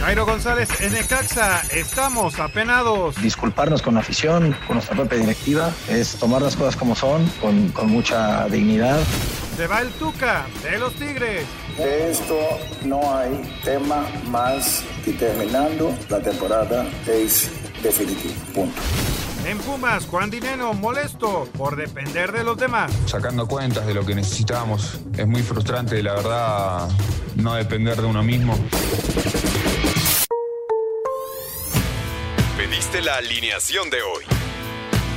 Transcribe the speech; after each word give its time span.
Jairo 0.00 0.24
González 0.24 0.68
en 0.80 0.94
Necaxa, 0.94 1.60
estamos 1.72 2.38
apenados. 2.40 3.20
Disculparnos 3.20 3.82
con 3.82 3.94
la 3.94 4.00
afición, 4.00 4.56
con 4.66 4.76
nuestra 4.76 4.96
propia 4.96 5.18
directiva, 5.18 5.72
es 5.88 6.16
tomar 6.16 6.40
las 6.40 6.56
cosas 6.56 6.74
como 6.74 6.96
son, 6.96 7.26
con, 7.40 7.68
con 7.68 7.90
mucha 7.90 8.48
dignidad. 8.48 8.98
Se 9.56 9.66
va 9.66 9.82
el 9.82 9.90
Tuca 9.90 10.46
de 10.62 10.78
los 10.78 10.94
Tigres. 10.94 11.44
De 11.76 12.10
esto 12.10 12.34
no 12.82 13.14
hay 13.14 13.58
tema 13.62 14.06
más 14.26 14.82
que 15.04 15.12
terminando 15.12 15.94
la 16.08 16.20
temporada 16.20 16.86
es 17.06 17.50
definitivo. 17.82 18.34
Punto. 18.54 18.80
En 19.46 19.58
Pumas, 19.58 20.06
Juan 20.06 20.30
Dineno 20.30 20.74
molesto 20.74 21.48
por 21.56 21.76
depender 21.76 22.30
de 22.30 22.44
los 22.44 22.56
demás. 22.58 22.92
Sacando 23.06 23.46
cuentas 23.46 23.86
de 23.86 23.94
lo 23.94 24.04
que 24.04 24.14
necesitamos, 24.14 25.00
es 25.16 25.26
muy 25.26 25.42
frustrante, 25.42 26.02
la 26.02 26.14
verdad, 26.14 26.88
no 27.36 27.54
depender 27.54 27.96
de 28.00 28.06
uno 28.06 28.22
mismo. 28.22 28.54
Pediste 32.56 33.00
la 33.00 33.16
alineación 33.16 33.88
de 33.88 34.02
hoy. 34.02 34.24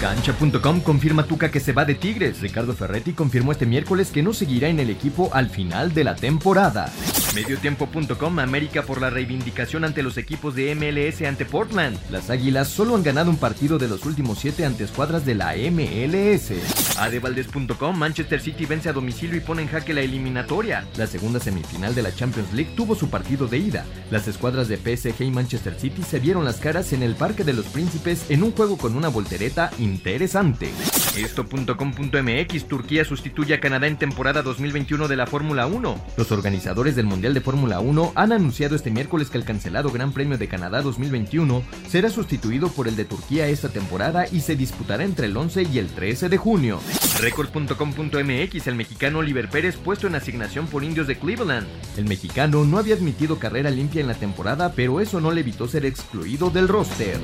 Cancha.com 0.00 0.80
confirma 0.80 1.24
Tuca 1.24 1.50
que 1.50 1.60
se 1.60 1.74
va 1.74 1.84
de 1.84 1.94
Tigres. 1.94 2.40
Ricardo 2.40 2.72
Ferretti 2.72 3.12
confirmó 3.12 3.52
este 3.52 3.66
miércoles 3.66 4.10
que 4.10 4.22
no 4.22 4.32
seguirá 4.32 4.68
en 4.68 4.80
el 4.80 4.88
equipo 4.88 5.28
al 5.34 5.50
final 5.50 5.92
de 5.92 6.04
la 6.04 6.16
temporada. 6.16 6.90
Mediotiempo.com 7.34 8.38
América 8.40 8.82
por 8.82 9.00
la 9.00 9.10
reivindicación 9.10 9.84
ante 9.84 10.02
los 10.02 10.16
equipos 10.16 10.54
de 10.54 10.74
MLS 10.74 11.22
ante 11.22 11.44
Portland. 11.44 11.98
Las 12.10 12.30
Águilas 12.30 12.68
solo 12.68 12.96
han 12.96 13.02
ganado 13.02 13.30
un 13.30 13.36
partido 13.36 13.78
de 13.78 13.88
los 13.88 14.04
últimos 14.04 14.38
siete 14.38 14.64
ante 14.64 14.84
escuadras 14.84 15.24
de 15.24 15.34
la 15.34 15.54
MLS. 15.70 16.98
Adevaldes.com 16.98 17.96
Manchester 17.96 18.40
City 18.40 18.66
vence 18.66 18.88
a 18.88 18.92
domicilio 18.92 19.36
y 19.36 19.40
pone 19.40 19.62
en 19.62 19.68
jaque 19.68 19.94
la 19.94 20.00
eliminatoria. 20.00 20.86
La 20.96 21.06
segunda 21.06 21.38
semifinal 21.38 21.94
de 21.94 22.02
la 22.02 22.14
Champions 22.14 22.52
League 22.52 22.72
tuvo 22.74 22.94
su 22.94 23.10
partido 23.10 23.46
de 23.46 23.58
ida. 23.58 23.84
Las 24.10 24.26
escuadras 24.26 24.68
de 24.68 24.76
PSG 24.76 25.22
y 25.22 25.30
Manchester 25.30 25.78
City 25.78 26.02
se 26.02 26.18
vieron 26.18 26.44
las 26.44 26.56
caras 26.56 26.92
en 26.92 27.02
el 27.02 27.14
Parque 27.14 27.44
de 27.44 27.52
los 27.52 27.66
Príncipes 27.66 28.24
en 28.30 28.42
un 28.42 28.52
juego 28.52 28.76
con 28.76 28.96
una 28.96 29.08
voltereta 29.08 29.70
interesante. 29.90 30.70
Esto.com.mx 31.16 32.68
Turquía 32.68 33.04
sustituye 33.04 33.54
a 33.54 33.60
Canadá 33.60 33.86
en 33.86 33.98
temporada 33.98 34.42
2021 34.42 35.08
de 35.08 35.16
la 35.16 35.26
Fórmula 35.26 35.66
1. 35.66 36.04
Los 36.16 36.32
organizadores 36.32 36.96
del 36.96 37.06
Mundial 37.06 37.34
de 37.34 37.40
Fórmula 37.40 37.80
1 37.80 38.12
han 38.14 38.32
anunciado 38.32 38.76
este 38.76 38.90
miércoles 38.90 39.28
que 39.28 39.38
el 39.38 39.44
cancelado 39.44 39.90
Gran 39.90 40.12
Premio 40.12 40.38
de 40.38 40.48
Canadá 40.48 40.82
2021 40.82 41.62
será 41.88 42.10
sustituido 42.10 42.68
por 42.68 42.88
el 42.88 42.96
de 42.96 43.04
Turquía 43.04 43.48
esta 43.48 43.68
temporada 43.68 44.26
y 44.30 44.40
se 44.40 44.56
disputará 44.56 45.04
entre 45.04 45.26
el 45.26 45.36
11 45.36 45.64
y 45.64 45.78
el 45.78 45.88
13 45.88 46.28
de 46.28 46.36
junio. 46.36 46.80
Record.com.mx 47.20 48.66
El 48.66 48.74
mexicano 48.74 49.18
Oliver 49.18 49.50
Pérez 49.50 49.76
puesto 49.76 50.06
en 50.06 50.14
asignación 50.14 50.66
por 50.68 50.84
indios 50.84 51.06
de 51.06 51.18
Cleveland. 51.18 51.66
El 51.96 52.06
mexicano 52.06 52.64
no 52.64 52.78
había 52.78 52.94
admitido 52.94 53.38
carrera 53.38 53.70
limpia 53.70 54.00
en 54.00 54.08
la 54.08 54.14
temporada, 54.14 54.72
pero 54.74 55.00
eso 55.00 55.20
no 55.20 55.30
le 55.30 55.40
evitó 55.40 55.68
ser 55.68 55.84
excluido 55.84 56.50
del 56.50 56.68
roster. 56.68 57.18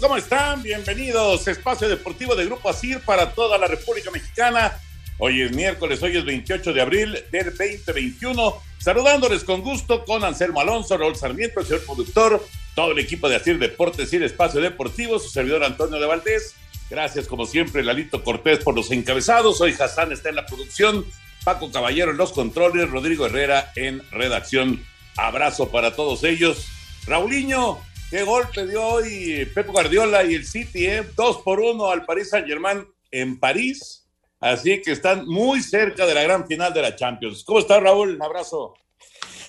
¿Cómo 0.00 0.16
están? 0.16 0.62
Bienvenidos. 0.62 1.46
Espacio 1.46 1.88
Deportivo 1.88 2.34
de 2.34 2.46
Grupo 2.46 2.70
ASIR 2.70 3.00
para 3.00 3.32
toda 3.32 3.58
la 3.58 3.66
República 3.66 4.10
Mexicana. 4.10 4.80
Hoy 5.18 5.42
es 5.42 5.52
miércoles, 5.52 6.02
hoy 6.02 6.16
es 6.16 6.24
28 6.24 6.72
de 6.72 6.80
abril 6.80 7.18
del 7.30 7.46
2021. 7.46 8.62
Saludándoles 8.78 9.44
con 9.44 9.60
gusto 9.60 10.04
con 10.06 10.24
Anselmo 10.24 10.60
Alonso, 10.60 10.96
Raúl 10.96 11.16
Sarmiento, 11.16 11.60
el 11.60 11.66
señor 11.66 11.84
productor, 11.84 12.46
todo 12.74 12.92
el 12.92 12.98
equipo 12.98 13.28
de 13.28 13.36
ASIR 13.36 13.58
Deportes 13.58 14.10
y 14.12 14.16
el 14.16 14.22
Espacio 14.22 14.60
Deportivo, 14.60 15.18
su 15.18 15.28
servidor 15.28 15.64
Antonio 15.64 16.00
de 16.00 16.06
Valdés. 16.06 16.54
Gracias, 16.88 17.26
como 17.26 17.44
siempre, 17.44 17.84
Lalito 17.84 18.24
Cortés 18.24 18.60
por 18.60 18.74
los 18.74 18.90
encabezados. 18.90 19.60
Hoy 19.60 19.76
Hassan 19.78 20.12
está 20.12 20.30
en 20.30 20.36
la 20.36 20.46
producción, 20.46 21.04
Paco 21.44 21.70
Caballero 21.70 22.12
en 22.12 22.16
los 22.16 22.32
controles, 22.32 22.88
Rodrigo 22.88 23.26
Herrera 23.26 23.70
en 23.76 24.02
redacción. 24.10 24.82
Abrazo 25.16 25.68
para 25.68 25.94
todos 25.94 26.24
ellos. 26.24 26.68
Raulinho, 27.06 27.80
qué 28.10 28.24
golpe 28.24 28.66
dio 28.66 28.84
hoy 28.84 29.48
Pepe 29.54 29.70
Guardiola 29.70 30.24
y 30.24 30.34
el 30.34 30.44
City, 30.44 30.86
¿eh? 30.86 31.04
Dos 31.14 31.42
por 31.42 31.60
uno 31.60 31.90
al 31.90 32.04
Paris 32.04 32.30
Saint 32.30 32.46
Germain 32.46 32.84
en 33.12 33.38
París. 33.38 34.04
Así 34.40 34.82
que 34.82 34.92
están 34.92 35.26
muy 35.26 35.62
cerca 35.62 36.06
de 36.06 36.14
la 36.14 36.22
gran 36.22 36.46
final 36.46 36.74
de 36.74 36.82
la 36.82 36.96
Champions. 36.96 37.44
¿Cómo 37.44 37.60
está 37.60 37.78
Raúl? 37.78 38.16
Un 38.16 38.22
abrazo. 38.22 38.74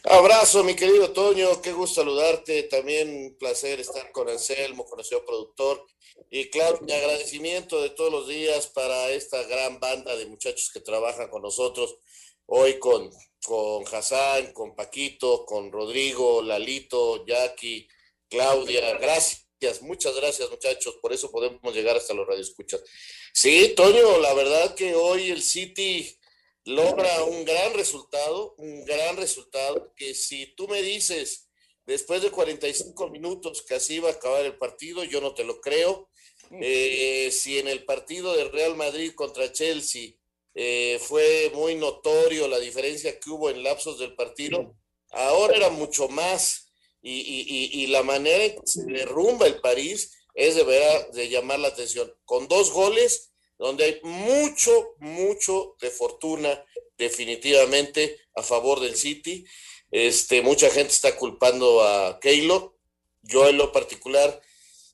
Abrazo, 0.04 0.64
mi 0.64 0.76
querido 0.76 1.12
Toño, 1.12 1.62
qué 1.62 1.72
gusto 1.72 2.02
saludarte. 2.02 2.64
También 2.64 3.10
un 3.10 3.38
placer 3.38 3.80
estar 3.80 4.12
con 4.12 4.30
Anselmo, 4.30 4.86
con 4.86 5.00
el 5.00 5.06
señor 5.06 5.26
productor. 5.26 5.86
Y 6.30 6.50
claro, 6.50 6.80
mi 6.82 6.92
agradecimiento 6.92 7.82
de 7.82 7.90
todos 7.92 8.12
los 8.12 8.28
días 8.28 8.68
para 8.68 9.10
esta 9.10 9.42
gran 9.44 9.80
banda 9.80 10.16
de 10.16 10.26
muchachos 10.28 10.70
que 10.74 10.82
trabajan 10.82 11.30
con 11.30 11.42
nosotros. 11.42 11.98
Hoy 12.46 12.78
con, 12.80 13.10
con 13.44 13.84
Hassan, 13.92 14.52
con 14.54 14.76
Paquito, 14.76 15.46
con 15.46 15.72
Rodrigo, 15.72 16.42
Lalito, 16.42 17.26
Jackie, 17.26 17.88
Claudia. 18.31 18.97
Gracias, 18.97 19.81
muchas 19.81 20.16
gracias, 20.16 20.50
muchachos. 20.50 20.96
Por 21.02 21.12
eso 21.14 21.30
podemos 21.30 21.75
llegar 21.75 21.97
hasta 21.97 22.14
los 22.14 22.25
radioescuchas. 22.25 22.81
Sí, 23.34 23.74
Toño, 23.75 24.19
la 24.19 24.34
verdad 24.34 24.74
que 24.74 24.96
hoy 24.96 25.30
el 25.30 25.44
City 25.44 26.18
logra 26.64 27.23
un 27.26 27.44
gran 27.44 27.73
resultado, 27.73 28.56
un 28.58 28.85
gran 28.85 29.17
resultado, 29.17 29.94
que 29.96 30.16
si 30.16 30.56
tú 30.56 30.67
me 30.67 30.82
dices 30.82 31.50
después 31.85 32.22
de 32.22 32.32
45 32.32 33.09
minutos 33.09 33.64
que 33.64 33.76
así 33.76 33.96
iba 33.96 34.09
a 34.09 34.14
acabar 34.14 34.46
el 34.46 34.58
partido, 34.58 35.03
yo 35.03 35.20
no 35.20 35.34
te 35.34 35.44
lo 35.44 35.59
creo. 35.59 36.09
Eh, 36.61 37.29
si 37.32 37.59
en 37.59 37.67
el 37.67 37.85
partido 37.85 38.35
de 38.35 38.46
Real 38.46 38.76
Madrid 38.76 39.14
contra 39.14 39.52
Chelsea 39.52 40.14
eh, 40.53 41.00
fue 41.02 41.52
muy 41.53 41.76
notorio 41.76 42.47
la 42.47 42.59
diferencia 42.59 43.17
que 43.20 43.29
hubo 43.29 43.50
en 43.50 43.64
lapsos 43.64 44.00
del 44.00 44.16
partido, 44.16 44.76
ahora 45.11 45.56
era 45.56 45.70
mucho 45.70 46.08
más. 46.08 46.71
Y, 47.02 47.20
y, 47.20 47.84
y, 47.84 47.88
la 47.88 48.03
manera 48.03 48.44
en 48.44 48.52
que 48.52 48.62
se 48.66 48.84
derrumba 48.84 49.48
el 49.48 49.59
París 49.59 50.12
es 50.36 50.56
de, 50.56 50.64
ver, 50.64 51.12
de 51.12 51.30
llamar 51.30 51.59
la 51.59 51.70
atención. 51.70 52.14
Con 52.26 52.48
dos 52.48 52.72
goles, 52.72 53.32
donde 53.58 53.86
hay 53.86 54.00
mucho, 54.03 54.96
mucho 55.00 55.76
de 55.80 55.90
fortuna 55.90 56.64
definitivamente 56.98 58.20
a 58.36 58.44
favor 58.44 58.80
del 58.80 58.96
City. 58.96 59.46
Este, 59.90 60.42
mucha 60.42 60.70
gente 60.70 60.94
está 60.94 61.16
culpando 61.16 61.84
a 61.84 62.20
Keylor. 62.20 62.76
Yo 63.24 63.47
en 63.47 63.58
lo 63.58 63.72
particular 63.72 64.42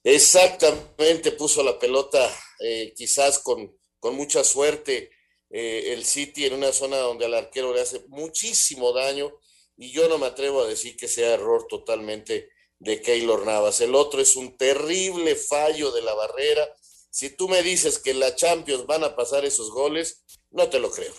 exactamente 0.03 1.31
puso 1.31 1.63
la 1.63 1.77
pelota 1.77 2.29
eh, 2.59 2.93
quizás 2.95 3.39
con, 3.39 3.77
con 3.99 4.15
mucha 4.15 4.43
suerte 4.43 5.11
eh, 5.49 5.93
el 5.93 6.05
City 6.05 6.45
en 6.45 6.53
una 6.53 6.71
zona 6.71 6.97
donde 6.97 7.25
al 7.25 7.33
arquero 7.33 7.73
le 7.73 7.81
hace 7.81 8.03
muchísimo 8.07 8.91
daño 8.93 9.33
y 9.77 9.91
yo 9.91 10.09
no 10.09 10.17
me 10.17 10.25
atrevo 10.25 10.61
a 10.61 10.67
decir 10.67 10.97
que 10.97 11.07
sea 11.07 11.35
error 11.35 11.67
totalmente 11.69 12.49
de 12.79 13.01
Keylor 13.01 13.45
Navas. 13.45 13.79
El 13.81 13.95
otro 13.95 14.19
es 14.19 14.35
un 14.35 14.57
terrible 14.57 15.35
fallo 15.35 15.91
de 15.91 16.01
la 16.01 16.13
barrera. 16.13 16.67
Si 17.09 17.35
tú 17.35 17.47
me 17.47 17.61
dices 17.61 17.99
que 17.99 18.13
la 18.13 18.35
Champions 18.35 18.85
van 18.85 19.03
a 19.03 19.15
pasar 19.15 19.45
esos 19.45 19.71
goles, 19.71 20.25
no 20.51 20.67
te 20.67 20.79
lo 20.79 20.89
creo. 20.91 21.13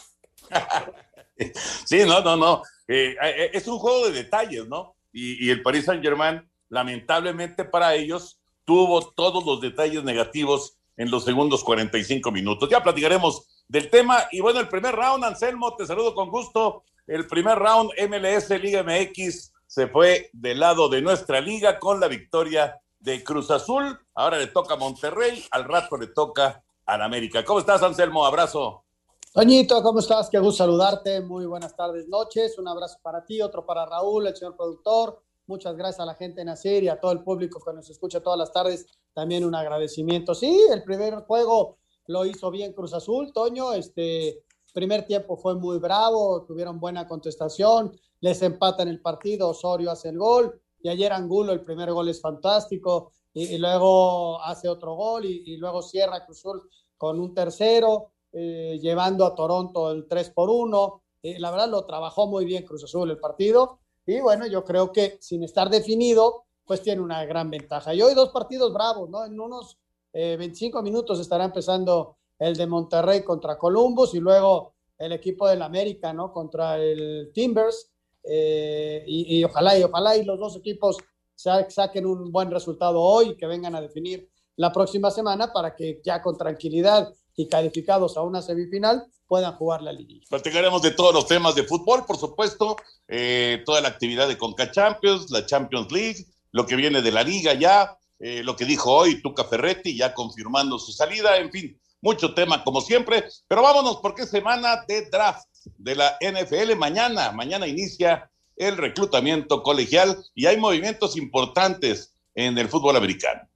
sí, 1.87 2.01
no, 2.05 2.21
no, 2.21 2.37
no. 2.37 2.63
Eh, 2.87 3.17
eh, 3.23 3.51
es 3.53 3.67
un 3.69 3.79
juego 3.79 4.07
de 4.07 4.13
detalles, 4.23 4.67
¿no? 4.67 4.97
Y, 5.13 5.47
y 5.47 5.51
el 5.51 5.63
Paris 5.63 5.85
Saint 5.85 6.03
Germain, 6.03 6.49
lamentablemente 6.69 7.65
para 7.65 7.95
ellos, 7.95 8.41
tuvo 8.65 9.13
todos 9.13 9.45
los 9.45 9.61
detalles 9.61 10.05
negativos 10.05 10.79
en 10.97 11.11
los 11.11 11.25
segundos 11.25 11.63
45 11.65 12.31
minutos. 12.33 12.69
Ya 12.69 12.83
platicaremos 12.83 13.65
del 13.69 13.89
tema. 13.89 14.25
Y 14.33 14.41
bueno, 14.41 14.61
el 14.61 14.69
primer 14.69 14.95
round, 14.95 15.25
Anselmo, 15.25 15.75
te 15.77 15.87
saludo 15.87 16.15
con 16.15 16.29
gusto. 16.29 16.85
El 17.09 17.27
primer 17.27 17.59
round, 17.59 17.93
MLS 18.07 18.51
Liga 18.61 18.83
MX, 18.83 19.51
se 19.67 19.87
fue 19.87 20.29
del 20.35 20.61
lado 20.61 20.91
de 20.91 21.01
nuestra 21.01 21.41
liga 21.41 21.79
con 21.79 22.01
la 22.01 22.07
victoria 22.07 22.79
de 23.01 23.25
Cruz 23.25 23.51
Azul. 23.51 23.99
Ahora 24.15 24.37
le 24.37 24.49
toca 24.49 24.75
a 24.75 24.77
Monterrey, 24.77 25.43
al 25.53 25.65
rato 25.65 25.97
le 25.97 26.09
toca 26.09 26.63
al 26.85 27.01
América. 27.01 27.43
¿Cómo 27.47 27.61
estás, 27.61 27.83
Anselmo? 27.83 28.27
Abrazo. 28.27 28.85
Toñito, 29.33 29.83
¿cómo 29.83 30.01
estás? 30.01 30.29
Qué 30.29 30.39
gusto 30.39 30.59
saludarte. 30.65 31.23
Muy 31.23 31.47
buenas 31.47 31.75
tardes, 31.75 32.07
noches. 32.09 32.59
Un 32.59 32.69
abrazo 32.69 32.99
para 33.01 33.25
ti, 33.25 33.41
otro 33.41 33.65
para 33.65 33.87
Raúl, 33.87 34.27
el 34.27 34.37
señor 34.37 34.55
productor. 34.55 35.23
Muchas 35.47 35.79
gracias 35.79 36.01
a 36.01 36.05
la 36.05 36.15
gente 36.15 36.43
en 36.43 36.51
Asir 36.51 36.83
y 36.83 36.89
a 36.91 37.01
todo 37.01 37.13
el 37.13 37.25
público 37.25 37.59
que 37.65 37.73
nos 37.73 37.89
escucha 37.89 38.21
todas 38.21 38.39
las 38.39 38.53
tardes. 38.53 38.85
También 39.15 39.47
un 39.47 39.55
agradecimiento. 39.55 40.35
Sí, 40.35 40.61
el 40.71 40.83
primer 40.85 41.15
juego 41.21 41.79
lo 42.07 42.27
hizo 42.27 42.51
bien 42.51 42.75
Cruz 42.75 42.93
Azul, 42.93 43.33
Toño. 43.33 43.73
Este 43.73 44.43
primer 44.79 45.05
tiempo 45.05 45.37
fue 45.37 45.57
muy 45.57 45.81
bravo, 45.81 46.45
tuvieron 46.45 46.79
buena 46.79 47.09
contestación, 47.09 47.91
les 48.21 48.41
empatan 48.43 48.87
el 48.87 49.01
partido, 49.01 49.49
Osorio 49.49 49.91
hace 49.91 50.11
el 50.11 50.19
gol 50.19 50.61
y 50.81 50.89
ayer 50.89 51.13
Angulo, 51.13 51.53
el 51.53 51.63
primer 51.63 51.93
gol 51.93 52.09
es 52.09 52.21
fantástico 52.21 53.11
y, 53.35 53.59
luego 53.59 54.41
hace 54.41 54.69
otro 54.69 54.95
gol 54.95 55.25
y, 55.25 55.57
luego 55.57 55.83
cierra 55.83 56.25
Cruz 56.25 56.39
Azul 56.39 56.71
con 56.97 57.19
un 57.19 57.35
tercero, 57.35 58.13
eh, 58.33 58.79
llevando 58.81 59.27
a 59.27 59.35
Toronto 59.35 59.91
el 59.91 60.07
3 60.07 60.31
por 60.31 60.49
1. 60.49 61.03
Eh, 61.25 61.41
la 61.41 61.51
verdad 61.51 61.69
lo 61.69 61.85
trabajó 61.85 62.29
muy 62.29 62.45
bien 62.45 62.65
Cruz 62.65 62.85
Azul 62.85 63.11
el 63.11 63.19
partido 63.19 63.81
y 64.07 64.21
bueno, 64.21 64.47
yo 64.47 64.63
creo 64.63 64.93
que 64.93 65.19
sin 65.21 65.43
estar 65.43 65.71
definido, 65.71 66.45
pues 66.65 66.83
tiene 66.83 67.03
una 67.03 67.25
gran 67.25 67.51
ventaja. 67.51 67.93
Y 67.95 68.01
hoy 68.01 68.15
dos 68.15 68.29
partidos 68.29 68.73
bravos, 68.73 69.11
¿no? 69.11 69.25
En 69.25 69.41
unos 69.41 69.77
25 70.13 70.79
eh, 70.79 70.83
minutos 70.83 71.19
estará 71.19 71.45
empezando 71.47 72.18
el 72.39 72.57
de 72.57 72.67
Monterrey 72.67 73.23
contra 73.23 73.59
Columbus 73.59 74.15
y 74.15 74.21
luego 74.21 74.75
el 74.99 75.13
equipo 75.13 75.49
del 75.49 75.63
América, 75.63 76.13
¿no? 76.13 76.33
Contra 76.33 76.77
el 76.77 77.31
Timbers. 77.33 77.91
Eh, 78.25 79.05
y, 79.07 79.43
ojalá 79.45 79.79
y 79.79 79.83
ojalá 79.85 80.17
y 80.17 80.25
los 80.25 80.39
dos 80.39 80.57
equipos 80.57 80.99
saquen 81.35 82.05
un 82.05 82.31
buen 82.31 82.51
resultado 82.51 83.01
hoy 83.01 83.37
que 83.37 83.47
vengan 83.47 83.75
a 83.75 83.81
definir 83.81 84.29
la 84.57 84.73
próxima 84.73 85.11
semana 85.11 85.53
para 85.53 85.75
que 85.75 86.01
ya 86.05 86.21
con 86.21 86.37
tranquilidad 86.37 87.15
y 87.37 87.49
calificados 87.49 88.17
a 88.17 88.23
una 88.23 88.43
semifinal 88.43 89.07
puedan 89.27 89.55
jugar 89.55 89.83
la 89.83 89.93
liga. 89.93 90.27
Platicaremos 90.29 90.83
de 90.83 90.91
todos 90.91 91.15
los 91.15 91.27
temas 91.27 91.55
de 91.55 91.63
fútbol, 91.63 92.05
por 92.05 92.17
supuesto, 92.17 92.77
eh, 93.07 93.63
toda 93.65 93.81
la 93.81 93.89
actividad 93.89 94.27
de 94.27 94.37
Conca 94.37 94.71
Champions, 94.71 95.31
la 95.31 95.47
Champions 95.47 95.93
League, 95.93 96.27
lo 96.51 96.67
que 96.67 96.77
viene 96.77 97.03
de 97.03 97.13
la 97.13 97.23
liga 97.23 97.55
ya, 97.55 97.97
eh, 98.19 98.43
lo 98.43 98.57
que 98.57 98.65
dijo 98.65 98.93
hoy 98.93 99.23
Tuca 99.23 99.45
Ferretti, 99.45 99.97
ya 99.97 100.13
confirmando 100.13 100.79
su 100.79 100.93
salida, 100.93 101.39
en 101.39 101.53
fin, 101.53 101.81
mucho 102.01 102.35
tema 102.35 102.63
como 102.65 102.81
siempre, 102.81 103.25
pero 103.47 103.63
vámonos 103.63 103.99
porque 104.03 104.23
es 104.23 104.31
semana 104.31 104.85
de 104.87 105.07
draft 105.11 105.47
de 105.77 105.95
la 105.95 106.17
NFL. 106.21 106.77
Mañana, 106.77 107.33
mañana 107.33 107.67
inicia 107.67 108.31
el 108.57 108.77
reclutamiento 108.77 109.63
colegial 109.63 110.17
y 110.35 110.47
hay 110.47 110.57
movimientos 110.57 111.17
importantes 111.17 112.15
en 112.35 112.59
el 112.59 112.69
fútbol 112.69 112.97
americano. 112.97 113.49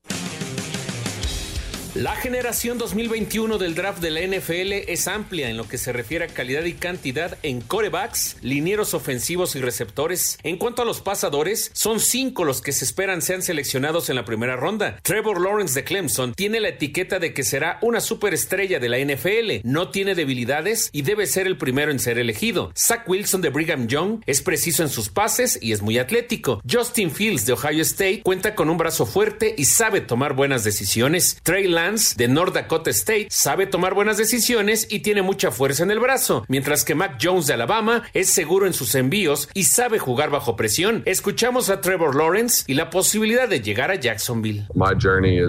La 1.94 2.16
generación 2.16 2.78
2021 2.78 3.58
del 3.58 3.74
draft 3.74 4.00
de 4.00 4.10
la 4.10 4.22
NFL 4.22 4.90
es 4.90 5.06
amplia 5.08 5.50
en 5.50 5.58
lo 5.58 5.68
que 5.68 5.76
se 5.76 5.92
refiere 5.92 6.24
a 6.24 6.28
calidad 6.28 6.64
y 6.64 6.72
cantidad 6.72 7.36
en 7.42 7.60
corebacks, 7.60 8.38
linieros 8.40 8.94
ofensivos 8.94 9.56
y 9.56 9.60
receptores. 9.60 10.38
En 10.42 10.56
cuanto 10.56 10.80
a 10.80 10.84
los 10.86 11.02
pasadores, 11.02 11.70
son 11.74 12.00
cinco 12.00 12.46
los 12.46 12.62
que 12.62 12.72
se 12.72 12.86
esperan 12.86 13.20
sean 13.20 13.42
seleccionados 13.42 14.08
en 14.08 14.16
la 14.16 14.24
primera 14.24 14.56
ronda. 14.56 15.00
Trevor 15.02 15.38
Lawrence 15.38 15.74
de 15.74 15.84
Clemson 15.84 16.32
tiene 16.32 16.60
la 16.60 16.70
etiqueta 16.70 17.18
de 17.18 17.34
que 17.34 17.42
será 17.42 17.78
una 17.82 18.00
superestrella 18.00 18.80
de 18.80 18.88
la 18.88 18.98
NFL, 18.98 19.68
no 19.68 19.90
tiene 19.90 20.14
debilidades 20.14 20.88
y 20.92 21.02
debe 21.02 21.26
ser 21.26 21.46
el 21.46 21.58
primero 21.58 21.92
en 21.92 21.98
ser 21.98 22.18
elegido. 22.18 22.72
Zach 22.74 23.06
Wilson 23.06 23.42
de 23.42 23.50
Brigham 23.50 23.86
Young 23.86 24.22
es 24.24 24.40
preciso 24.40 24.82
en 24.82 24.88
sus 24.88 25.10
pases 25.10 25.58
y 25.60 25.72
es 25.72 25.82
muy 25.82 25.98
atlético. 25.98 26.62
Justin 26.66 27.10
Fields 27.10 27.44
de 27.44 27.52
Ohio 27.52 27.82
State 27.82 28.22
cuenta 28.22 28.54
con 28.54 28.70
un 28.70 28.78
brazo 28.78 29.04
fuerte 29.04 29.54
y 29.58 29.66
sabe 29.66 30.00
tomar 30.00 30.32
buenas 30.32 30.64
decisiones. 30.64 31.38
Trey 31.42 31.68
de 31.82 32.29
North 32.29 32.55
Dakota 32.55 32.90
State 32.90 33.26
sabe 33.31 33.67
tomar 33.67 33.94
buenas 33.94 34.17
decisiones 34.17 34.87
y 34.88 35.00
tiene 35.00 35.20
mucha 35.23 35.50
fuerza 35.50 35.82
en 35.82 35.90
el 35.90 35.99
brazo, 35.99 36.44
mientras 36.46 36.84
que 36.84 36.94
Mac 36.94 37.19
Jones 37.20 37.49
de 37.49 37.55
Alabama 37.55 38.05
es 38.14 38.31
seguro 38.31 38.69
en 38.69 38.73
sus 38.73 38.94
envíos 38.94 39.49
y 39.52 39.64
sabe 39.64 39.99
jugar 39.99 40.31
bajo 40.31 40.55
presión. 40.55 41.02
Escuchamos 41.06 41.70
a 41.70 41.81
Trevor 41.81 42.14
Lawrence 42.14 42.62
y 42.69 42.75
la 42.75 42.88
posibilidad 42.88 43.49
de 43.49 43.61
llegar 43.61 43.90
a 43.90 43.96
Jacksonville. 43.96 44.64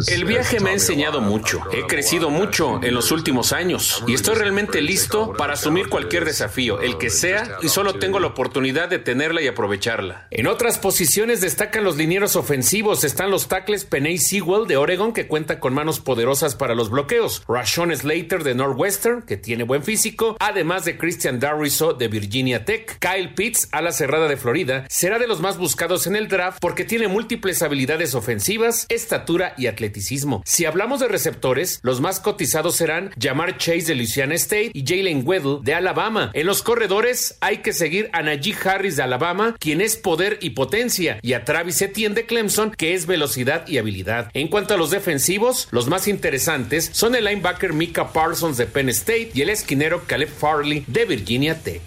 El 0.07 0.25
viaje 0.25 0.59
me 0.59 0.71
ha 0.71 0.73
enseñado 0.73 1.21
mucho. 1.21 1.61
He 1.71 1.85
crecido 1.85 2.31
mucho 2.31 2.79
en 2.83 2.95
los 2.95 3.11
últimos 3.11 3.53
años 3.53 4.03
y 4.07 4.15
estoy 4.15 4.33
realmente 4.33 4.81
listo 4.81 5.33
para 5.37 5.53
asumir 5.53 5.87
cualquier 5.87 6.25
desafío, 6.25 6.81
el 6.81 6.97
que 6.97 7.11
sea, 7.11 7.59
y 7.61 7.69
solo 7.69 7.99
tengo 7.99 8.19
la 8.19 8.27
oportunidad 8.27 8.89
de 8.89 8.97
tenerla 8.97 9.43
y 9.43 9.47
aprovecharla. 9.47 10.27
En 10.31 10.47
otras 10.47 10.79
posiciones 10.79 11.41
destacan 11.41 11.83
los 11.83 11.95
linieros 11.95 12.35
ofensivos. 12.35 13.03
Están 13.03 13.29
los 13.29 13.47
tackles 13.47 13.85
Peney 13.85 14.17
Sewell 14.17 14.67
de 14.67 14.77
Oregon, 14.77 15.13
que 15.13 15.27
cuenta 15.27 15.59
con 15.59 15.75
manos 15.75 15.99
poderosas 15.99 16.22
para 16.57 16.73
los 16.73 16.89
bloqueos. 16.89 17.43
Rashon 17.49 17.95
Slater 17.95 18.43
de 18.43 18.55
Northwestern, 18.55 19.23
que 19.23 19.35
tiene 19.35 19.63
buen 19.63 19.83
físico, 19.83 20.37
además 20.39 20.85
de 20.85 20.97
Christian 20.97 21.39
Darriso 21.39 21.93
de 21.93 22.07
Virginia 22.07 22.63
Tech. 22.63 22.97
Kyle 22.99 23.33
Pitts, 23.33 23.67
a 23.71 23.81
la 23.81 23.91
cerrada 23.91 24.29
de 24.29 24.37
Florida, 24.37 24.85
será 24.89 25.19
de 25.19 25.27
los 25.27 25.41
más 25.41 25.57
buscados 25.57 26.07
en 26.07 26.15
el 26.15 26.29
draft 26.29 26.59
porque 26.61 26.85
tiene 26.85 27.09
múltiples 27.09 27.61
habilidades 27.61 28.15
ofensivas, 28.15 28.85
estatura 28.87 29.53
y 29.57 29.67
atleticismo. 29.67 30.41
Si 30.45 30.65
hablamos 30.65 31.01
de 31.01 31.09
receptores, 31.09 31.79
los 31.83 31.99
más 31.99 32.21
cotizados 32.21 32.77
serán 32.77 33.11
Jamar 33.19 33.57
Chase 33.57 33.87
de 33.87 33.95
Louisiana 33.95 34.35
State 34.35 34.71
y 34.73 34.85
Jalen 34.87 35.23
Weddle 35.27 35.59
de 35.61 35.73
Alabama. 35.73 36.31
En 36.33 36.47
los 36.47 36.63
corredores 36.63 37.37
hay 37.41 37.57
que 37.57 37.73
seguir 37.73 38.09
a 38.13 38.21
Najee 38.21 38.55
Harris 38.63 38.95
de 38.95 39.03
Alabama, 39.03 39.55
quien 39.59 39.81
es 39.81 39.97
poder 39.97 40.39
y 40.41 40.51
potencia, 40.51 41.19
y 41.21 41.33
a 41.33 41.43
Travis 41.43 41.81
Etienne 41.81 42.15
de 42.15 42.25
Clemson, 42.25 42.71
que 42.71 42.93
es 42.93 43.07
velocidad 43.07 43.67
y 43.67 43.77
habilidad. 43.77 44.31
En 44.33 44.47
cuanto 44.47 44.73
a 44.73 44.77
los 44.77 44.89
defensivos, 44.89 45.67
los 45.71 45.87
más 45.87 46.07
interesantes 46.13 46.91
son 46.93 47.15
el 47.15 47.25
linebacker 47.25 47.73
Mika 47.73 48.13
Parsons 48.13 48.57
de 48.57 48.65
Penn 48.65 48.89
State 48.89 49.31
y 49.33 49.41
el 49.41 49.49
esquinero 49.49 50.03
Caleb 50.07 50.29
Farley 50.29 50.85
de 50.87 51.05
Virginia 51.05 51.61
Tech. 51.61 51.81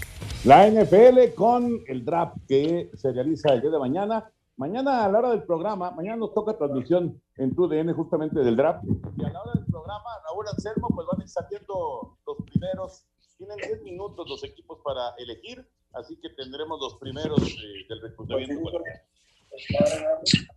La 0.45 0.69
NFL 0.69 1.35
con 1.35 1.83
el 1.87 2.05
draft 2.05 2.37
que 2.49 2.91
se 2.95 3.13
realiza 3.13 3.55
el 3.55 3.63
día 3.63 3.71
de 3.71 3.79
mañana. 3.79 4.31
Mañana 4.57 5.05
a 5.05 5.09
la 5.09 5.19
hora 5.19 5.31
del 5.31 5.43
programa, 5.43 5.91
mañana 5.91 6.17
nos 6.17 6.35
toca 6.35 6.57
transmisión 6.57 7.21
en 7.37 7.55
TUDN 7.55 7.93
justamente 7.95 8.41
del 8.41 8.57
draft. 8.57 8.85
Y 9.17 9.25
a 9.25 9.31
la 9.31 9.43
hora 9.43 9.53
del 9.55 9.67
programa, 9.67 10.11
Raúl 10.25 10.47
Anselmo, 10.49 10.89
pues 10.95 11.07
van 11.11 11.21
a 11.21 11.25
ir 11.25 11.29
saliendo 11.29 12.19
los 12.27 12.37
primeros. 12.51 13.07
Tienen 13.39 13.57
10 13.57 13.83
minutos 13.83 14.29
los 14.29 14.43
equipos 14.45 14.79
para 14.83 15.15
elegir, 15.19 15.67
así 15.93 16.17
que 16.23 16.31
tendremos 16.31 16.81
los 16.81 16.95
primeros 16.97 17.41
eh, 17.43 17.87
del 17.89 18.01
reclutamiento. 18.01 18.73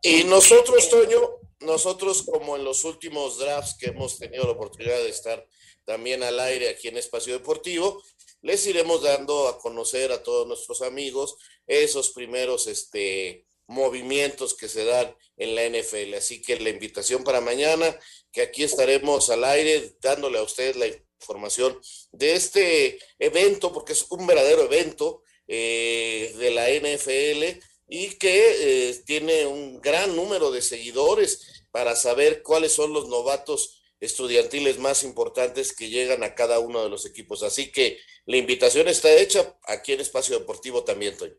Y 0.01 0.23
nosotros, 0.25 0.89
Toño, 0.89 1.17
nosotros 1.61 2.23
como 2.23 2.55
en 2.55 2.63
los 2.63 2.83
últimos 2.83 3.37
drafts 3.37 3.75
que 3.77 3.87
hemos 3.87 4.17
tenido 4.17 4.45
la 4.45 4.51
oportunidad 4.51 4.97
de 4.97 5.09
estar 5.09 5.45
también 5.85 6.23
al 6.23 6.39
aire 6.39 6.69
aquí 6.69 6.87
en 6.87 6.97
Espacio 6.97 7.33
Deportivo, 7.33 8.01
les 8.41 8.65
iremos 8.67 9.01
dando 9.01 9.47
a 9.47 9.59
conocer 9.59 10.11
a 10.11 10.23
todos 10.23 10.47
nuestros 10.47 10.81
amigos 10.81 11.35
esos 11.67 12.11
primeros 12.11 12.67
este, 12.67 13.45
movimientos 13.67 14.55
que 14.55 14.67
se 14.67 14.85
dan 14.85 15.15
en 15.37 15.55
la 15.55 15.67
NFL. 15.67 16.15
Así 16.15 16.41
que 16.41 16.59
la 16.59 16.69
invitación 16.69 17.23
para 17.23 17.41
mañana, 17.41 17.97
que 18.31 18.41
aquí 18.41 18.63
estaremos 18.63 19.29
al 19.29 19.43
aire 19.43 19.95
dándole 20.01 20.39
a 20.39 20.43
ustedes 20.43 20.75
la 20.75 20.87
información 21.21 21.79
de 22.11 22.33
este 22.33 22.99
evento, 23.19 23.73
porque 23.73 23.93
es 23.93 24.05
un 24.09 24.25
verdadero 24.25 24.63
evento 24.63 25.23
eh, 25.47 26.33
de 26.37 26.51
la 26.51 26.69
NFL 26.69 27.59
y 27.89 28.17
que 28.17 28.89
eh, 28.89 29.03
tiene 29.05 29.47
un 29.47 29.81
gran 29.81 30.15
número 30.15 30.51
de 30.51 30.61
seguidores 30.61 31.65
para 31.71 31.95
saber 31.95 32.43
cuáles 32.43 32.73
son 32.73 32.93
los 32.93 33.09
novatos 33.09 33.81
estudiantiles 33.99 34.79
más 34.79 35.03
importantes 35.03 35.75
que 35.75 35.89
llegan 35.89 36.23
a 36.23 36.35
cada 36.35 36.59
uno 36.59 36.83
de 36.83 36.89
los 36.89 37.05
equipos. 37.05 37.43
Así 37.43 37.71
que 37.71 37.97
la 38.25 38.37
invitación 38.37 38.87
está 38.87 39.11
hecha 39.11 39.57
aquí 39.67 39.93
en 39.93 40.01
Espacio 40.01 40.37
Deportivo 40.37 40.83
también, 40.83 41.17
Toño. 41.17 41.33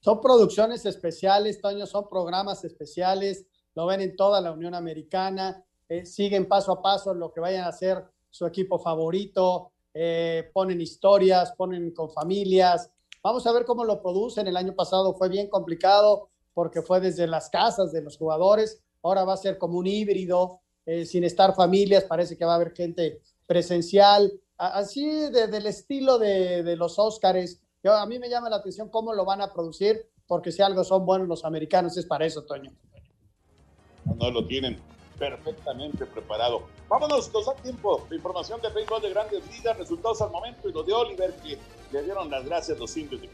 Son 0.00 0.20
producciones 0.20 0.86
especiales, 0.86 1.60
Toño, 1.60 1.86
son 1.86 2.08
programas 2.08 2.64
especiales, 2.64 3.46
lo 3.74 3.86
ven 3.86 4.00
en 4.00 4.14
toda 4.14 4.40
la 4.40 4.52
Unión 4.52 4.74
Americana, 4.74 5.64
eh, 5.88 6.04
siguen 6.04 6.46
paso 6.46 6.72
a 6.72 6.82
paso 6.82 7.14
lo 7.14 7.32
que 7.32 7.40
vayan 7.40 7.64
a 7.64 7.72
ser 7.72 8.04
su 8.30 8.46
equipo 8.46 8.78
favorito, 8.78 9.72
eh, 9.92 10.50
ponen 10.52 10.80
historias, 10.80 11.52
ponen 11.56 11.92
con 11.92 12.10
familias. 12.10 12.90
Vamos 13.22 13.46
a 13.46 13.52
ver 13.52 13.64
cómo 13.64 13.84
lo 13.84 14.00
producen. 14.00 14.46
El 14.46 14.56
año 14.56 14.74
pasado 14.74 15.14
fue 15.14 15.28
bien 15.28 15.48
complicado 15.48 16.30
porque 16.54 16.82
fue 16.82 17.00
desde 17.00 17.26
las 17.26 17.50
casas 17.50 17.92
de 17.92 18.02
los 18.02 18.16
jugadores. 18.16 18.82
Ahora 19.02 19.24
va 19.24 19.34
a 19.34 19.38
ser 19.38 19.58
como 19.58 19.78
un 19.78 19.86
híbrido, 19.86 20.60
eh, 20.86 21.04
sin 21.04 21.24
estar 21.24 21.54
familias. 21.54 22.04
Parece 22.04 22.36
que 22.36 22.44
va 22.44 22.52
a 22.52 22.56
haber 22.56 22.74
gente 22.74 23.20
presencial. 23.46 24.32
Así 24.56 25.06
del 25.30 25.66
estilo 25.66 26.18
de, 26.18 26.62
de 26.62 26.76
los 26.76 26.98
Óscares. 26.98 27.62
a 27.84 28.06
mí 28.06 28.18
me 28.18 28.28
llama 28.28 28.50
la 28.50 28.56
atención 28.56 28.88
cómo 28.88 29.14
lo 29.14 29.24
van 29.24 29.40
a 29.40 29.52
producir, 29.52 30.10
porque 30.26 30.50
si 30.50 30.62
algo 30.62 30.82
son 30.82 31.06
buenos 31.06 31.28
los 31.28 31.44
americanos 31.44 31.96
es 31.96 32.06
para 32.06 32.26
eso, 32.26 32.44
Toño. 32.44 32.72
No 34.16 34.30
lo 34.30 34.46
tienen 34.46 34.80
perfectamente 35.18 36.06
preparado. 36.06 36.62
Vámonos, 36.88 37.32
nos 37.32 37.46
da 37.46 37.54
tiempo 37.56 38.06
de 38.08 38.16
información 38.16 38.60
de 38.60 38.68
béisbol 38.70 39.02
de 39.02 39.10
grandes 39.10 39.46
ligas, 39.50 39.76
resultados 39.76 40.22
al 40.22 40.30
momento 40.30 40.68
y 40.68 40.72
lo 40.72 40.82
de 40.82 40.92
Oliver 40.92 41.34
que 41.42 41.58
le 41.92 42.02
dieron 42.02 42.30
las 42.30 42.44
gracias 42.44 42.76
a 42.76 42.80
los 42.80 42.96
indios 42.96 43.20
de 43.20 43.28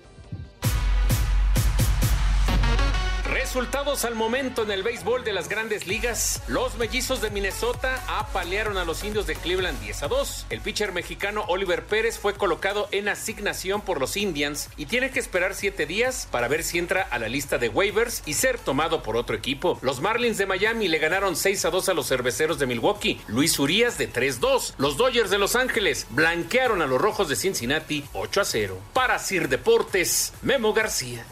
Resultados 3.44 4.06
al 4.06 4.14
momento 4.14 4.62
en 4.62 4.70
el 4.70 4.82
béisbol 4.82 5.22
de 5.22 5.34
las 5.34 5.50
grandes 5.50 5.86
ligas. 5.86 6.40
Los 6.48 6.76
mellizos 6.76 7.20
de 7.20 7.28
Minnesota 7.28 8.02
apalearon 8.08 8.78
a 8.78 8.86
los 8.86 9.04
indios 9.04 9.26
de 9.26 9.36
Cleveland 9.36 9.78
10 9.80 10.02
a 10.02 10.08
2. 10.08 10.46
El 10.48 10.62
pitcher 10.62 10.92
mexicano 10.92 11.44
Oliver 11.48 11.84
Pérez 11.84 12.18
fue 12.18 12.32
colocado 12.32 12.88
en 12.90 13.06
asignación 13.06 13.82
por 13.82 14.00
los 14.00 14.16
Indians 14.16 14.70
y 14.78 14.86
tiene 14.86 15.10
que 15.10 15.20
esperar 15.20 15.54
7 15.54 15.84
días 15.84 16.26
para 16.30 16.48
ver 16.48 16.64
si 16.64 16.78
entra 16.78 17.02
a 17.02 17.18
la 17.18 17.28
lista 17.28 17.58
de 17.58 17.68
waivers 17.68 18.22
y 18.24 18.32
ser 18.32 18.58
tomado 18.58 19.02
por 19.02 19.14
otro 19.14 19.36
equipo. 19.36 19.78
Los 19.82 20.00
Marlins 20.00 20.38
de 20.38 20.46
Miami 20.46 20.88
le 20.88 20.98
ganaron 20.98 21.36
6 21.36 21.66
a 21.66 21.70
2 21.70 21.90
a 21.90 21.94
los 21.94 22.08
cerveceros 22.08 22.58
de 22.58 22.66
Milwaukee. 22.66 23.20
Luis 23.28 23.58
Urias 23.58 23.98
de 23.98 24.06
3 24.06 24.40
2. 24.40 24.74
Los 24.78 24.96
Dodgers 24.96 25.28
de 25.28 25.38
Los 25.38 25.54
Ángeles 25.54 26.06
blanquearon 26.08 26.80
a 26.80 26.86
los 26.86 26.98
Rojos 26.98 27.28
de 27.28 27.36
Cincinnati 27.36 28.06
8 28.14 28.40
a 28.40 28.44
0. 28.46 28.78
Para 28.94 29.18
Sir 29.18 29.50
Deportes, 29.50 30.32
Memo 30.40 30.72
García. 30.72 31.26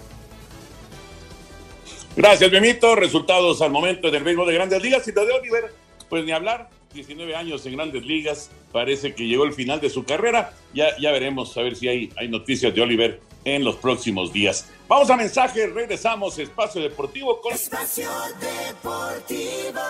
Gracias, 2.14 2.50
Memito. 2.52 2.94
Resultados 2.94 3.62
al 3.62 3.70
momento 3.70 4.10
del 4.10 4.22
béisbol 4.22 4.46
de 4.46 4.54
Grandes 4.54 4.82
Ligas. 4.82 5.06
Y 5.08 5.12
lo 5.12 5.24
de 5.24 5.32
Oliver, 5.32 5.72
pues 6.08 6.24
ni 6.24 6.32
hablar. 6.32 6.68
19 6.92 7.34
años 7.34 7.64
en 7.64 7.74
Grandes 7.74 8.04
Ligas. 8.04 8.50
Parece 8.70 9.14
que 9.14 9.26
llegó 9.26 9.44
el 9.44 9.54
final 9.54 9.80
de 9.80 9.88
su 9.88 10.04
carrera. 10.04 10.52
Ya, 10.74 10.96
ya 10.98 11.10
veremos 11.10 11.56
a 11.56 11.62
ver 11.62 11.74
si 11.74 11.88
hay, 11.88 12.10
hay 12.16 12.28
noticias 12.28 12.74
de 12.74 12.82
Oliver 12.82 13.20
en 13.44 13.64
los 13.64 13.76
próximos 13.76 14.32
días. 14.32 14.68
Vamos 14.88 15.08
a 15.08 15.16
mensajes. 15.16 15.72
Regresamos. 15.72 16.38
Espacio 16.38 16.82
Deportivo 16.82 17.40
con. 17.40 17.52
Espacio 17.52 18.10
Deportivo. 18.40 19.80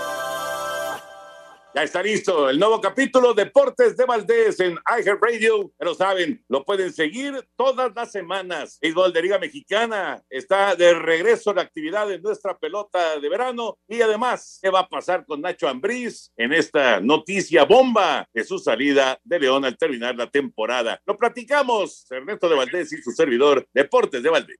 Ya 1.75 1.85
está 1.85 2.03
listo 2.03 2.51
el 2.51 2.59
nuevo 2.59 2.83
capítulo 2.83 3.33
Deportes 3.33 3.97
de 3.97 4.05
Valdés 4.05 4.61
en 4.61 4.79
Radio. 5.23 5.73
Pero 5.79 5.95
saben, 5.95 6.45
lo 6.47 6.67
pueden 6.67 6.93
seguir 6.93 7.49
todas 7.57 7.91
las 7.97 8.13
semanas. 8.13 8.79
Béisbol 8.83 9.11
de 9.11 9.23
Liga 9.23 9.39
Mexicana 9.39 10.23
está 10.29 10.77
de 10.77 10.93
regreso 10.93 11.55
la 11.55 11.63
actividad 11.63 12.13
en 12.13 12.21
nuestra 12.21 12.59
pelota 12.59 13.19
de 13.19 13.27
verano. 13.27 13.79
Y 13.89 14.03
además, 14.03 14.59
¿qué 14.61 14.69
va 14.69 14.81
a 14.81 14.89
pasar 14.89 15.25
con 15.25 15.41
Nacho 15.41 15.67
Ambriz 15.67 16.31
en 16.37 16.53
esta 16.53 17.01
noticia 17.01 17.65
bomba 17.65 18.29
de 18.35 18.45
su 18.45 18.59
salida 18.59 19.19
de 19.25 19.41
León 19.41 19.65
al 19.65 19.79
terminar 19.79 20.15
la 20.15 20.29
temporada? 20.29 21.01
Lo 21.07 21.17
platicamos, 21.17 22.05
Ernesto 22.11 22.51
de 22.51 22.57
Valdés 22.57 22.93
y 22.93 23.01
su 23.01 23.13
servidor, 23.13 23.67
Deportes 23.73 24.23
de 24.23 24.29
Valdés. 24.29 24.59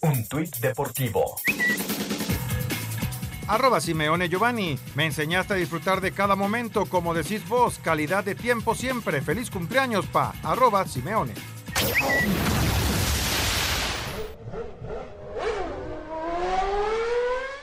Un 0.00 0.26
tuit 0.26 0.56
deportivo 0.56 1.36
Arroba 3.48 3.80
Simeone 3.80 4.28
Giovanni. 4.28 4.78
Me 4.94 5.06
enseñaste 5.06 5.54
a 5.54 5.56
disfrutar 5.56 6.00
de 6.00 6.12
cada 6.12 6.36
momento, 6.36 6.86
como 6.86 7.14
decís 7.14 7.46
vos, 7.48 7.78
calidad 7.82 8.24
de 8.24 8.34
tiempo 8.34 8.74
siempre. 8.74 9.20
Feliz 9.20 9.50
cumpleaños, 9.50 10.06
pa. 10.06 10.34
Arroba 10.42 10.86
Simeone. 10.86 11.34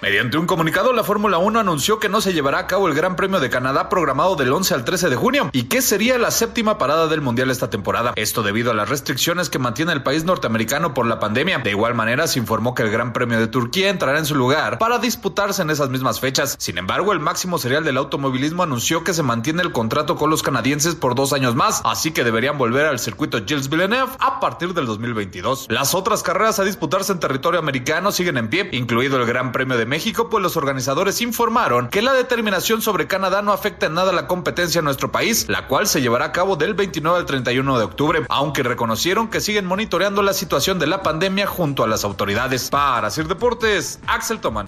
Mediante 0.03 0.37
un 0.37 0.47
comunicado, 0.47 0.91
la 0.91 1.05
Fórmula 1.05 1.37
1 1.37 1.61
anunció 1.61 1.97
que 1.97 2.09
no 2.09 2.19
se 2.19 2.33
llevará 2.33 2.59
a 2.59 2.67
cabo 2.67 2.89
el 2.89 2.93
Gran 2.93 3.15
Premio 3.15 3.39
de 3.39 3.49
Canadá 3.49 3.87
programado 3.87 4.35
del 4.35 4.51
11 4.51 4.73
al 4.73 4.83
13 4.83 5.09
de 5.09 5.15
junio 5.15 5.49
y 5.53 5.63
que 5.69 5.81
sería 5.81 6.17
la 6.17 6.29
séptima 6.29 6.77
parada 6.77 7.07
del 7.07 7.21
Mundial 7.21 7.49
esta 7.49 7.69
temporada. 7.69 8.11
Esto 8.17 8.43
debido 8.43 8.71
a 8.71 8.73
las 8.73 8.89
restricciones 8.89 9.49
que 9.49 9.59
mantiene 9.59 9.93
el 9.93 10.03
país 10.03 10.25
norteamericano 10.25 10.93
por 10.93 11.05
la 11.05 11.21
pandemia. 11.21 11.59
De 11.59 11.69
igual 11.69 11.95
manera, 11.95 12.27
se 12.27 12.37
informó 12.37 12.75
que 12.75 12.83
el 12.83 12.91
Gran 12.91 13.13
Premio 13.13 13.39
de 13.39 13.47
Turquía 13.47 13.89
entrará 13.89 14.19
en 14.19 14.25
su 14.25 14.35
lugar 14.35 14.77
para 14.77 14.99
disputarse 14.99 15.61
en 15.61 15.69
esas 15.69 15.89
mismas 15.89 16.19
fechas. 16.19 16.57
Sin 16.59 16.77
embargo, 16.77 17.13
el 17.13 17.21
máximo 17.21 17.57
serial 17.57 17.85
del 17.85 17.95
automovilismo 17.95 18.61
anunció 18.61 19.05
que 19.05 19.13
se 19.13 19.23
mantiene 19.23 19.61
el 19.61 19.71
contrato 19.71 20.17
con 20.17 20.29
los 20.29 20.43
canadienses 20.43 20.95
por 20.95 21.15
dos 21.15 21.31
años 21.31 21.55
más, 21.55 21.81
así 21.85 22.11
que 22.11 22.25
deberían 22.25 22.57
volver 22.57 22.87
al 22.87 22.99
circuito 22.99 23.37
Gilles 23.45 23.69
Villeneuve 23.69 24.11
a 24.19 24.41
partir 24.41 24.73
del 24.73 24.85
2022. 24.85 25.67
Las 25.69 25.95
otras 25.95 26.23
carreras 26.23 26.59
a 26.59 26.65
disputarse 26.65 27.13
en 27.13 27.21
territorio 27.21 27.61
americano 27.61 28.11
siguen 28.11 28.35
en 28.35 28.49
pie, 28.49 28.67
incluido 28.73 29.15
el 29.15 29.25
Gran 29.25 29.53
Premio 29.53 29.77
de 29.77 29.92
México, 29.93 30.27
pues 30.27 30.41
los 30.41 30.57
organizadores 30.57 31.21
informaron 31.21 31.87
que 31.87 32.01
la 32.01 32.13
determinación 32.13 32.81
sobre 32.81 33.05
Canadá 33.05 33.43
no 33.43 33.53
afecta 33.53 33.85
en 33.85 33.93
nada 33.93 34.11
la 34.11 34.25
competencia 34.25 34.79
en 34.79 34.85
nuestro 34.85 35.11
país, 35.11 35.47
la 35.49 35.67
cual 35.67 35.85
se 35.85 36.01
llevará 36.01 36.25
a 36.25 36.31
cabo 36.31 36.55
del 36.55 36.73
29 36.73 37.19
al 37.19 37.27
31 37.27 37.77
de 37.77 37.85
octubre, 37.85 38.21
aunque 38.29 38.63
reconocieron 38.63 39.29
que 39.29 39.39
siguen 39.39 39.67
monitoreando 39.67 40.23
la 40.23 40.33
situación 40.33 40.79
de 40.79 40.87
la 40.87 41.03
pandemia 41.03 41.45
junto 41.45 41.83
a 41.83 41.87
las 41.87 42.03
autoridades. 42.05 42.71
Para 42.71 43.05
hacer 43.05 43.27
deportes, 43.27 43.99
Axel 44.07 44.39
Toman. 44.41 44.65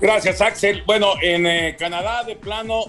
Gracias, 0.00 0.40
Axel. 0.40 0.84
Bueno, 0.86 1.12
en 1.20 1.46
eh, 1.46 1.76
Canadá, 1.78 2.24
de 2.24 2.36
plano, 2.36 2.84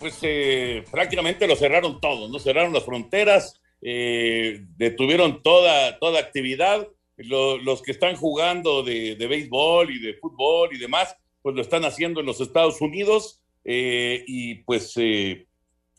pues 0.00 0.18
eh, 0.22 0.84
prácticamente 0.90 1.46
lo 1.46 1.54
cerraron 1.54 2.00
todo, 2.00 2.26
¿no? 2.26 2.40
Cerraron 2.40 2.72
las 2.72 2.84
fronteras, 2.84 3.60
eh, 3.80 4.58
detuvieron 4.76 5.40
toda, 5.40 6.00
toda 6.00 6.18
actividad 6.18 6.88
los 7.16 7.82
que 7.82 7.92
están 7.92 8.16
jugando 8.16 8.82
de, 8.82 9.14
béisbol 9.14 9.90
y 9.90 9.98
de 9.98 10.14
fútbol 10.14 10.70
y 10.74 10.78
demás, 10.78 11.16
pues 11.42 11.54
lo 11.54 11.62
están 11.62 11.84
haciendo 11.84 12.20
en 12.20 12.26
los 12.26 12.40
Estados 12.40 12.80
Unidos 12.80 13.42
eh, 13.64 14.24
y 14.26 14.56
pues 14.56 14.92
eh, 14.96 15.46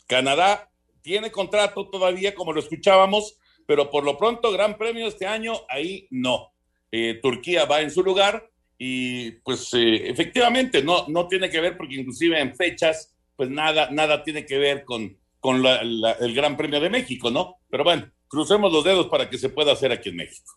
Canadá 0.08 0.70
tiene 1.02 1.32
contrato 1.32 1.90
todavía, 1.90 2.34
como 2.34 2.54
lo 2.54 2.60
escuchábamos, 2.60 3.38
pero 3.66 3.90
por 3.90 4.04
lo 4.04 4.18
pronto 4.18 4.52
Gran 4.52 4.78
Premio 4.78 5.08
este 5.08 5.26
año, 5.26 5.54
ahí 5.70 6.08
no. 6.10 6.54
Eh, 6.92 7.20
Turquía 7.22 7.66
va 7.66 7.82
en 7.82 7.92
su 7.92 8.04
lugar 8.04 8.50
y 8.78 9.32
pues 9.32 9.70
efectivamente 9.74 10.84
no, 10.84 11.06
no 11.08 11.28
tiene 11.28 11.50
que 11.50 11.62
ver 11.62 11.78
porque 11.78 11.96
inclusive 11.96 12.40
en 12.40 12.56
fechas, 12.56 13.14
pues 13.36 13.50
nada, 13.50 13.90
nada 13.92 14.24
tiene 14.24 14.46
que 14.46 14.58
ver 14.58 14.84
con, 14.84 15.18
con 15.40 15.66
el 15.66 16.34
Gran 16.34 16.58
Premio 16.58 16.80
de 16.80 16.90
México, 16.90 17.30
¿no? 17.30 17.58
Pero 17.70 17.84
bueno, 17.84 18.10
crucemos 18.28 18.72
los 18.72 18.84
dedos 18.84 19.08
para 19.08 19.30
que 19.30 19.38
se 19.38 19.50
pueda 19.50 19.74
hacer 19.74 19.92
aquí 19.92 20.10
en 20.10 20.18
México. 20.18 20.54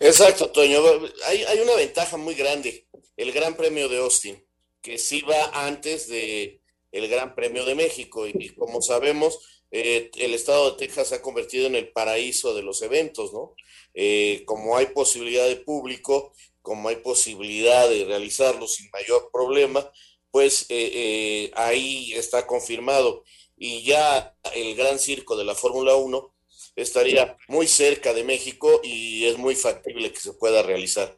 Exacto, 0.00 0.50
Toño. 0.50 0.80
Hay, 1.26 1.58
una 1.60 1.74
ventaja 1.74 2.16
muy 2.16 2.34
grande, 2.34 2.86
el 3.16 3.32
Gran 3.32 3.56
Premio 3.56 3.88
de 3.88 3.98
Austin, 3.98 4.44
que 4.80 4.96
sí 4.98 5.22
va 5.22 5.66
antes 5.66 6.08
de 6.08 6.60
el 6.92 7.08
Gran 7.08 7.34
Premio 7.34 7.64
de 7.64 7.74
México. 7.74 8.26
Y, 8.26 8.50
como 8.50 8.80
sabemos, 8.80 9.40
eh, 9.72 10.10
el 10.16 10.34
estado 10.34 10.70
de 10.70 10.76
Texas 10.78 11.08
se 11.08 11.16
ha 11.16 11.22
convertido 11.22 11.66
en 11.66 11.74
el 11.74 11.90
paraíso 11.90 12.54
de 12.54 12.62
los 12.62 12.80
eventos, 12.82 13.32
¿no? 13.32 13.54
Eh, 13.94 14.42
como 14.46 14.76
hay 14.76 14.86
posibilidad 14.86 15.46
de 15.48 15.56
público, 15.56 16.32
como 16.62 16.88
hay 16.88 16.96
posibilidad 16.96 17.88
de 17.88 18.04
realizarlo 18.04 18.68
sin 18.68 18.88
mayor 18.90 19.30
problema, 19.32 19.90
pues 20.30 20.66
eh, 20.68 21.50
ahí 21.54 22.12
está 22.14 22.46
confirmado. 22.46 23.24
Y 23.56 23.82
ya 23.82 24.36
el 24.54 24.76
gran 24.76 25.00
circo 25.00 25.36
de 25.36 25.44
la 25.44 25.56
Fórmula 25.56 25.96
1 25.96 26.37
estaría 26.82 27.36
muy 27.48 27.66
cerca 27.66 28.14
de 28.14 28.24
México 28.24 28.80
y 28.82 29.26
es 29.26 29.36
muy 29.36 29.54
factible 29.54 30.12
que 30.12 30.20
se 30.20 30.32
pueda 30.34 30.62
realizar. 30.62 31.16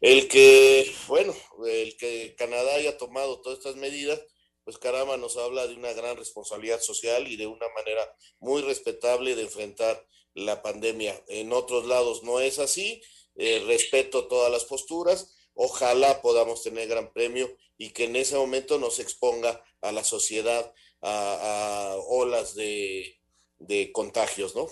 El 0.00 0.28
que, 0.28 0.90
bueno, 1.08 1.34
el 1.66 1.96
que 1.96 2.34
Canadá 2.36 2.74
haya 2.76 2.96
tomado 2.96 3.40
todas 3.40 3.58
estas 3.58 3.76
medidas, 3.76 4.20
pues 4.64 4.78
caramba, 4.78 5.16
nos 5.16 5.36
habla 5.36 5.66
de 5.66 5.74
una 5.74 5.92
gran 5.92 6.16
responsabilidad 6.16 6.80
social 6.80 7.26
y 7.28 7.36
de 7.36 7.46
una 7.46 7.66
manera 7.74 8.16
muy 8.38 8.62
respetable 8.62 9.34
de 9.34 9.42
enfrentar 9.42 10.06
la 10.34 10.62
pandemia. 10.62 11.22
En 11.28 11.52
otros 11.52 11.86
lados 11.86 12.22
no 12.22 12.40
es 12.40 12.58
así, 12.58 13.02
eh, 13.36 13.62
respeto 13.66 14.28
todas 14.28 14.50
las 14.50 14.64
posturas, 14.64 15.34
ojalá 15.54 16.22
podamos 16.22 16.62
tener 16.62 16.88
gran 16.88 17.12
premio 17.12 17.54
y 17.76 17.90
que 17.90 18.04
en 18.04 18.16
ese 18.16 18.36
momento 18.36 18.78
nos 18.78 19.00
exponga 19.00 19.62
a 19.80 19.92
la 19.92 20.04
sociedad 20.04 20.72
a, 21.02 21.96
olas 22.06 22.54
de, 22.54 23.18
de 23.58 23.90
contagios, 23.92 24.54
¿no? 24.54 24.68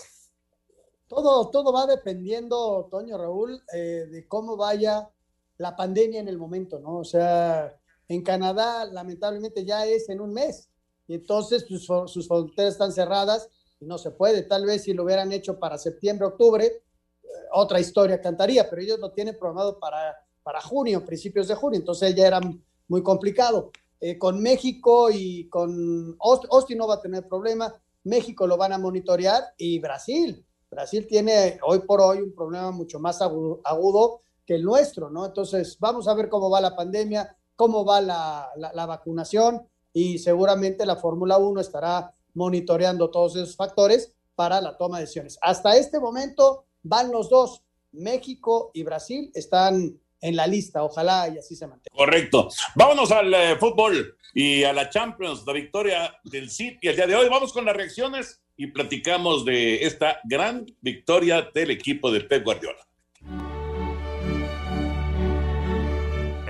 Todo, 1.09 1.49
todo 1.49 1.73
va 1.73 1.87
dependiendo, 1.87 2.87
Toño 2.91 3.17
Raúl, 3.17 3.61
eh, 3.73 4.07
de 4.09 4.27
cómo 4.27 4.55
vaya 4.55 5.09
la 5.57 5.75
pandemia 5.75 6.19
en 6.19 6.27
el 6.27 6.37
momento, 6.37 6.79
¿no? 6.79 6.99
O 6.99 7.03
sea, 7.03 7.75
en 8.07 8.21
Canadá 8.23 8.85
lamentablemente 8.85 9.65
ya 9.65 9.85
es 9.85 10.07
en 10.09 10.21
un 10.21 10.31
mes 10.33 10.69
y 11.07 11.15
entonces 11.15 11.65
sus, 11.67 11.85
sus 11.85 12.27
fronteras 12.27 12.73
están 12.73 12.91
cerradas 12.93 13.49
y 13.79 13.85
no 13.85 13.97
se 13.97 14.11
puede. 14.11 14.43
Tal 14.43 14.65
vez 14.65 14.83
si 14.83 14.93
lo 14.93 15.03
hubieran 15.03 15.31
hecho 15.31 15.59
para 15.59 15.79
septiembre, 15.79 16.27
octubre, 16.27 16.65
eh, 16.67 17.27
otra 17.53 17.79
historia 17.79 18.21
cantaría, 18.21 18.69
pero 18.69 18.81
ellos 18.81 18.99
lo 18.99 19.11
tienen 19.11 19.37
programado 19.37 19.79
para, 19.79 20.15
para 20.43 20.61
junio, 20.61 21.03
principios 21.03 21.47
de 21.47 21.55
junio, 21.55 21.79
entonces 21.79 22.13
ya 22.15 22.27
era 22.27 22.39
muy 22.87 23.01
complicado. 23.03 23.71
eh, 24.01 24.17
con 24.17 24.41
México 24.41 25.09
y 25.11 25.49
con 25.49 26.15
Austin 26.21 26.77
no 26.77 26.87
va 26.87 26.95
a 26.95 27.01
tener 27.01 27.27
problema, 27.27 27.73
México 28.03 28.47
lo 28.47 28.55
van 28.55 28.71
a 28.71 28.77
monitorear 28.77 29.43
y 29.57 29.79
Brasil. 29.79 30.45
Brasil 30.69 31.07
tiene 31.07 31.59
hoy 31.63 31.79
por 31.79 32.01
hoy 32.01 32.19
un 32.19 32.33
problema 32.33 32.71
mucho 32.71 32.99
más 32.99 33.21
agudo, 33.21 34.21
que 34.45 34.55
el 34.55 34.63
nuestro, 34.63 35.09
¿no? 35.09 35.25
Entonces, 35.25 35.77
vamos 35.79 36.07
a 36.07 36.13
ver 36.13 36.27
cómo 36.27 36.49
va 36.49 36.59
la 36.59 36.75
pandemia, 36.75 37.35
cómo 37.55 37.85
va 37.85 38.01
la, 38.01 38.49
la 38.55 38.85
vacunación 38.85 39.61
y 39.93 40.17
seguramente 40.17 40.85
la 40.85 40.95
Fórmula 40.95 41.37
1 41.37 41.61
estará 41.61 42.13
monitoreando 42.33 43.09
todos 43.09 43.35
esos 43.35 43.55
factores 43.55 44.13
para 44.35 44.61
la 44.61 44.77
toma 44.77 44.97
de 44.97 45.03
decisiones. 45.03 45.37
Hasta 45.41 45.75
este 45.75 45.99
momento 45.99 46.65
van 46.83 47.11
los 47.11 47.29
dos, 47.29 47.63
México 47.91 48.71
y 48.73 48.83
Brasil 48.83 49.31
están 49.33 49.99
en 50.21 50.35
la 50.35 50.47
lista, 50.47 50.83
ojalá 50.83 51.29
y 51.29 51.37
así 51.37 51.55
se 51.55 51.67
mantenga. 51.67 51.95
Correcto. 51.95 52.49
Vámonos 52.75 53.11
al 53.11 53.33
eh, 53.33 53.55
fútbol 53.57 54.15
y 54.33 54.63
a 54.63 54.73
la 54.73 54.89
Champions, 54.89 55.43
la 55.45 55.53
victoria 55.53 56.15
del 56.23 56.49
City 56.49 56.87
el 56.87 56.95
día 56.95 57.07
de 57.07 57.15
hoy. 57.15 57.29
Vamos 57.29 57.53
con 57.53 57.65
las 57.65 57.75
reacciones 57.75 58.41
y 58.59 58.67
platicamos 58.67 59.45
de 59.45 59.85
esta 59.85 60.19
gran 60.25 60.65
victoria 60.81 61.49
del 61.53 61.71
equipo 61.71 62.11
de 62.11 62.19
Pep 62.19 62.43
Guardiola. 62.43 62.85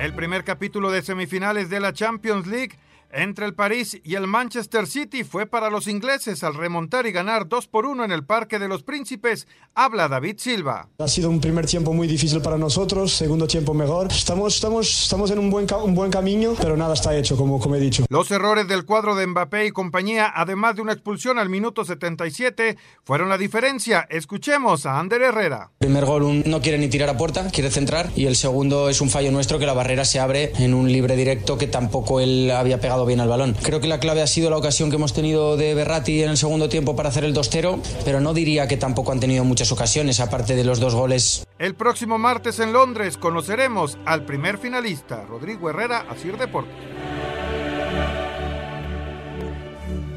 El 0.01 0.15
primer 0.15 0.43
capítulo 0.43 0.89
de 0.89 1.03
semifinales 1.03 1.69
de 1.69 1.79
la 1.79 1.93
Champions 1.93 2.47
League 2.47 2.79
entre 3.11 3.45
el 3.45 3.53
París 3.53 3.99
y 4.03 4.15
el 4.15 4.27
Manchester 4.27 4.87
City 4.87 5.23
fue 5.23 5.45
para 5.45 5.69
los 5.69 5.87
ingleses 5.87 6.43
al 6.43 6.55
remontar 6.55 7.07
y 7.07 7.11
ganar 7.11 7.47
2 7.47 7.67
por 7.67 7.85
1 7.85 8.05
en 8.05 8.11
el 8.11 8.23
Parque 8.23 8.59
de 8.59 8.67
los 8.67 8.83
Príncipes. 8.83 9.47
Habla 9.73 10.07
David 10.07 10.35
Silva. 10.37 10.89
Ha 10.99 11.07
sido 11.07 11.29
un 11.29 11.39
primer 11.39 11.65
tiempo 11.65 11.93
muy 11.93 12.07
difícil 12.07 12.41
para 12.41 12.57
nosotros, 12.57 13.13
segundo 13.13 13.47
tiempo 13.47 13.73
mejor. 13.73 14.07
Estamos, 14.11 14.55
estamos, 14.55 15.03
estamos 15.03 15.31
en 15.31 15.39
un 15.39 15.49
buen, 15.49 15.67
un 15.83 15.95
buen 15.95 16.11
camino, 16.11 16.53
pero 16.59 16.77
nada 16.77 16.93
está 16.93 17.15
hecho, 17.15 17.37
como, 17.37 17.59
como 17.59 17.75
he 17.75 17.79
dicho. 17.79 18.05
Los 18.09 18.29
errores 18.31 18.67
del 18.67 18.85
cuadro 18.85 19.15
de 19.15 19.27
Mbappé 19.27 19.65
y 19.67 19.71
compañía, 19.71 20.31
además 20.35 20.75
de 20.75 20.81
una 20.81 20.93
expulsión 20.93 21.39
al 21.39 21.49
minuto 21.49 21.85
77, 21.85 22.77
fueron 23.03 23.29
la 23.29 23.37
diferencia. 23.37 24.07
Escuchemos 24.09 24.85
a 24.85 24.99
Ander 24.99 25.21
Herrera. 25.21 25.71
primer 25.79 26.05
gol 26.05 26.43
no 26.45 26.61
quiere 26.61 26.77
ni 26.77 26.89
tirar 26.89 27.09
a 27.09 27.17
puerta, 27.17 27.49
quiere 27.51 27.71
centrar, 27.71 28.09
y 28.15 28.25
el 28.25 28.35
segundo 28.35 28.89
es 28.89 29.01
un 29.01 29.09
fallo 29.09 29.31
nuestro 29.31 29.59
que 29.59 29.65
la 29.65 29.73
barrera 29.73 30.05
se 30.05 30.19
abre 30.19 30.51
en 30.57 30.73
un 30.73 30.91
libre 30.91 31.15
directo 31.15 31.57
que 31.57 31.67
tampoco 31.67 32.19
él 32.19 32.51
había 32.51 32.79
pegado 32.79 32.98
bien 33.05 33.19
al 33.19 33.29
balón. 33.29 33.55
Creo 33.61 33.79
que 33.79 33.87
la 33.87 33.99
clave 33.99 34.21
ha 34.21 34.27
sido 34.27 34.49
la 34.49 34.57
ocasión 34.57 34.89
que 34.89 34.95
hemos 34.95 35.13
tenido 35.13 35.57
de 35.57 35.73
Berratti 35.73 36.23
en 36.23 36.29
el 36.29 36.37
segundo 36.37 36.69
tiempo 36.69 36.95
para 36.95 37.09
hacer 37.09 37.23
el 37.23 37.33
2-0, 37.33 37.81
pero 38.05 38.21
no 38.21 38.33
diría 38.33 38.67
que 38.67 38.77
tampoco 38.77 39.11
han 39.11 39.19
tenido 39.19 39.43
muchas 39.43 39.71
ocasiones, 39.71 40.19
aparte 40.19 40.55
de 40.55 40.63
los 40.63 40.79
dos 40.79 40.95
goles. 40.95 41.45
El 41.57 41.75
próximo 41.75 42.17
martes 42.17 42.59
en 42.59 42.73
Londres 42.73 43.17
conoceremos 43.17 43.97
al 44.05 44.25
primer 44.25 44.57
finalista, 44.57 45.25
Rodrigo 45.25 45.69
Herrera, 45.69 46.05
Asir 46.09 46.37
Deportes. 46.37 46.75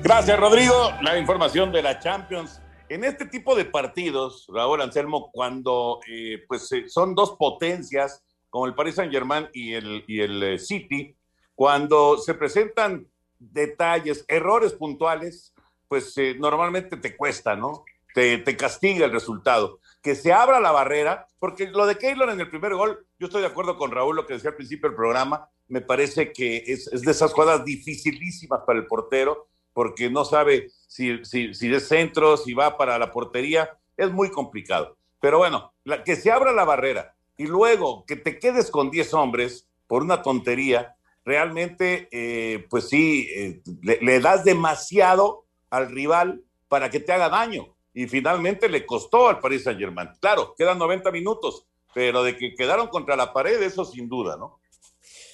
Gracias, 0.03 0.39
Rodrigo. 0.39 0.93
La 1.01 1.17
información 1.17 1.71
de 1.71 1.81
la 1.81 2.01
Champions. 2.01 2.61
En 2.89 3.05
este 3.05 3.25
tipo 3.27 3.55
de 3.55 3.65
partidos, 3.65 4.47
Raúl 4.53 4.83
Anselmo, 4.83 5.31
cuando 5.33 6.01
eh, 6.09 6.43
pues, 6.49 6.71
eh, 6.73 6.89
son 6.89 7.15
dos 7.15 7.37
potencias, 7.39 8.23
como 8.51 8.67
el 8.67 8.75
Paris 8.75 8.97
Saint-Germain 8.97 9.49
y 9.55 9.75
el, 9.75 10.05
y 10.09 10.21
el 10.21 10.43
eh, 10.43 10.59
City, 10.59 11.17
cuando 11.63 12.19
se 12.19 12.35
presentan 12.35 13.07
detalles, 13.39 14.25
errores 14.27 14.73
puntuales, 14.73 15.55
pues 15.87 16.19
eh, 16.19 16.35
normalmente 16.37 16.97
te 16.97 17.17
cuesta, 17.17 17.55
¿no? 17.55 17.85
Te, 18.17 18.39
te, 18.39 18.57
castiga 18.57 19.07
el 19.07 19.13
resultado. 19.13 19.79
Que 20.03 20.17
se 20.17 20.33
abra 20.33 20.59
la 20.59 20.73
barrera, 20.73 21.29
porque 21.39 21.69
lo 21.69 21.87
de 21.87 21.99
Keylor 21.99 22.31
en 22.31 22.41
el 22.41 22.51
primer 22.51 22.75
gol, 22.75 23.07
yo 23.21 23.29
estoy 23.29 23.43
de 23.43 23.47
acuerdo 23.47 23.77
con 23.77 23.93
Raúl, 23.93 24.17
lo 24.17 24.27
que 24.27 24.35
decía 24.35 24.51
al 24.51 24.57
principio 24.57 24.89
del 24.89 24.97
programa, 24.97 25.51
me 25.69 25.81
parece 25.81 26.33
que 26.33 26.65
es, 26.67 26.89
es 26.89 27.03
de 27.03 27.13
esas 27.13 27.33
jugadas 27.33 27.65
dificilísimas 27.65 28.63
para 28.67 28.81
el 28.81 28.87
portero, 28.87 29.47
porque 29.73 30.11
no 30.11 30.25
sabe 30.25 30.69
si, 30.89 31.25
si, 31.25 31.55
si 31.55 31.73
es 31.73 31.87
centro, 31.87 32.37
si 32.39 32.55
va 32.55 32.77
para 32.77 32.99
la 32.99 33.13
portería, 33.13 33.79
es 33.97 34.11
muy 34.11 34.33
complicado. 34.33 34.97
Pero 35.21 35.39
bueno, 35.39 35.73
la, 35.85 36.03
que 36.03 36.17
se 36.17 36.33
abra 36.33 36.51
la 36.51 36.65
barrera 36.65 37.15
y 37.37 37.47
luego 37.47 38.05
que 38.05 38.17
te 38.17 38.41
quedes 38.41 38.69
con 38.69 38.91
10 38.91 39.15
hombres 39.15 39.69
por 39.87 40.03
una 40.03 40.23
tontería, 40.23 40.97
realmente, 41.25 42.09
eh, 42.11 42.67
pues 42.69 42.89
sí, 42.89 43.29
eh, 43.35 43.63
le, 43.83 44.21
das 44.21 44.45
demasiado 44.45 45.47
al 45.71 45.91
rival 45.91 46.43
para 46.69 46.91
que 46.91 47.01
te 47.01 47.13
haga 47.13 47.29
daño. 47.29 47.77
Y 47.95 48.07
finalmente 48.07 48.69
le 48.69 48.87
costó 48.87 49.29
al 49.29 49.41
Paris 49.41 49.65
Saint 49.65 49.79
Germain. 49.79 50.09
Claro, 50.21 50.55
quedan 50.57 50.79
90 50.79 51.11
minutos, 51.11 51.67
pero 51.95 52.23
de 52.23 52.37
que 52.37 52.55
quedaron 52.55 52.89
contra 52.89 53.17
la 53.17 53.33
pared, 53.33 53.61
eso 53.63 53.85
sin 53.85 54.09
duda, 54.09 54.37
¿no? 54.37 54.61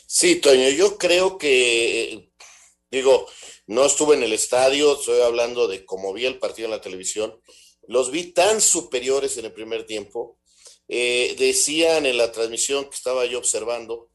Sí, 0.06 0.36
Toño, 0.36 0.70
yo 0.70 0.96
creo 0.96 1.38
que, 1.38 2.30
digo, 2.90 3.26
no 3.66 3.84
estuve 3.84 4.16
en 4.16 4.22
el 4.22 4.32
estadio, 4.32 4.94
estoy 4.94 5.20
hablando 5.20 5.68
de 5.68 5.84
cómo 5.84 6.12
vi 6.12 6.24
el 6.24 6.38
partido 6.38 6.66
en 6.66 6.72
la 6.72 6.80
televisión, 6.80 7.38
los 7.86 8.10
vi 8.10 8.32
tan 8.32 8.60
superiores 8.60 9.36
en 9.36 9.44
el 9.44 9.52
primer 9.52 9.84
tiempo. 9.84 10.38
Eh, 10.88 11.36
decían 11.38 12.06
en 12.06 12.16
la 12.16 12.32
transmisión 12.32 12.84
que 12.84 12.96
estaba 12.96 13.26
yo 13.26 13.38
observando, 13.38 14.07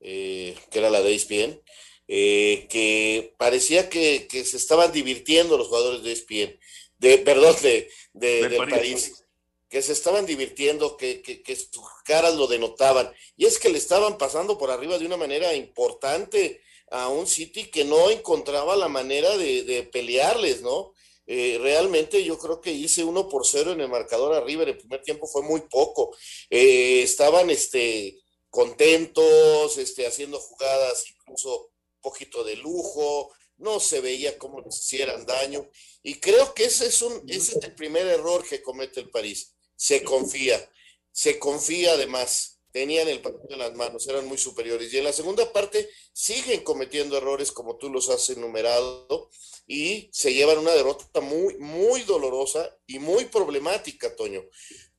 eh, 0.00 0.56
que 0.70 0.78
era 0.78 0.90
la 0.90 1.02
de 1.02 1.14
ESPN, 1.14 1.60
eh, 2.06 2.66
que 2.70 3.34
parecía 3.36 3.88
que, 3.88 4.26
que, 4.28 4.44
se 4.44 4.56
estaban 4.56 4.92
divirtiendo 4.92 5.58
los 5.58 5.68
jugadores 5.68 6.02
de 6.02 6.12
ESPN, 6.12 6.58
de, 6.98 7.18
perdón, 7.18 7.56
de, 7.62 7.90
de, 8.12 8.48
de 8.48 8.56
París. 8.56 8.70
París. 8.70 9.24
que 9.68 9.82
se 9.82 9.92
estaban 9.92 10.24
divirtiendo, 10.24 10.96
que, 10.96 11.20
que, 11.20 11.42
que, 11.42 11.56
sus 11.56 11.84
caras 12.04 12.34
lo 12.34 12.46
denotaban, 12.46 13.12
y 13.36 13.46
es 13.46 13.58
que 13.58 13.68
le 13.68 13.78
estaban 13.78 14.18
pasando 14.18 14.56
por 14.56 14.70
arriba 14.70 14.98
de 14.98 15.06
una 15.06 15.16
manera 15.16 15.54
importante 15.54 16.60
a 16.90 17.08
un 17.08 17.26
City 17.26 17.70
que 17.70 17.84
no 17.84 18.10
encontraba 18.10 18.76
la 18.76 18.88
manera 18.88 19.36
de, 19.36 19.62
de 19.64 19.82
pelearles, 19.82 20.62
¿no? 20.62 20.94
Eh, 21.30 21.58
realmente 21.60 22.24
yo 22.24 22.38
creo 22.38 22.58
que 22.58 22.72
hice 22.72 23.04
uno 23.04 23.28
por 23.28 23.46
cero 23.46 23.72
en 23.72 23.82
el 23.82 23.90
marcador 23.90 24.34
arriba 24.34 24.62
en 24.62 24.70
el 24.70 24.78
primer 24.78 25.02
tiempo 25.02 25.26
fue 25.26 25.42
muy 25.42 25.60
poco. 25.60 26.16
Eh, 26.48 27.02
estaban 27.02 27.50
este, 27.50 28.16
contentos, 28.50 29.78
este, 29.78 30.06
haciendo 30.06 30.38
jugadas 30.38 31.04
incluso 31.10 31.66
un 31.66 32.00
poquito 32.00 32.44
de 32.44 32.56
lujo, 32.56 33.32
no 33.58 33.80
se 33.80 34.00
veía 34.00 34.38
cómo 34.38 34.60
les 34.60 34.78
hicieran 34.78 35.26
daño. 35.26 35.68
Y 36.02 36.14
creo 36.14 36.54
que 36.54 36.64
ese 36.64 36.86
es, 36.86 37.02
un, 37.02 37.22
ese 37.28 37.58
es 37.58 37.64
el 37.64 37.74
primer 37.74 38.06
error 38.06 38.46
que 38.46 38.62
comete 38.62 39.00
el 39.00 39.10
París. 39.10 39.54
Se 39.76 40.02
confía, 40.02 40.70
se 41.12 41.38
confía 41.38 41.92
además. 41.92 42.54
Tenían 42.70 43.08
el 43.08 43.22
partido 43.22 43.48
en 43.50 43.58
las 43.58 43.74
manos, 43.74 44.06
eran 44.06 44.26
muy 44.26 44.38
superiores. 44.38 44.92
Y 44.92 44.98
en 44.98 45.04
la 45.04 45.12
segunda 45.12 45.52
parte 45.52 45.88
siguen 46.12 46.62
cometiendo 46.62 47.16
errores 47.16 47.50
como 47.50 47.76
tú 47.76 47.88
los 47.90 48.08
has 48.10 48.28
enumerado 48.30 49.30
y 49.66 50.08
se 50.12 50.32
llevan 50.32 50.58
una 50.58 50.72
derrota 50.72 51.20
muy, 51.20 51.56
muy 51.58 52.02
dolorosa 52.02 52.76
y 52.86 52.98
muy 52.98 53.24
problemática, 53.24 54.14
Toño. 54.14 54.44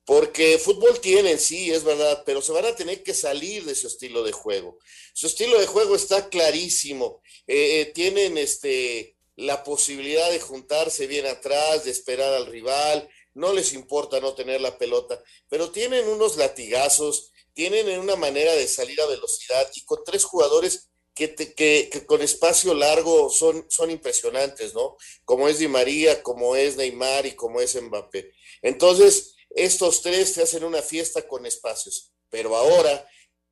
Porque 0.10 0.58
fútbol 0.58 1.00
tienen, 1.00 1.38
sí, 1.38 1.69
es 1.69 1.84
verdad, 1.84 2.24
pero 2.26 2.41
se 2.41 2.52
van 2.52 2.65
a 2.65 2.76
tener 2.76 3.04
que 3.04 3.13
salir 3.13 3.63
de 3.63 3.76
su 3.76 3.86
estilo 3.86 4.24
de 4.24 4.32
juego. 4.32 4.80
Su 5.13 5.28
estilo 5.28 5.60
de 5.60 5.67
juego 5.67 5.95
está 5.95 6.30
clarísimo. 6.30 7.22
Eh, 7.45 7.91
tienen 7.93 8.36
este, 8.39 9.15
la 9.36 9.63
posibilidad 9.63 10.32
de 10.32 10.39
juntarse 10.39 11.06
bien 11.06 11.28
atrás, 11.28 11.86
de 11.86 11.91
esperar 11.91 12.34
al 12.34 12.48
rival, 12.48 13.08
no 13.36 13.54
les 13.54 13.72
importa 13.74 14.19
no 14.19 14.34
tener 14.34 14.62
la 14.62 14.80
pelota, 14.80 15.22
pero 15.48 15.69
tienen 15.69 16.08
unos 16.08 16.38
latigazos, 16.38 17.32
tienen 17.54 18.00
una 18.00 18.15
manera 18.15 18.56
de 18.56 18.67
salir 18.67 19.00
a 19.02 19.06
velocidad 19.06 19.69
y 19.76 19.86
con 19.86 20.04
tres 20.04 20.24
jugadores 20.24 20.89
que, 21.13 21.36
que, 21.36 21.54
que, 21.88 22.06
con 22.08 22.24
espacio 22.24 22.74
largo 22.74 23.30
son, 23.30 23.63
son 23.69 23.91
impresionantes, 23.91 24.74
¿no? 24.74 24.98
Como 25.24 25.48
es 25.48 25.60
Di 25.60 25.67
María, 25.67 26.24
como 26.24 26.56
es 26.56 26.78
Neymar 26.78 27.28
y 27.28 27.34
como 27.34 27.62
es 27.62 27.80
Mbappé. 27.80 28.32
Entonces, 28.63 29.36
estos 29.50 30.02
tres 30.02 30.34
te 30.34 30.44
hacen 30.44 30.64
una 30.64 30.82
fiesta 30.82 31.28
con 31.28 31.46
espacios, 31.46 32.12
pero 32.30 32.56
ahora 32.56 33.08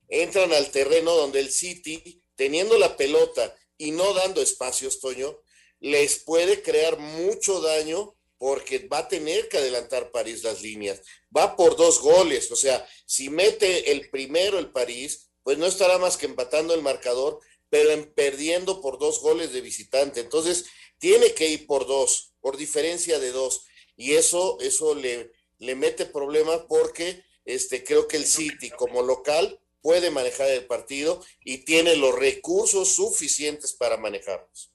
entran 0.07 0.53
al 0.53 0.71
terreno 0.71 1.15
donde 1.15 1.39
el 1.39 1.51
City, 1.51 2.21
teniendo 2.35 2.77
la 2.77 2.95
pelota 2.95 3.55
y 3.77 3.91
no 3.91 4.13
dando 4.13 4.41
espacios, 4.41 4.99
Toño, 4.99 5.41
les 5.79 6.19
puede 6.19 6.61
crear 6.61 6.97
mucho 6.97 7.61
daño 7.61 8.15
porque 8.37 8.87
va 8.87 8.99
a 8.99 9.07
tener 9.07 9.49
que 9.49 9.57
adelantar 9.57 10.11
París 10.11 10.43
las 10.43 10.61
líneas. 10.61 11.01
Va 11.35 11.55
por 11.55 11.75
dos 11.75 11.99
goles, 11.99 12.51
o 12.51 12.55
sea, 12.55 12.87
si 13.05 13.29
mete 13.29 13.91
el 13.91 14.09
primero 14.09 14.59
el 14.59 14.71
París, 14.71 15.31
pues 15.43 15.57
no 15.57 15.65
estará 15.65 15.97
más 15.97 16.17
que 16.17 16.25
empatando 16.25 16.73
el 16.73 16.81
marcador, 16.81 17.39
pero 17.69 17.91
en 17.91 18.13
perdiendo 18.13 18.81
por 18.81 18.99
dos 18.99 19.21
goles 19.21 19.53
de 19.53 19.61
visitante. 19.61 20.19
Entonces, 20.19 20.65
tiene 20.99 21.33
que 21.33 21.47
ir 21.47 21.67
por 21.67 21.87
dos, 21.87 22.33
por 22.41 22.57
diferencia 22.57 23.19
de 23.19 23.31
dos. 23.31 23.65
Y 23.95 24.13
eso, 24.13 24.57
eso 24.61 24.93
le, 24.93 25.31
le 25.59 25.75
mete 25.75 26.05
problemas 26.05 26.61
porque 26.67 27.23
este, 27.45 27.83
creo 27.83 28.07
que 28.07 28.17
el 28.17 28.25
City 28.25 28.69
como 28.71 29.01
local 29.01 29.59
puede 29.81 30.11
manejar 30.11 30.49
el 30.49 30.65
partido 30.65 31.21
y 31.43 31.63
tiene 31.63 31.95
los 31.95 32.13
recursos 32.17 32.89
suficientes 32.89 33.73
para 33.73 33.97
manejarlos. 33.97 34.71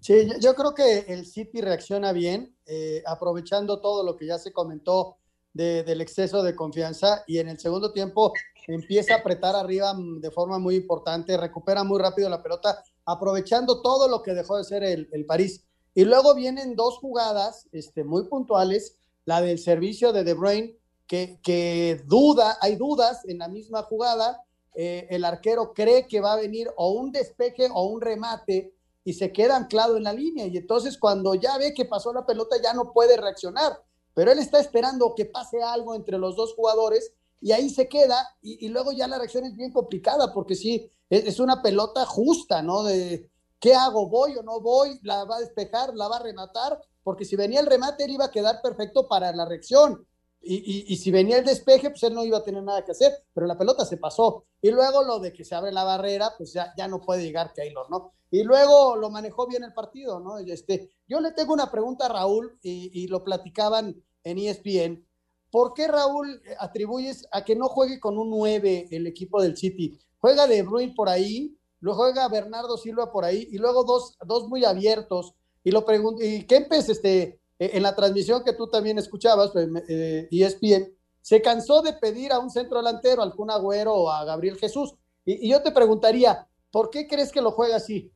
Sí, 0.00 0.28
yo 0.40 0.54
creo 0.54 0.74
que 0.74 1.00
el 1.08 1.26
City 1.26 1.60
reacciona 1.60 2.12
bien, 2.12 2.56
eh, 2.66 3.02
aprovechando 3.06 3.80
todo 3.80 4.04
lo 4.04 4.16
que 4.16 4.26
ya 4.26 4.38
se 4.38 4.52
comentó 4.52 5.18
del 5.52 6.00
exceso 6.00 6.44
de 6.44 6.54
confianza 6.54 7.24
y 7.26 7.38
en 7.38 7.48
el 7.48 7.58
segundo 7.58 7.92
tiempo 7.92 8.32
empieza 8.68 9.14
a 9.14 9.18
apretar 9.18 9.56
arriba 9.56 9.92
de 9.96 10.30
forma 10.30 10.58
muy 10.58 10.76
importante, 10.76 11.36
recupera 11.36 11.82
muy 11.82 11.98
rápido 11.98 12.28
la 12.28 12.42
pelota, 12.42 12.84
aprovechando 13.04 13.82
todo 13.82 14.08
lo 14.08 14.22
que 14.22 14.34
dejó 14.34 14.56
de 14.56 14.64
ser 14.64 14.84
el, 14.84 15.26
París. 15.26 15.64
Y 15.94 16.04
luego 16.04 16.34
vienen 16.34 16.76
dos 16.76 16.98
jugadas 16.98 17.66
este, 17.72 18.04
muy 18.04 18.28
puntuales, 18.28 18.97
la 19.28 19.42
del 19.42 19.58
servicio 19.58 20.14
de 20.14 20.24
De 20.24 20.32
Bruyne, 20.32 20.74
que, 21.06 21.38
que 21.42 22.02
duda, 22.06 22.56
hay 22.62 22.76
dudas 22.76 23.26
en 23.26 23.36
la 23.36 23.48
misma 23.48 23.82
jugada, 23.82 24.42
eh, 24.74 25.06
el 25.10 25.22
arquero 25.22 25.74
cree 25.74 26.06
que 26.06 26.22
va 26.22 26.32
a 26.32 26.40
venir 26.40 26.70
o 26.78 26.92
un 26.92 27.12
despeje 27.12 27.68
o 27.70 27.88
un 27.88 28.00
remate 28.00 28.72
y 29.04 29.12
se 29.12 29.30
queda 29.30 29.58
anclado 29.58 29.98
en 29.98 30.04
la 30.04 30.14
línea. 30.14 30.46
Y 30.46 30.56
entonces 30.56 30.96
cuando 30.96 31.34
ya 31.34 31.58
ve 31.58 31.74
que 31.74 31.84
pasó 31.84 32.10
la 32.10 32.24
pelota 32.24 32.56
ya 32.62 32.72
no 32.72 32.90
puede 32.94 33.18
reaccionar, 33.18 33.78
pero 34.14 34.32
él 34.32 34.38
está 34.38 34.60
esperando 34.60 35.14
que 35.14 35.26
pase 35.26 35.62
algo 35.62 35.94
entre 35.94 36.16
los 36.16 36.34
dos 36.34 36.54
jugadores 36.54 37.12
y 37.38 37.52
ahí 37.52 37.68
se 37.68 37.86
queda 37.86 38.34
y, 38.40 38.66
luego 38.70 38.92
ya 38.92 39.08
la 39.08 39.18
reacción 39.18 39.44
es 39.44 39.54
bien 39.54 39.72
complicada 39.72 40.32
porque 40.32 40.54
sí, 40.54 40.90
es, 41.10 41.38
una 41.38 41.60
pelota 41.60 42.06
justa, 42.06 42.62
¿no? 42.62 42.82
De 42.82 43.28
qué 43.60 43.74
hago, 43.74 44.08
voy 44.08 44.36
o 44.36 44.42
no 44.42 44.60
voy, 44.60 44.98
la 45.02 45.24
va 45.24 45.36
a 45.36 45.40
despejar, 45.40 45.94
la 45.94 46.08
va 46.08 46.16
a 46.16 46.22
rematar, 46.22 46.80
porque 47.02 47.24
si 47.24 47.36
venía 47.36 47.60
el 47.60 47.66
remate 47.66 48.04
él 48.04 48.12
iba 48.12 48.26
a 48.26 48.30
quedar 48.30 48.60
perfecto 48.62 49.08
para 49.08 49.32
la 49.32 49.44
reacción. 49.44 50.06
Y, 50.40 50.96
si 50.96 51.10
venía 51.10 51.38
el 51.38 51.44
despeje, 51.44 51.90
pues 51.90 52.02
él 52.04 52.14
no 52.14 52.24
iba 52.24 52.38
a 52.38 52.44
tener 52.44 52.62
nada 52.62 52.84
que 52.84 52.92
hacer, 52.92 53.12
pero 53.34 53.46
la 53.46 53.58
pelota 53.58 53.84
se 53.84 53.96
pasó. 53.96 54.44
Y 54.62 54.70
luego 54.70 55.02
lo 55.02 55.18
de 55.18 55.32
que 55.32 55.44
se 55.44 55.54
abre 55.54 55.72
la 55.72 55.84
barrera, 55.84 56.32
pues 56.38 56.52
ya, 56.52 56.72
ya 56.76 56.86
no 56.86 57.00
puede 57.00 57.22
llegar 57.22 57.52
Taylor, 57.52 57.90
¿no? 57.90 58.12
Y 58.30 58.44
luego 58.44 58.96
lo 58.96 59.10
manejó 59.10 59.46
bien 59.46 59.64
el 59.64 59.74
partido, 59.74 60.20
¿no? 60.20 60.38
Este, 60.38 60.90
yo 61.08 61.20
le 61.20 61.32
tengo 61.32 61.52
una 61.52 61.70
pregunta 61.70 62.06
a 62.06 62.10
Raúl 62.10 62.56
y, 62.62 62.90
y 62.94 63.08
lo 63.08 63.24
platicaban 63.24 64.00
en 64.22 64.38
ESPN. 64.38 65.06
¿Por 65.50 65.74
qué 65.74 65.88
Raúl 65.88 66.40
atribuyes 66.58 67.26
a 67.32 67.44
que 67.44 67.56
no 67.56 67.68
juegue 67.68 67.98
con 67.98 68.16
un 68.16 68.30
9 68.30 68.88
el 68.90 69.06
equipo 69.06 69.42
del 69.42 69.56
City? 69.56 69.98
Juega 70.18 70.46
De 70.46 70.62
Bruyne 70.62 70.94
por 70.94 71.08
ahí, 71.08 71.57
luego 71.80 72.02
juega 72.02 72.28
Bernardo 72.28 72.76
Silva 72.76 73.12
por 73.12 73.24
ahí 73.24 73.48
y 73.50 73.58
luego 73.58 73.84
dos, 73.84 74.16
dos 74.24 74.48
muy 74.48 74.64
abiertos. 74.64 75.34
Y 75.64 75.70
lo 75.70 75.84
pregunto, 75.84 76.22
y 76.22 76.46
Kempes, 76.46 76.88
este, 76.88 77.40
e, 77.58 77.76
en 77.76 77.82
la 77.82 77.94
transmisión 77.94 78.42
que 78.44 78.52
tú 78.52 78.68
también 78.68 78.98
escuchabas, 78.98 79.50
pues, 79.50 79.68
eh, 79.88 80.28
ESPN, 80.30 80.94
se 81.20 81.42
cansó 81.42 81.82
de 81.82 81.92
pedir 81.94 82.32
a 82.32 82.38
un 82.38 82.50
centro 82.50 82.78
delantero, 82.78 83.22
al 83.22 83.34
Kun 83.34 83.50
Agüero 83.50 83.94
o 83.94 84.10
a 84.10 84.24
Gabriel 84.24 84.58
Jesús. 84.58 84.94
Y 85.24 85.50
yo 85.50 85.62
te 85.62 85.72
preguntaría, 85.72 86.48
¿por 86.70 86.88
qué 86.88 87.06
crees 87.06 87.30
que 87.30 87.42
lo 87.42 87.50
juega 87.50 87.76
así? 87.76 88.10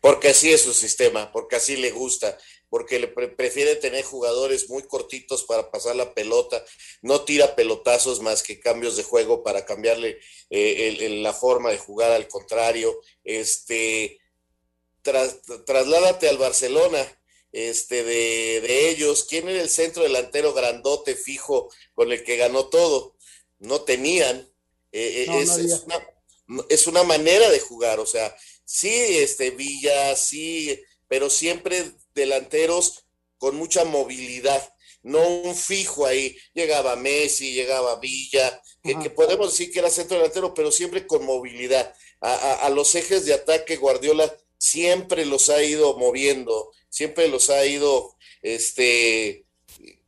Porque 0.00 0.28
así 0.28 0.52
es 0.52 0.62
su 0.62 0.74
sistema, 0.74 1.32
porque 1.32 1.56
así 1.56 1.76
le 1.76 1.90
gusta 1.90 2.36
porque 2.68 2.98
le 2.98 3.08
prefiere 3.08 3.76
tener 3.76 4.04
jugadores 4.04 4.68
muy 4.68 4.82
cortitos 4.82 5.44
para 5.44 5.70
pasar 5.70 5.96
la 5.96 6.14
pelota, 6.14 6.64
no 7.02 7.24
tira 7.24 7.54
pelotazos 7.54 8.20
más 8.20 8.42
que 8.42 8.60
cambios 8.60 8.96
de 8.96 9.04
juego 9.04 9.42
para 9.42 9.64
cambiarle 9.64 10.18
eh, 10.50 11.20
la 11.22 11.32
forma 11.32 11.70
de 11.70 11.78
jugar 11.78 12.12
al 12.12 12.28
contrario. 12.28 13.00
Este, 13.24 14.18
trasládate 15.02 16.28
al 16.28 16.38
Barcelona, 16.38 17.06
este, 17.52 18.04
de, 18.04 18.90
ellos, 18.90 19.24
¿quién 19.24 19.48
era 19.48 19.62
el 19.62 19.70
centro 19.70 20.02
delantero 20.02 20.52
grandote, 20.52 21.14
fijo, 21.14 21.70
con 21.94 22.12
el 22.12 22.22
que 22.24 22.36
ganó 22.36 22.66
todo? 22.66 23.16
No 23.58 23.82
tenían. 23.82 24.50
Eh, 24.92 25.26
eh, 25.28 25.40
es, 25.40 25.82
una, 25.84 26.06
es, 26.68 26.86
una, 26.86 27.02
manera 27.02 27.48
de 27.50 27.60
jugar, 27.60 28.00
o 28.00 28.06
sea, 28.06 28.36
sí, 28.64 28.90
este, 28.90 29.50
Villa, 29.50 30.14
sí, 30.16 30.80
pero 31.08 31.30
siempre 31.30 31.92
delanteros 32.16 33.04
con 33.38 33.54
mucha 33.54 33.84
movilidad, 33.84 34.74
no 35.02 35.20
un 35.28 35.54
fijo 35.54 36.04
ahí. 36.04 36.36
Llegaba 36.52 36.96
Messi, 36.96 37.52
llegaba 37.52 38.00
Villa, 38.00 38.60
que, 38.82 39.10
podemos 39.10 39.52
decir 39.52 39.70
que 39.70 39.78
era 39.78 39.90
centro 39.90 40.16
delantero, 40.16 40.52
pero 40.54 40.72
siempre 40.72 41.06
con 41.06 41.24
movilidad. 41.24 41.94
A, 42.20 42.68
los 42.70 42.94
ejes 42.94 43.24
de 43.24 43.34
ataque 43.34 43.76
Guardiola 43.76 44.34
siempre 44.58 45.24
los 45.26 45.50
ha 45.50 45.62
ido 45.62 45.96
moviendo, 45.98 46.72
siempre 46.88 47.28
los 47.28 47.50
ha 47.50 47.64
ido 47.66 48.16
este, 48.42 49.44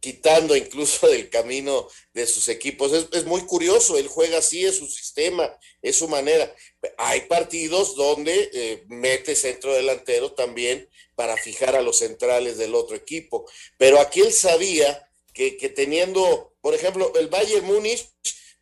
quitando 0.00 0.56
incluso 0.56 1.06
del 1.06 1.28
camino 1.28 1.88
de 2.14 2.26
sus 2.26 2.48
equipos. 2.48 3.08
Es, 3.12 3.24
muy 3.24 3.42
curioso, 3.42 3.98
él 3.98 4.08
juega 4.08 4.38
así, 4.38 4.64
es 4.64 4.76
su 4.76 4.86
sistema, 4.86 5.56
es 5.82 5.96
su 5.96 6.08
manera. 6.08 6.52
Hay 6.96 7.22
partidos 7.22 7.94
donde 7.94 8.50
eh, 8.52 8.84
mete 8.88 9.36
centro 9.36 9.74
delantero 9.74 10.32
también 10.32 10.87
para 11.18 11.36
fijar 11.36 11.74
a 11.74 11.82
los 11.82 11.98
centrales 11.98 12.58
del 12.58 12.76
otro 12.76 12.94
equipo. 12.94 13.50
Pero 13.76 13.98
aquí 13.98 14.20
él 14.20 14.32
sabía 14.32 15.10
que, 15.34 15.50
teniendo, 15.74 16.54
por 16.60 16.76
ejemplo, 16.76 17.12
el 17.16 17.26
Bayern 17.26 17.66
Múnich 17.66 18.08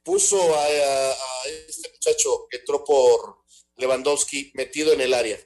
puso 0.03 0.38
a, 0.57 0.69
este 1.69 1.90
muchacho 1.90 2.47
que 2.49 2.57
entró 2.57 2.83
por 2.83 3.40
Lewandowski 3.77 4.53
metido 4.55 4.95
en 4.95 5.03
el 5.03 5.12
área 5.12 5.38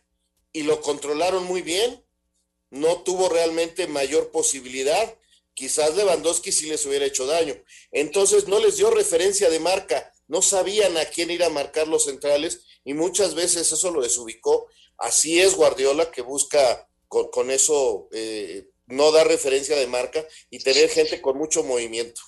y 0.53 0.63
lo 0.63 0.81
controlaron 0.81 1.43
muy 1.43 1.63
bien. 1.63 2.07
No 2.71 3.03
tuvo 3.03 3.29
realmente 3.29 3.89
mayor 3.89 4.31
posibilidad. 4.31 5.19
Quizás 5.53 5.97
Lewandowski 5.97 6.53
sí 6.53 6.67
les 6.67 6.87
hubiera 6.87 7.07
hecho 7.07 7.27
daño. 7.27 7.61
Entonces 7.91 8.47
no 8.47 8.61
les 8.61 8.77
dio 8.77 8.89
referencia 8.93 9.51
de 9.51 9.59
marca. 9.59 10.13
No 10.29 10.43
sabían 10.43 10.97
a 10.97 11.07
quién 11.07 11.33
ir 11.33 11.43
a 11.43 11.49
marcar 11.49 11.89
los 11.89 12.05
centrales 12.05 12.61
y 12.85 12.95
muchas 12.95 13.35
veces 13.35 13.73
eso 13.73 13.91
lo 13.91 14.01
desubicó. 14.01 14.69
Así 14.97 15.41
es 15.41 15.57
Guardiola 15.57 16.13
que 16.13 16.23
busca 16.23 16.87
con, 17.11 17.51
eso 17.51 18.09
eh, 18.13 18.71
no 18.87 19.11
dar 19.11 19.27
referencia 19.27 19.77
de 19.77 19.89
marca 19.89 20.21
y 20.49 20.61
tener 20.61 20.89
gente 20.89 21.21
con 21.21 21.37
mucho 21.37 21.65
movimiento. 21.65 22.21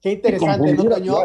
Qué 0.00 0.12
interesante, 0.12 0.72
¿no, 0.72 0.84
Toño? 0.84 1.16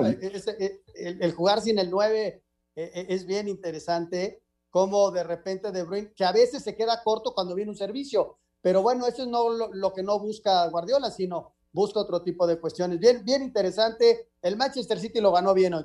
El, 0.95 1.31
jugar 1.33 1.61
sin 1.61 1.77
el 1.77 1.91
9 1.91 2.43
eh, 2.75 3.05
es 3.09 3.27
bien 3.27 3.47
interesante, 3.47 4.41
como 4.71 5.11
de 5.11 5.23
repente 5.23 5.71
De 5.71 5.83
Bruyne, 5.83 6.13
que 6.15 6.25
a 6.25 6.31
veces 6.31 6.63
se 6.63 6.75
queda 6.75 7.03
corto 7.03 7.33
cuando 7.35 7.53
viene 7.53 7.69
un 7.69 7.77
servicio, 7.77 8.39
pero 8.61 8.81
bueno, 8.81 9.05
eso 9.05 9.21
es 9.21 9.27
no 9.27 9.49
lo, 9.49 9.93
que 9.93 10.01
no 10.01 10.19
busca 10.19 10.67
Guardiola, 10.67 11.11
sino 11.11 11.53
busca 11.71 11.99
otro 11.99 12.23
tipo 12.23 12.47
de 12.47 12.59
cuestiones. 12.59 12.99
Bien, 12.99 13.23
bien 13.23 13.43
interesante. 13.43 14.29
El 14.41 14.57
Manchester 14.57 14.99
City 14.99 15.21
lo 15.21 15.31
ganó 15.31 15.53
bien 15.53 15.75
hoy. 15.75 15.83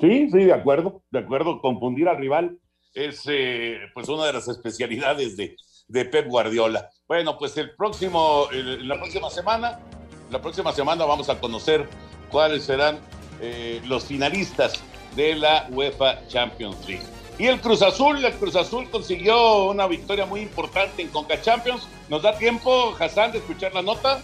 Sí, 0.00 0.28
sí, 0.30 0.44
de 0.44 0.52
acuerdo, 0.52 1.04
de 1.12 1.20
acuerdo. 1.20 1.60
Confundir 1.60 2.08
al 2.08 2.18
rival 2.18 2.58
es 2.94 3.22
eh, 3.26 3.80
pues 3.92 4.08
una 4.08 4.26
de 4.26 4.32
las 4.32 4.48
especialidades 4.48 5.36
de, 5.36 5.56
de, 5.88 6.04
Pep 6.04 6.28
Guardiola. 6.28 6.90
Bueno, 7.06 7.36
pues 7.36 7.56
el 7.56 7.74
próximo, 7.74 8.48
la 8.52 8.96
próxima 8.96 9.28
semana, 9.30 9.80
la 10.30 10.40
próxima 10.40 10.72
semana 10.72 11.04
vamos 11.04 11.28
a 11.28 11.40
conocer 11.40 11.88
cuáles 12.30 12.64
serán 12.64 13.00
eh, 13.40 13.82
los 13.84 14.04
finalistas 14.04 14.82
de 15.16 15.34
la 15.34 15.66
UEFA 15.70 16.26
Champions 16.28 16.88
League. 16.88 17.04
Y 17.36 17.46
el 17.46 17.60
Cruz 17.60 17.82
Azul, 17.82 18.24
el 18.24 18.32
Cruz 18.34 18.54
Azul 18.54 18.88
consiguió 18.90 19.64
una 19.64 19.88
victoria 19.88 20.24
muy 20.24 20.40
importante 20.40 21.02
en 21.02 21.08
Conca 21.08 21.40
Champions. 21.40 21.88
¿Nos 22.08 22.22
da 22.22 22.38
tiempo, 22.38 22.94
Hassan, 22.98 23.32
de 23.32 23.38
escuchar 23.38 23.74
la 23.74 23.82
nota? 23.82 24.22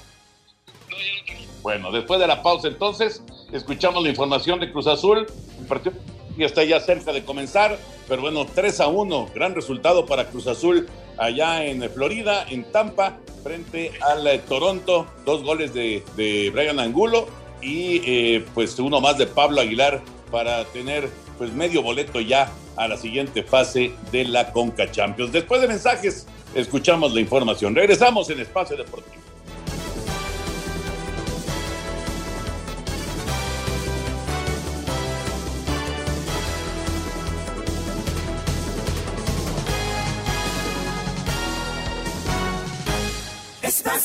Bueno, 1.62 1.90
después 1.90 2.20
de 2.20 2.26
la 2.28 2.42
pausa 2.42 2.68
entonces, 2.68 3.22
escuchamos 3.52 4.02
la 4.02 4.08
información 4.08 4.60
de 4.60 4.70
Cruz 4.70 4.86
Azul. 4.86 5.26
El 5.58 5.66
partido 5.66 5.96
ya 6.40 6.46
está 6.46 6.64
ya 6.64 6.80
cerca 6.80 7.12
de 7.12 7.22
comenzar, 7.24 7.78
pero 8.08 8.22
bueno, 8.22 8.46
3 8.52 8.80
a 8.80 8.88
1, 8.88 9.30
gran 9.34 9.54
resultado 9.54 10.06
para 10.06 10.28
Cruz 10.28 10.46
Azul 10.46 10.88
allá 11.18 11.64
en 11.64 11.88
Florida, 11.90 12.46
en 12.48 12.64
Tampa, 12.72 13.18
frente 13.42 13.92
al 14.00 14.26
eh, 14.26 14.40
Toronto, 14.48 15.06
dos 15.24 15.42
goles 15.42 15.72
de, 15.74 16.02
de 16.16 16.50
Brian 16.50 16.80
Angulo 16.80 17.28
y 17.62 18.02
eh, 18.04 18.44
pues 18.54 18.78
uno 18.78 19.00
más 19.00 19.18
de 19.18 19.26
Pablo 19.26 19.60
Aguilar 19.60 20.00
para 20.30 20.64
tener 20.66 21.08
pues 21.38 21.52
medio 21.52 21.82
boleto 21.82 22.20
ya 22.20 22.50
a 22.76 22.88
la 22.88 22.96
siguiente 22.96 23.42
fase 23.42 23.92
de 24.10 24.24
la 24.24 24.52
Conca 24.52 24.90
Champions. 24.90 25.32
Después 25.32 25.60
de 25.60 25.68
mensajes, 25.68 26.26
escuchamos 26.54 27.12
la 27.12 27.20
información. 27.20 27.74
Regresamos 27.74 28.30
en 28.30 28.40
Espacio 28.40 28.76
Deportivo. 28.76 29.19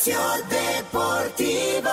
Deportivo. 0.06 1.90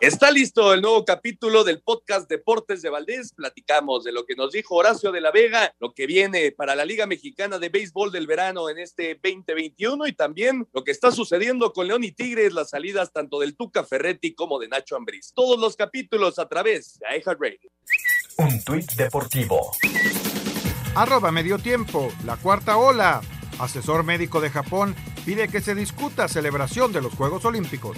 Está 0.00 0.32
listo 0.32 0.74
el 0.74 0.82
nuevo 0.82 1.04
capítulo 1.04 1.62
del 1.62 1.80
podcast 1.80 2.28
Deportes 2.28 2.82
de 2.82 2.90
Valdés. 2.90 3.32
Platicamos 3.32 4.02
de 4.02 4.10
lo 4.10 4.26
que 4.26 4.34
nos 4.34 4.50
dijo 4.50 4.74
Horacio 4.74 5.12
de 5.12 5.20
la 5.20 5.30
Vega, 5.30 5.72
lo 5.78 5.94
que 5.94 6.08
viene 6.08 6.50
para 6.50 6.74
la 6.74 6.84
Liga 6.84 7.06
Mexicana 7.06 7.60
de 7.60 7.68
Béisbol 7.68 8.10
del 8.10 8.26
verano 8.26 8.68
en 8.68 8.80
este 8.80 9.20
2021 9.22 10.08
y 10.08 10.14
también 10.14 10.66
lo 10.72 10.82
que 10.82 10.90
está 10.90 11.12
sucediendo 11.12 11.72
con 11.72 11.86
León 11.86 12.02
y 12.02 12.10
Tigres, 12.10 12.52
las 12.52 12.70
salidas 12.70 13.12
tanto 13.12 13.38
del 13.38 13.54
Tuca 13.54 13.84
Ferretti 13.84 14.34
como 14.34 14.58
de 14.58 14.66
Nacho 14.66 14.96
Ambriz. 14.96 15.32
Todos 15.36 15.60
los 15.60 15.76
capítulos 15.76 16.40
a 16.40 16.48
través 16.48 16.98
de 16.98 17.18
iHeartRadio. 17.18 17.70
Un 18.38 18.64
tuit 18.64 18.90
deportivo. 18.94 19.70
Arroba 20.96 21.30
medio 21.30 21.60
tiempo, 21.60 22.12
la 22.24 22.36
cuarta 22.36 22.78
ola. 22.78 23.20
Asesor 23.60 24.02
médico 24.02 24.40
de 24.40 24.50
Japón 24.50 24.96
pide 25.24 25.48
que 25.48 25.60
se 25.60 25.74
discuta 25.74 26.28
celebración 26.28 26.92
de 26.92 27.02
los 27.02 27.14
Juegos 27.14 27.44
Olímpicos. 27.44 27.96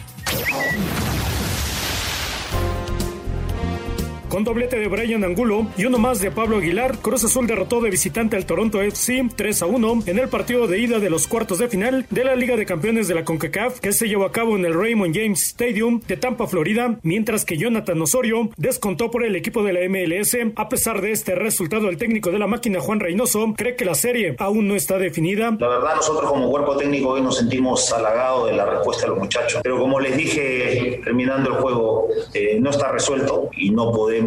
Con 4.35 4.43
doblete 4.43 4.81
de 4.81 4.89
Brian 4.89 5.23
Angulo 5.23 5.69
y 5.77 5.85
uno 5.85 5.99
más 5.99 6.21
de 6.21 6.33
Pablo 6.33 6.57
Aguilar, 6.57 6.99
Cruz 6.99 7.23
Azul 7.23 7.47
derrotó 7.47 7.81
de 7.81 7.89
visitante 7.89 8.35
al 8.35 8.47
Toronto 8.47 8.83
FC 8.83 9.29
3 9.37 9.63
a 9.63 9.67
1 9.67 10.03
en 10.07 10.19
el 10.19 10.29
partido 10.29 10.67
de 10.67 10.81
ida 10.81 10.99
de 10.99 11.09
los 11.09 11.29
cuartos 11.29 11.59
de 11.59 11.69
final 11.69 12.05
de 12.11 12.25
la 12.25 12.35
Liga 12.35 12.57
de 12.57 12.67
Campeones 12.67 13.07
de 13.07 13.15
la 13.15 13.25
CONCACAF 13.25 13.79
que 13.79 13.93
se 13.93 14.09
llevó 14.09 14.25
a 14.25 14.33
cabo 14.33 14.57
en 14.57 14.65
el 14.65 14.75
Raymond 14.75 15.15
James 15.15 15.41
Stadium 15.41 16.01
de 16.09 16.17
Tampa, 16.17 16.49
Florida, 16.49 16.99
mientras 17.05 17.45
que 17.45 17.57
Jonathan 17.57 18.03
Osorio 18.03 18.51
descontó 18.57 19.09
por 19.13 19.25
el 19.25 19.37
equipo 19.37 19.63
de 19.63 19.73
la 19.73 19.89
MLS. 19.89 20.37
A 20.57 20.69
pesar 20.69 21.01
de 21.01 21.13
este 21.13 21.37
resultado, 21.37 21.89
el 21.89 21.97
técnico 21.97 22.33
de 22.33 22.41
la 22.41 22.49
máquina, 22.49 22.81
Juan 22.81 22.99
Reynoso, 22.99 23.55
cree 23.57 23.77
que 23.77 23.85
la 23.85 23.95
serie 23.95 24.35
aún 24.41 24.67
no 24.67 24.75
está 24.75 24.99
definida. 24.99 25.57
La 25.61 25.69
verdad, 25.69 25.95
nosotros 25.95 26.29
como 26.29 26.51
cuerpo 26.51 26.77
técnico 26.77 27.11
hoy 27.11 27.21
nos 27.21 27.37
sentimos 27.37 27.93
halagados 27.93 28.51
de 28.51 28.57
la 28.57 28.67
respuesta 28.67 29.05
de 29.05 29.11
los 29.11 29.19
muchachos, 29.19 29.61
pero 29.63 29.79
como 29.79 30.01
les 30.01 30.17
dije 30.17 31.01
terminando 31.05 31.51
el 31.51 31.57
juego, 31.59 32.09
eh, 32.33 32.59
no 32.61 32.71
está 32.71 32.91
resuelto 32.91 33.51
y 33.57 33.71
no 33.71 33.93
podemos 33.93 34.24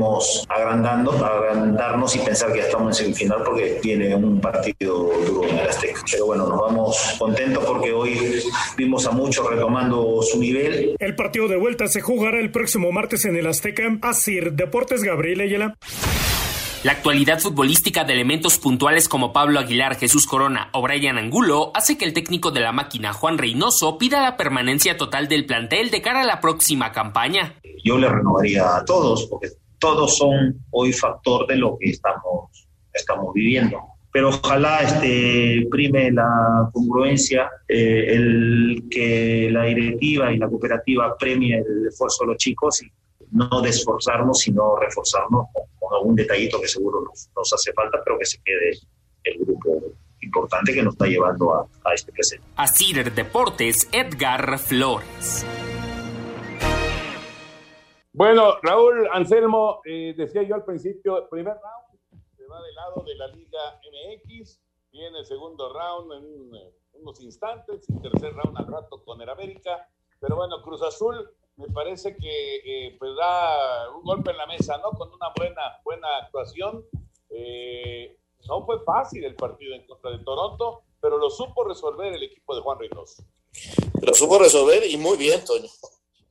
agrandando, 0.49 1.11
agrandarnos 1.11 2.15
y 2.15 2.19
pensar 2.19 2.51
que 2.51 2.59
ya 2.59 2.65
estamos 2.65 2.99
en 2.99 3.05
semifinal 3.05 3.43
porque 3.43 3.79
tiene 3.81 4.15
un 4.15 4.39
partido 4.39 5.09
duro 5.25 5.47
en 5.47 5.57
el 5.57 5.69
Azteca. 5.69 6.01
Pero 6.11 6.25
bueno, 6.27 6.47
nos 6.47 6.59
vamos 6.59 7.15
contentos 7.17 7.63
porque 7.65 7.91
hoy 7.91 8.41
vimos 8.77 9.05
a 9.07 9.11
muchos 9.11 9.49
retomando 9.49 10.21
su 10.21 10.39
nivel. 10.39 10.95
El 10.99 11.15
partido 11.15 11.47
de 11.47 11.57
vuelta 11.57 11.87
se 11.87 12.01
jugará 12.01 12.39
el 12.39 12.51
próximo 12.51 12.91
martes 12.91 13.25
en 13.25 13.35
el 13.35 13.47
Azteca. 13.47 13.83
Asir 14.01 14.53
Deportes 14.53 15.03
Gabriel 15.03 15.41
Ayala. 15.41 15.77
La 16.83 16.91
actualidad 16.91 17.39
futbolística 17.39 18.03
de 18.03 18.13
elementos 18.13 18.59
puntuales 18.59 19.09
como 19.09 19.33
Pablo 19.33 19.59
Aguilar, 19.59 19.97
Jesús 19.97 20.27
Corona 20.27 20.69
o 20.73 20.81
Brian 20.81 21.17
Angulo 21.17 21.71
hace 21.73 21.97
que 21.97 22.05
el 22.05 22.13
técnico 22.13 22.51
de 22.51 22.61
la 22.61 22.71
máquina, 22.71 23.13
Juan 23.13 23.37
Reynoso, 23.37 23.97
pida 23.97 24.21
la 24.21 24.37
permanencia 24.37 24.95
total 24.95 25.27
del 25.27 25.45
plantel 25.45 25.89
de 25.89 26.01
cara 26.01 26.21
a 26.21 26.25
la 26.25 26.39
próxima 26.39 26.91
campaña. 26.91 27.55
Yo 27.83 27.97
le 27.97 28.07
renovaría 28.07 28.77
a 28.77 28.85
todos 28.85 29.25
porque 29.25 29.49
todos 29.79 30.17
son 30.17 30.65
hoy 30.71 30.93
factor 30.93 31.47
de 31.47 31.57
lo 31.57 31.77
que 31.77 31.91
estamos, 31.91 32.67
estamos 32.93 33.33
viviendo. 33.33 33.81
Pero 34.11 34.29
ojalá 34.29 34.81
este, 34.81 35.67
prime 35.69 36.11
la 36.11 36.69
congruencia, 36.73 37.49
eh, 37.67 38.05
el 38.07 38.85
que 38.89 39.49
la 39.51 39.65
directiva 39.65 40.31
y 40.31 40.37
la 40.37 40.47
cooperativa 40.47 41.15
premie 41.17 41.57
el 41.57 41.87
esfuerzo 41.87 42.23
de 42.23 42.31
los 42.31 42.37
chicos 42.37 42.81
y 42.81 42.91
no 43.31 43.61
desforzarnos, 43.61 44.39
sino 44.39 44.75
reforzarnos 44.77 45.47
con, 45.53 45.93
algún 45.93 46.15
detallito 46.15 46.59
que 46.59 46.67
seguro 46.67 47.01
nos, 47.01 47.29
nos, 47.35 47.53
hace 47.53 47.71
falta, 47.73 47.99
pero 48.03 48.17
que 48.17 48.25
se 48.25 48.39
quede 48.43 48.77
el 49.23 49.37
grupo 49.39 49.93
importante 50.21 50.73
que 50.73 50.83
nos 50.83 50.93
está 50.95 51.05
llevando 51.05 51.53
a, 51.53 51.67
a 51.85 51.93
este 51.93 52.11
presente. 52.11 52.45
Así 52.55 52.93
Deportes, 52.93 53.87
Edgar 53.91 54.59
Flores. 54.59 55.45
Bueno, 58.17 58.57
Raúl 58.63 59.07
Anselmo, 59.11 59.79
eh, 59.85 60.15
decía 60.17 60.41
yo 60.41 60.55
al 60.55 60.65
principio, 60.65 61.29
primer 61.29 61.53
round 61.53 62.19
se 62.35 62.47
va 62.47 62.63
del 62.63 62.73
lado 62.73 63.03
de 63.05 63.13
la 63.13 63.27
Liga 63.27 63.79
MX, 63.83 64.59
viene 64.91 65.19
el 65.19 65.25
segundo 65.27 65.71
round 65.71 66.11
en 66.13 66.51
unos 66.93 67.21
instantes, 67.21 67.85
y 67.87 68.01
tercer 68.01 68.33
round 68.33 68.57
al 68.57 68.65
rato 68.65 69.03
con 69.03 69.21
el 69.21 69.29
América, 69.29 69.87
pero 70.19 70.35
bueno, 70.35 70.63
Cruz 70.63 70.81
Azul 70.81 71.29
me 71.57 71.67
parece 71.67 72.17
que 72.17 72.55
eh, 72.65 72.95
pues 72.97 73.11
da 73.15 73.91
un 73.91 74.01
golpe 74.01 74.31
en 74.31 74.37
la 74.37 74.47
mesa, 74.47 74.79
¿no? 74.79 74.97
Con 74.97 75.13
una 75.13 75.27
buena, 75.37 75.61
buena 75.85 76.07
actuación. 76.23 76.87
Eh, 77.29 78.17
no 78.47 78.65
fue 78.65 78.83
fácil 78.83 79.25
el 79.25 79.35
partido 79.35 79.75
en 79.75 79.85
contra 79.85 80.09
de 80.09 80.23
Toronto, 80.23 80.81
pero 80.99 81.19
lo 81.19 81.29
supo 81.29 81.65
resolver 81.65 82.11
el 82.11 82.23
equipo 82.23 82.55
de 82.55 82.61
Juan 82.61 82.79
Reynoso. 82.79 83.23
Lo 84.01 84.13
supo 84.15 84.39
resolver 84.39 84.89
y 84.89 84.97
muy 84.97 85.17
bien, 85.17 85.45
Toño. 85.45 85.69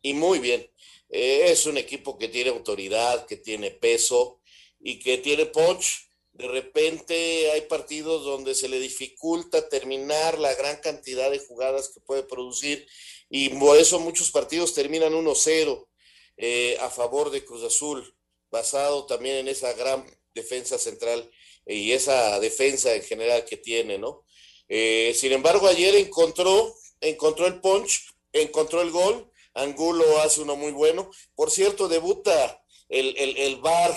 Y 0.07 0.15
muy 0.15 0.39
bien. 0.39 0.71
Eh, 1.09 1.47
es 1.51 1.67
un 1.67 1.79
equipo 1.79 2.17
que 2.17 2.29
tiene 2.29 2.51
autoridad, 2.51 3.27
que 3.27 3.37
tiene 3.37 3.73
peso 3.73 4.41
y 4.79 5.01
que 5.01 5.19
tiene 5.19 5.47
punch. 5.47 6.09
De 6.33 6.47
repente 6.47 7.51
hay 7.51 7.63
partidos 7.63 8.25
donde 8.25 8.55
se 8.55 8.69
le 8.69 8.79
dificulta 8.79 9.69
terminar 9.69 10.39
la 10.39 10.55
gran 10.55 10.77
cantidad 10.77 11.29
de 11.29 11.41
jugadas 11.41 11.89
que 11.89 11.99
puede 11.99 12.23
producir 12.23 12.87
y 13.31 13.49
por 13.49 13.77
eso 13.79 13.99
muchos 13.99 14.31
partidos 14.31 14.75
terminan 14.75 15.13
1-0 15.13 15.89
eh, 16.37 16.77
a 16.81 16.89
favor 16.89 17.31
de 17.31 17.45
Cruz 17.45 17.65
Azul, 17.65 18.15
basado 18.49 19.07
también 19.07 19.39
en 19.39 19.49
esa 19.49 19.73
gran 19.73 20.07
defensa 20.37 20.79
central 20.79 21.29
y 21.67 21.91
esa 21.91 22.39
defensa 22.39 22.95
en 22.95 23.03
general 23.03 23.45
que 23.45 23.57
tiene, 23.57 23.99
¿no? 23.99 24.25
Eh, 24.69 25.13
sin 25.17 25.33
embargo, 25.33 25.67
ayer 25.67 25.97
encontró, 25.97 26.77
encontró 27.01 27.49
el 27.49 27.61
punch, 27.61 28.07
encontró 28.33 28.83
el 28.83 28.93
gol 28.93 29.33
Angulo 29.57 30.21
hace 30.21 30.41
uno 30.41 30.57
muy 30.57 30.73
bueno. 30.73 31.11
Por 31.35 31.51
cierto, 31.51 31.89
debuta 31.89 32.63
el, 32.89 33.17
el, 33.17 33.37
el 33.37 33.57
VAR 33.57 33.97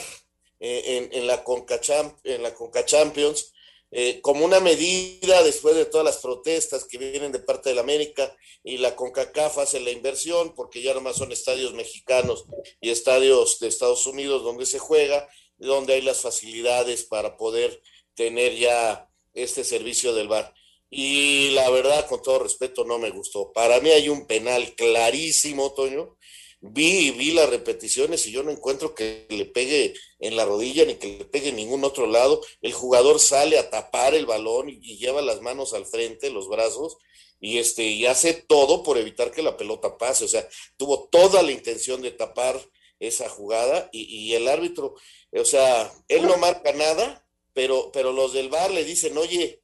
eh, 0.59 1.09
en, 1.11 1.27
la 1.27 1.43
Conca 1.43 1.79
en 2.23 2.43
la 2.43 2.53
Champions 2.85 3.53
eh, 3.91 4.21
como 4.21 4.45
una 4.45 4.59
medida 4.59 5.41
después 5.41 5.75
de 5.75 5.85
todas 5.85 6.05
las 6.05 6.17
protestas 6.17 6.85
que 6.85 6.99
vienen 6.99 7.31
de 7.31 7.39
parte 7.39 7.69
de 7.69 7.75
la 7.75 7.81
América 7.81 8.35
y 8.63 8.77
la 8.77 8.95
CONCACAF 8.95 9.57
hace 9.57 9.79
la 9.79 9.89
inversión 9.89 10.53
porque 10.53 10.83
ya 10.83 10.93
nomás 10.93 11.15
son 11.15 11.31
estadios 11.31 11.73
mexicanos 11.73 12.45
y 12.81 12.91
estadios 12.91 13.59
de 13.59 13.67
Estados 13.67 14.05
Unidos 14.05 14.43
donde 14.43 14.67
se 14.67 14.77
juega, 14.77 15.27
donde 15.57 15.93
hay 15.93 16.01
las 16.03 16.21
facilidades 16.21 17.03
para 17.03 17.35
poder 17.35 17.81
tener 18.13 18.55
ya 18.55 19.09
este 19.33 19.63
servicio 19.63 20.13
del 20.13 20.27
VAR 20.27 20.53
y 20.89 21.51
la 21.51 21.69
verdad, 21.69 22.07
con 22.07 22.21
todo 22.21 22.39
respeto, 22.39 22.83
no 22.83 22.97
me 22.97 23.11
gustó. 23.11 23.51
Para 23.53 23.79
mí 23.79 23.89
hay 23.91 24.09
un 24.09 24.25
penal 24.25 24.73
clarísimo, 24.75 25.73
Toño. 25.73 26.17
Vi, 26.61 27.11
vi 27.11 27.31
las 27.31 27.49
repeticiones 27.49 28.25
y 28.27 28.31
yo 28.31 28.43
no 28.43 28.51
encuentro 28.51 28.93
que 28.93 29.25
le 29.29 29.45
pegue 29.45 29.93
en 30.19 30.35
la 30.35 30.45
rodilla 30.45 30.83
ni 30.85 30.95
que 30.95 31.19
le 31.19 31.25
pegue 31.25 31.49
en 31.49 31.55
ningún 31.57 31.83
otro 31.83 32.07
lado. 32.07 32.41
El 32.61 32.73
jugador 32.73 33.19
sale 33.19 33.57
a 33.57 33.69
tapar 33.69 34.15
el 34.15 34.25
balón 34.25 34.69
y, 34.69 34.97
lleva 34.97 35.21
las 35.21 35.41
manos 35.41 35.73
al 35.73 35.85
frente, 35.85 36.31
los 36.31 36.49
brazos, 36.49 36.97
y 37.39 37.59
este, 37.59 37.83
y 37.83 38.05
hace 38.07 38.33
todo 38.33 38.83
por 38.83 38.97
evitar 38.97 39.31
que 39.31 39.43
la 39.43 39.57
pelota 39.57 39.97
pase. 39.97 40.25
O 40.25 40.27
sea, 40.27 40.47
tuvo 40.75 41.07
toda 41.09 41.43
la 41.43 41.51
intención 41.51 42.01
de 42.01 42.11
tapar 42.11 42.59
esa 42.99 43.29
jugada 43.29 43.89
y, 43.93 44.03
y 44.03 44.35
el 44.35 44.47
árbitro, 44.49 44.95
o 45.31 45.45
sea, 45.45 45.93
él 46.09 46.23
no 46.23 46.37
marca 46.37 46.73
nada, 46.73 47.25
pero, 47.53 47.91
pero 47.91 48.11
los 48.11 48.33
del 48.33 48.49
bar 48.49 48.71
le 48.71 48.83
dicen, 48.83 49.17
oye, 49.17 49.58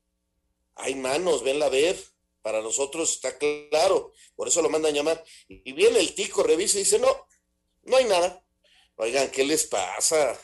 hay 0.75 0.95
manos, 0.95 1.43
venla 1.43 1.67
a 1.67 1.69
ver. 1.69 1.97
Para 2.41 2.61
nosotros 2.61 3.11
está 3.11 3.35
claro, 3.39 4.11
por 4.35 4.47
eso 4.47 4.61
lo 4.61 4.69
mandan 4.69 4.93
llamar. 4.93 5.23
Y 5.47 5.73
viene 5.73 5.99
el 5.99 6.13
tico, 6.13 6.43
revisa 6.43 6.77
y 6.77 6.81
dice, 6.81 6.99
no, 6.99 7.07
no 7.85 7.97
hay 7.97 8.05
nada. 8.05 8.43
Oigan, 8.97 9.29
¿qué 9.31 9.43
les 9.43 9.65
pasa? 9.65 10.37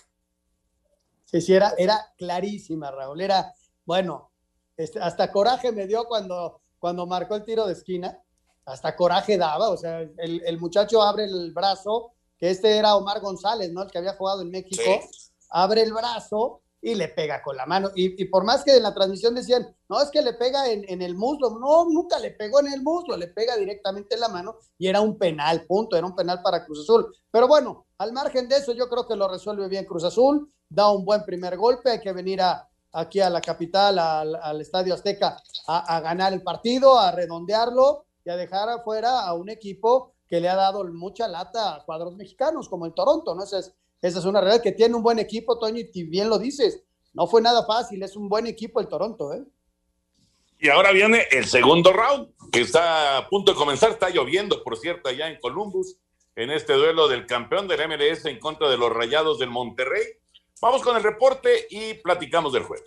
Sí, 1.25 1.41
sí, 1.41 1.53
era, 1.53 1.75
era 1.77 2.13
clarísima, 2.17 2.89
Raúl. 2.89 3.21
Era, 3.21 3.53
bueno, 3.85 4.31
este, 4.75 4.99
hasta 4.99 5.31
coraje 5.31 5.71
me 5.71 5.85
dio 5.85 6.05
cuando, 6.05 6.61
cuando 6.79 7.05
marcó 7.05 7.35
el 7.35 7.45
tiro 7.45 7.67
de 7.67 7.73
esquina. 7.73 8.19
Hasta 8.65 8.95
coraje 8.95 9.37
daba, 9.37 9.69
o 9.69 9.77
sea, 9.77 9.99
el, 9.99 10.57
muchacho 10.59 11.01
abre 11.01 11.25
el 11.25 11.51
brazo, 11.51 12.13
que 12.37 12.49
este 12.49 12.77
era 12.77 12.95
Omar 12.95 13.19
González, 13.21 13.71
¿no? 13.71 13.83
El 13.83 13.91
que 13.91 13.97
había 13.99 14.15
jugado 14.15 14.41
en 14.41 14.49
México. 14.49 15.01
Abre 15.49 15.81
el 15.81 15.93
brazo 15.93 16.61
y 16.81 16.95
le 16.95 17.09
pega 17.09 17.43
con 17.43 17.55
la 17.55 17.65
mano. 17.65 17.89
Y, 17.95 18.25
por 18.25 18.43
más 18.43 18.63
que 18.63 18.75
en 18.75 18.83
la 18.83 18.93
transmisión 18.93 19.35
decían, 19.35 19.75
no, 19.87 20.01
es 20.01 20.09
que 20.09 20.21
le 20.21 20.33
pega 20.33 20.69
en, 20.69 21.01
el 21.01 21.15
muslo, 21.15 21.51
no, 21.59 21.85
nunca 21.85 22.17
le 22.19 22.31
pegó 22.31 22.59
en 22.59 22.73
el 22.73 22.81
muslo, 22.81 23.15
le 23.15 23.27
pega 23.27 23.55
directamente 23.55 24.15
en 24.15 24.21
la 24.21 24.29
mano 24.29 24.55
y 24.77 24.87
era 24.87 25.01
un 25.01 25.17
penal, 25.17 25.65
punto, 25.67 25.95
era 25.95 26.07
un 26.07 26.15
penal 26.15 26.41
para 26.41 26.65
Cruz 26.65 26.81
Azul. 26.81 27.15
Pero 27.29 27.47
bueno, 27.47 27.85
al 27.99 28.11
margen 28.13 28.47
de 28.47 28.57
eso, 28.57 28.73
yo 28.73 28.89
creo 28.89 29.07
que 29.07 29.15
lo 29.15 29.27
resuelve 29.27 29.67
bien 29.67 29.85
Cruz 29.85 30.03
Azul, 30.03 30.51
da 30.67 30.91
un 30.91 31.05
buen 31.05 31.23
primer 31.23 31.57
golpe, 31.57 31.91
hay 31.91 31.99
que 31.99 32.13
venir 32.13 32.41
a, 32.41 32.67
aquí 32.93 33.19
a 33.19 33.29
la 33.29 33.41
capital, 33.41 33.99
al, 33.99 34.61
Estadio 34.61 34.93
Azteca, 34.93 35.37
a, 35.67 35.99
ganar 35.99 36.33
el 36.33 36.41
partido, 36.41 36.97
a 36.97 37.11
redondearlo 37.11 38.05
y 38.25 38.29
a 38.29 38.35
dejar 38.35 38.69
afuera 38.69 39.21
a 39.21 39.33
un 39.33 39.49
equipo 39.49 40.13
que 40.27 40.39
le 40.39 40.49
ha 40.49 40.55
dado 40.55 40.83
mucha 40.85 41.27
lata 41.27 41.75
a 41.75 41.83
cuadros 41.83 42.15
mexicanos, 42.15 42.69
como 42.69 42.85
el 42.85 42.93
Toronto, 42.93 43.35
¿no? 43.35 43.43
Ese 43.43 43.59
es 43.59 43.73
esa 44.01 44.19
es 44.19 44.25
una 44.25 44.41
realidad 44.41 44.63
que 44.63 44.71
tiene 44.71 44.95
un 44.95 45.03
buen 45.03 45.19
equipo, 45.19 45.59
Toño, 45.59 45.79
y 45.93 46.03
bien 46.03 46.29
lo 46.29 46.39
dices. 46.39 46.83
No 47.13 47.27
fue 47.27 47.41
nada 47.41 47.65
fácil, 47.65 48.01
es 48.03 48.15
un 48.15 48.29
buen 48.29 48.47
equipo 48.47 48.79
el 48.79 48.87
Toronto, 48.87 49.33
¿eh? 49.33 49.43
Y 50.59 50.69
ahora 50.69 50.91
viene 50.91 51.25
el 51.31 51.45
segundo 51.45 51.91
round, 51.91 52.29
que 52.51 52.61
está 52.61 53.17
a 53.17 53.27
punto 53.27 53.51
de 53.53 53.57
comenzar. 53.57 53.89
Está 53.89 54.09
lloviendo, 54.11 54.63
por 54.63 54.77
cierto, 54.77 55.09
allá 55.09 55.27
en 55.27 55.39
Columbus, 55.39 55.97
en 56.35 56.51
este 56.51 56.73
duelo 56.73 57.07
del 57.07 57.25
campeón 57.25 57.67
del 57.67 57.87
MLS 57.87 58.25
en 58.25 58.39
contra 58.39 58.69
de 58.69 58.77
los 58.77 58.91
Rayados 58.91 59.39
del 59.39 59.49
Monterrey. 59.49 60.03
Vamos 60.61 60.83
con 60.83 60.95
el 60.95 61.01
reporte 61.01 61.65
y 61.71 61.95
platicamos 61.95 62.53
del 62.53 62.63
juego. 62.63 62.85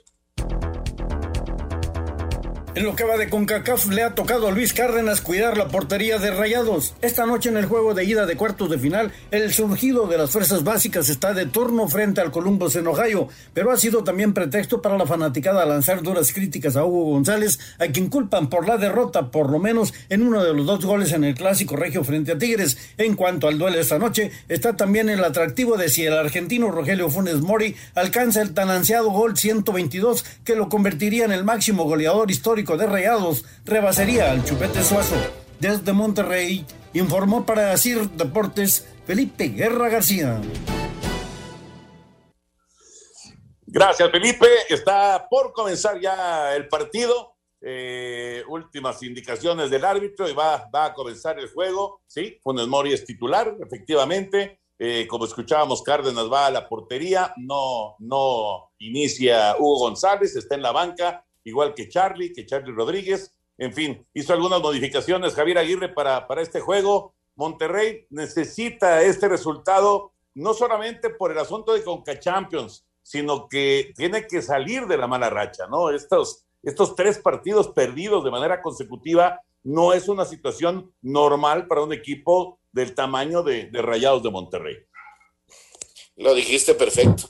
En 2.76 2.82
lo 2.82 2.96
que 2.96 3.04
va 3.04 3.16
de 3.16 3.30
CONCACAF 3.30 3.86
le 3.90 4.02
ha 4.02 4.16
tocado 4.16 4.48
a 4.48 4.50
Luis 4.50 4.72
Cárdenas 4.72 5.20
cuidar 5.20 5.56
la 5.56 5.68
portería 5.68 6.18
de 6.18 6.32
Rayados. 6.32 6.94
Esta 7.02 7.24
noche 7.24 7.48
en 7.48 7.56
el 7.56 7.66
juego 7.66 7.94
de 7.94 8.04
ida 8.04 8.26
de 8.26 8.36
cuartos 8.36 8.68
de 8.68 8.80
final, 8.80 9.12
el 9.30 9.52
surgido 9.52 10.08
de 10.08 10.18
las 10.18 10.32
fuerzas 10.32 10.64
básicas 10.64 11.08
está 11.08 11.34
de 11.34 11.46
turno 11.46 11.86
frente 11.86 12.20
al 12.20 12.32
Columbus 12.32 12.74
en 12.74 12.88
Ohio, 12.88 13.28
pero 13.52 13.70
ha 13.70 13.76
sido 13.76 14.02
también 14.02 14.34
pretexto 14.34 14.82
para 14.82 14.98
la 14.98 15.06
fanaticada 15.06 15.64
lanzar 15.64 16.02
duras 16.02 16.32
críticas 16.32 16.74
a 16.74 16.84
Hugo 16.84 17.12
González, 17.12 17.60
a 17.78 17.86
quien 17.86 18.08
culpan 18.08 18.50
por 18.50 18.66
la 18.66 18.76
derrota, 18.76 19.30
por 19.30 19.50
lo 19.50 19.60
menos 19.60 19.94
en 20.08 20.24
uno 20.24 20.42
de 20.42 20.52
los 20.52 20.66
dos 20.66 20.84
goles 20.84 21.12
en 21.12 21.22
el 21.22 21.36
clásico 21.36 21.76
regio 21.76 22.02
frente 22.02 22.32
a 22.32 22.38
Tigres. 22.38 22.76
En 22.98 23.14
cuanto 23.14 23.46
al 23.46 23.56
duelo 23.56 23.78
esta 23.78 24.00
noche, 24.00 24.32
está 24.48 24.74
también 24.76 25.08
el 25.08 25.22
atractivo 25.22 25.76
de 25.76 25.88
si 25.88 26.06
el 26.06 26.14
argentino 26.14 26.72
Rogelio 26.72 27.08
Funes 27.08 27.40
Mori 27.40 27.76
alcanza 27.94 28.42
el 28.42 28.52
tan 28.52 28.68
ansiado 28.70 29.10
gol 29.10 29.36
122 29.36 30.24
que 30.42 30.56
lo 30.56 30.68
convertiría 30.68 31.24
en 31.24 31.30
el 31.30 31.44
máximo 31.44 31.84
goleador 31.84 32.32
histórico 32.32 32.63
de 32.64 32.86
Rayados 32.86 33.44
rebasaría 33.64 34.30
al 34.30 34.44
Chupete 34.44 34.82
Suazo. 34.82 35.16
Desde 35.60 35.92
Monterrey 35.92 36.64
informó 36.94 37.44
para 37.44 37.76
CIR 37.76 38.08
Deportes 38.10 38.88
Felipe 39.06 39.48
Guerra 39.48 39.90
García. 39.90 40.40
Gracias, 43.66 44.10
Felipe. 44.10 44.46
Está 44.68 45.26
por 45.28 45.52
comenzar 45.52 46.00
ya 46.00 46.54
el 46.56 46.66
partido. 46.68 47.36
Eh, 47.60 48.42
últimas 48.48 49.02
indicaciones 49.02 49.70
del 49.70 49.84
árbitro 49.84 50.28
y 50.28 50.32
va, 50.32 50.68
va 50.74 50.86
a 50.86 50.94
comenzar 50.94 51.38
el 51.38 51.48
juego. 51.48 52.00
Sí, 52.06 52.38
Funes 52.42 52.66
Mori 52.66 52.92
es 52.92 53.04
titular, 53.04 53.54
efectivamente. 53.60 54.60
Eh, 54.78 55.06
como 55.06 55.24
escuchábamos, 55.24 55.82
Cárdenas 55.82 56.30
va 56.30 56.46
a 56.46 56.50
la 56.50 56.68
portería, 56.68 57.32
no, 57.36 57.94
no 58.00 58.72
inicia 58.78 59.54
Hugo 59.58 59.78
González, 59.78 60.34
está 60.34 60.56
en 60.56 60.62
la 60.62 60.72
banca 60.72 61.24
igual 61.44 61.74
que 61.74 61.88
Charlie, 61.88 62.32
que 62.32 62.46
Charlie 62.46 62.74
Rodríguez. 62.74 63.34
En 63.56 63.72
fin, 63.72 64.04
hizo 64.14 64.32
algunas 64.32 64.60
modificaciones 64.60 65.34
Javier 65.34 65.58
Aguirre 65.58 65.88
para, 65.88 66.26
para 66.26 66.42
este 66.42 66.60
juego. 66.60 67.14
Monterrey 67.36 68.06
necesita 68.10 69.02
este 69.02 69.28
resultado 69.28 70.12
no 70.34 70.54
solamente 70.54 71.10
por 71.10 71.30
el 71.30 71.38
asunto 71.38 71.72
de 71.72 71.84
Conca 71.84 72.18
Champions, 72.18 72.84
sino 73.02 73.48
que 73.48 73.92
tiene 73.96 74.26
que 74.26 74.42
salir 74.42 74.86
de 74.86 74.96
la 74.96 75.06
mala 75.06 75.30
racha, 75.30 75.66
¿no? 75.68 75.90
Estos, 75.90 76.44
estos 76.62 76.96
tres 76.96 77.18
partidos 77.18 77.68
perdidos 77.68 78.24
de 78.24 78.30
manera 78.30 78.60
consecutiva 78.62 79.40
no 79.62 79.92
es 79.92 80.08
una 80.08 80.24
situación 80.24 80.92
normal 81.02 81.66
para 81.66 81.82
un 81.82 81.92
equipo 81.92 82.58
del 82.72 82.94
tamaño 82.94 83.42
de, 83.42 83.66
de 83.66 83.82
Rayados 83.82 84.22
de 84.22 84.30
Monterrey. 84.30 84.76
Lo 86.16 86.34
dijiste 86.34 86.74
perfecto. 86.74 87.28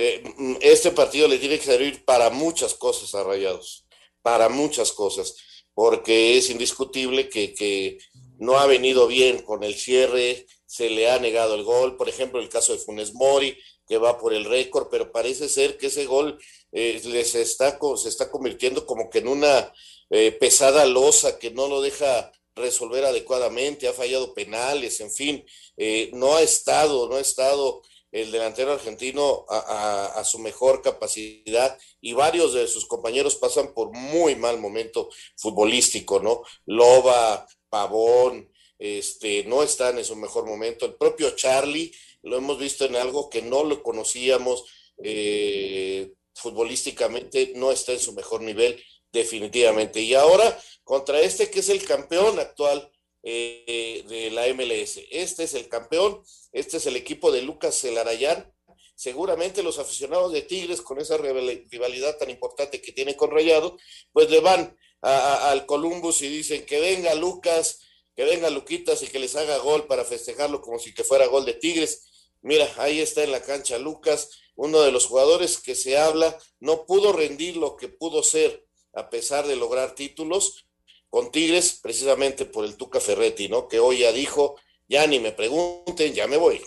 Eh, 0.00 0.22
mm, 0.36 0.56
este 0.60 0.92
partido 0.92 1.26
le 1.26 1.38
tiene 1.38 1.58
que 1.58 1.64
servir 1.64 2.04
para 2.04 2.30
muchas 2.30 2.74
cosas 2.74 3.16
a 3.16 3.24
Rayados, 3.24 3.84
para 4.22 4.48
muchas 4.48 4.92
cosas, 4.92 5.34
porque 5.74 6.38
es 6.38 6.50
indiscutible 6.50 7.28
que, 7.28 7.52
que, 7.52 7.98
no 8.38 8.56
ha 8.60 8.66
venido 8.66 9.08
bien 9.08 9.42
con 9.42 9.64
el 9.64 9.74
cierre, 9.74 10.46
se 10.64 10.88
le 10.88 11.10
ha 11.10 11.18
negado 11.18 11.56
el 11.56 11.64
gol, 11.64 11.96
por 11.96 12.08
ejemplo, 12.08 12.38
el 12.38 12.48
caso 12.48 12.72
de 12.72 12.78
Funes 12.78 13.12
Mori, 13.12 13.58
que 13.88 13.98
va 13.98 14.18
por 14.18 14.32
el 14.32 14.44
récord, 14.44 14.86
pero 14.88 15.10
parece 15.10 15.48
ser 15.48 15.76
que 15.76 15.88
ese 15.88 16.06
gol 16.06 16.38
eh, 16.70 17.00
les 17.06 17.34
está, 17.34 17.76
se 17.96 18.08
está 18.08 18.30
convirtiendo 18.30 18.86
como 18.86 19.10
que 19.10 19.18
en 19.18 19.26
una 19.26 19.72
eh, 20.10 20.30
pesada 20.30 20.86
losa 20.86 21.40
que 21.40 21.50
no 21.50 21.66
lo 21.66 21.80
deja 21.80 22.30
resolver 22.54 23.04
adecuadamente, 23.04 23.88
ha 23.88 23.92
fallado 23.92 24.32
penales, 24.32 25.00
en 25.00 25.10
fin, 25.10 25.44
eh, 25.76 26.10
no 26.12 26.36
ha 26.36 26.42
estado, 26.42 27.08
no 27.08 27.16
ha 27.16 27.20
estado 27.20 27.82
el 28.10 28.30
delantero 28.30 28.72
argentino 28.72 29.44
a, 29.48 30.22
su 30.24 30.38
mejor 30.38 30.82
capacidad 30.82 31.78
y 32.00 32.12
varios 32.12 32.54
de 32.54 32.66
sus 32.66 32.86
compañeros 32.86 33.36
pasan 33.36 33.74
por 33.74 33.92
muy 33.92 34.34
mal 34.34 34.58
momento 34.58 35.10
futbolístico, 35.36 36.20
¿no? 36.20 36.42
Loba, 36.66 37.46
Pavón, 37.68 38.50
este, 38.78 39.44
no 39.44 39.62
están 39.62 39.98
en 39.98 40.04
su 40.04 40.16
mejor 40.16 40.46
momento. 40.46 40.86
El 40.86 40.94
propio 40.94 41.30
Charlie 41.36 41.92
lo 42.22 42.38
hemos 42.38 42.58
visto 42.58 42.84
en 42.84 42.96
algo 42.96 43.28
que 43.28 43.42
no 43.42 43.64
lo 43.64 43.82
conocíamos 43.82 44.64
eh, 45.02 46.12
futbolísticamente, 46.34 47.52
no 47.56 47.70
está 47.70 47.92
en 47.92 48.00
su 48.00 48.12
mejor 48.12 48.42
nivel 48.42 48.82
definitivamente. 49.12 50.00
Y 50.00 50.14
ahora 50.14 50.58
contra 50.84 51.20
este 51.20 51.50
que 51.50 51.60
es 51.60 51.68
el 51.68 51.84
campeón 51.84 52.38
actual 52.38 52.90
eh, 53.22 54.04
de 54.08 54.30
la 54.30 54.46
MLS. 54.54 55.00
Este 55.10 55.44
es 55.44 55.54
el 55.54 55.68
campeón, 55.68 56.22
este 56.52 56.76
es 56.76 56.86
el 56.86 56.96
equipo 56.96 57.32
de 57.32 57.42
Lucas 57.42 57.80
Celarayán. 57.80 58.52
Seguramente 58.94 59.62
los 59.62 59.78
aficionados 59.78 60.32
de 60.32 60.42
Tigres, 60.42 60.82
con 60.82 61.00
esa 61.00 61.16
rivalidad 61.16 62.16
tan 62.18 62.30
importante 62.30 62.80
que 62.80 62.92
tiene 62.92 63.16
con 63.16 63.30
Rayado, 63.30 63.76
pues 64.12 64.28
le 64.30 64.40
van 64.40 64.76
al 65.02 65.66
Columbus 65.66 66.22
y 66.22 66.28
dicen 66.28 66.66
que 66.66 66.80
venga 66.80 67.14
Lucas, 67.14 67.80
que 68.16 68.24
venga 68.24 68.50
Luquitas 68.50 69.02
y 69.02 69.06
que 69.06 69.20
les 69.20 69.36
haga 69.36 69.58
gol 69.58 69.86
para 69.86 70.04
festejarlo 70.04 70.60
como 70.60 70.80
si 70.80 70.92
que 70.92 71.04
fuera 71.04 71.26
gol 71.26 71.44
de 71.44 71.54
Tigres. 71.54 72.32
Mira, 72.42 72.68
ahí 72.76 73.00
está 73.00 73.22
en 73.22 73.30
la 73.30 73.42
cancha 73.42 73.78
Lucas, 73.78 74.30
uno 74.56 74.80
de 74.80 74.90
los 74.90 75.06
jugadores 75.06 75.58
que 75.58 75.76
se 75.76 75.96
habla, 75.96 76.36
no 76.58 76.84
pudo 76.84 77.12
rendir 77.12 77.56
lo 77.56 77.76
que 77.76 77.88
pudo 77.88 78.22
ser 78.22 78.66
a 78.92 79.10
pesar 79.10 79.46
de 79.46 79.54
lograr 79.54 79.94
títulos, 79.94 80.67
con 81.10 81.30
Tigres 81.30 81.78
precisamente 81.82 82.44
por 82.44 82.64
el 82.64 82.76
Tuca 82.76 83.00
Ferretti, 83.00 83.48
¿no? 83.48 83.66
Que 83.68 83.78
hoy 83.78 84.00
ya 84.00 84.12
dijo, 84.12 84.56
ya 84.88 85.06
ni 85.06 85.20
me 85.20 85.32
pregunten, 85.32 86.12
ya 86.12 86.26
me 86.26 86.36
voy. 86.36 86.60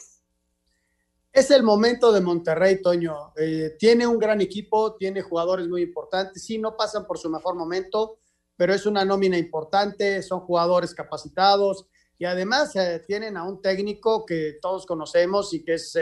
Es 1.34 1.50
el 1.50 1.64
momento 1.64 2.12
de 2.12 2.20
Monterrey, 2.20 2.82
Toño. 2.82 3.34
Eh, 3.38 3.76
tiene 3.80 4.06
un 4.06 4.20
gran 4.20 4.42
equipo, 4.42 4.96
tiene 4.96 5.22
jugadores 5.22 5.68
muy 5.68 5.84
importantes. 5.84 6.44
Sí, 6.44 6.58
no 6.58 6.76
pasan 6.76 7.06
por 7.08 7.18
su 7.18 7.30
mejor 7.30 7.56
momento, 7.56 8.18
pero 8.58 8.74
es 8.74 8.86
una 8.86 9.06
nómina 9.06 9.38
importante, 9.38 10.22
son 10.24 10.42
jugadores 10.42 10.94
capacitados 10.94 11.88
y 12.18 12.26
además 12.26 12.76
eh, 12.76 13.04
tienen 13.08 13.38
a 13.38 13.44
un 13.44 13.62
técnico 13.62 14.26
que 14.26 14.58
todos 14.62 14.86
conocemos 14.86 15.54
y 15.54 15.64
que 15.64 15.76
es 15.76 15.98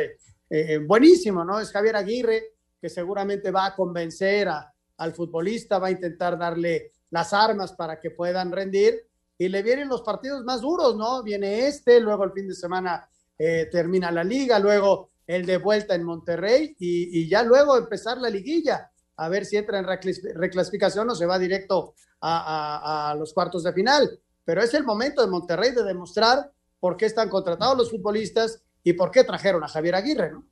eh, 0.50 0.78
buenísimo, 0.80 1.46
¿no? 1.46 1.60
Es 1.60 1.72
Javier 1.72 1.96
Aguirre, 1.96 2.56
que 2.82 2.90
seguramente 2.90 3.52
va 3.52 3.68
a 3.68 3.76
convencer 3.76 4.50
al 4.98 5.14
futbolista, 5.14 5.78
va 5.78 5.88
a 5.88 5.92
intentar 5.92 6.38
darle 6.38 6.94
las 7.12 7.34
armas 7.34 7.74
para 7.74 8.00
que 8.00 8.12
puedan 8.12 8.52
rendir 8.52 9.06
y 9.38 9.48
le 9.48 9.64
vienen 9.64 9.88
los 9.88 10.02
partidos 10.02 10.44
más 10.44 10.62
duros, 10.62 10.96
¿no? 10.96 11.24
Viene 11.24 11.68
este, 11.68 12.00
luego 12.00 12.26
el 12.26 12.34
fin 12.34 12.48
de 12.48 12.56
semana 12.56 13.10
eh, 13.38 13.70
termina 13.72 14.12
la 14.12 14.24
liga, 14.24 14.60
luego 14.60 15.10
el 15.26 15.46
de 15.46 15.58
vuelta 15.58 15.96
en 15.96 16.04
Monterrey 16.04 16.76
y, 16.80 17.28
ya 17.30 17.44
luego 17.44 17.78
empezar 17.78 18.18
la 18.18 18.30
liguilla, 18.30 18.92
a 19.16 19.30
ver 19.30 19.46
si 19.46 19.58
entra 19.58 19.80
en 19.80 19.86
reclasificación 19.86 21.10
o 21.10 21.16
se 21.16 21.26
va 21.26 21.40
directo 21.40 21.94
a, 22.20 23.12
a, 23.12 23.16
los 23.16 23.34
cuartos 23.34 23.64
de 23.64 23.74
final. 23.74 24.20
Pero 24.44 24.62
es 24.62 24.74
el 24.74 24.84
momento 24.84 25.22
de 25.22 25.28
Monterrey 25.28 25.72
de 25.72 25.84
demostrar 25.84 26.52
por 26.80 26.98
qué 26.98 27.06
están 27.06 27.30
contratados 27.30 27.78
los 27.78 27.92
futbolistas 27.92 28.62
y 28.84 28.94
por 28.94 29.12
qué 29.12 29.24
trajeron 29.24 29.64
a 29.64 29.68
Javier 29.68 29.96
Aguirre, 29.96 30.32
¿no? 30.32 30.46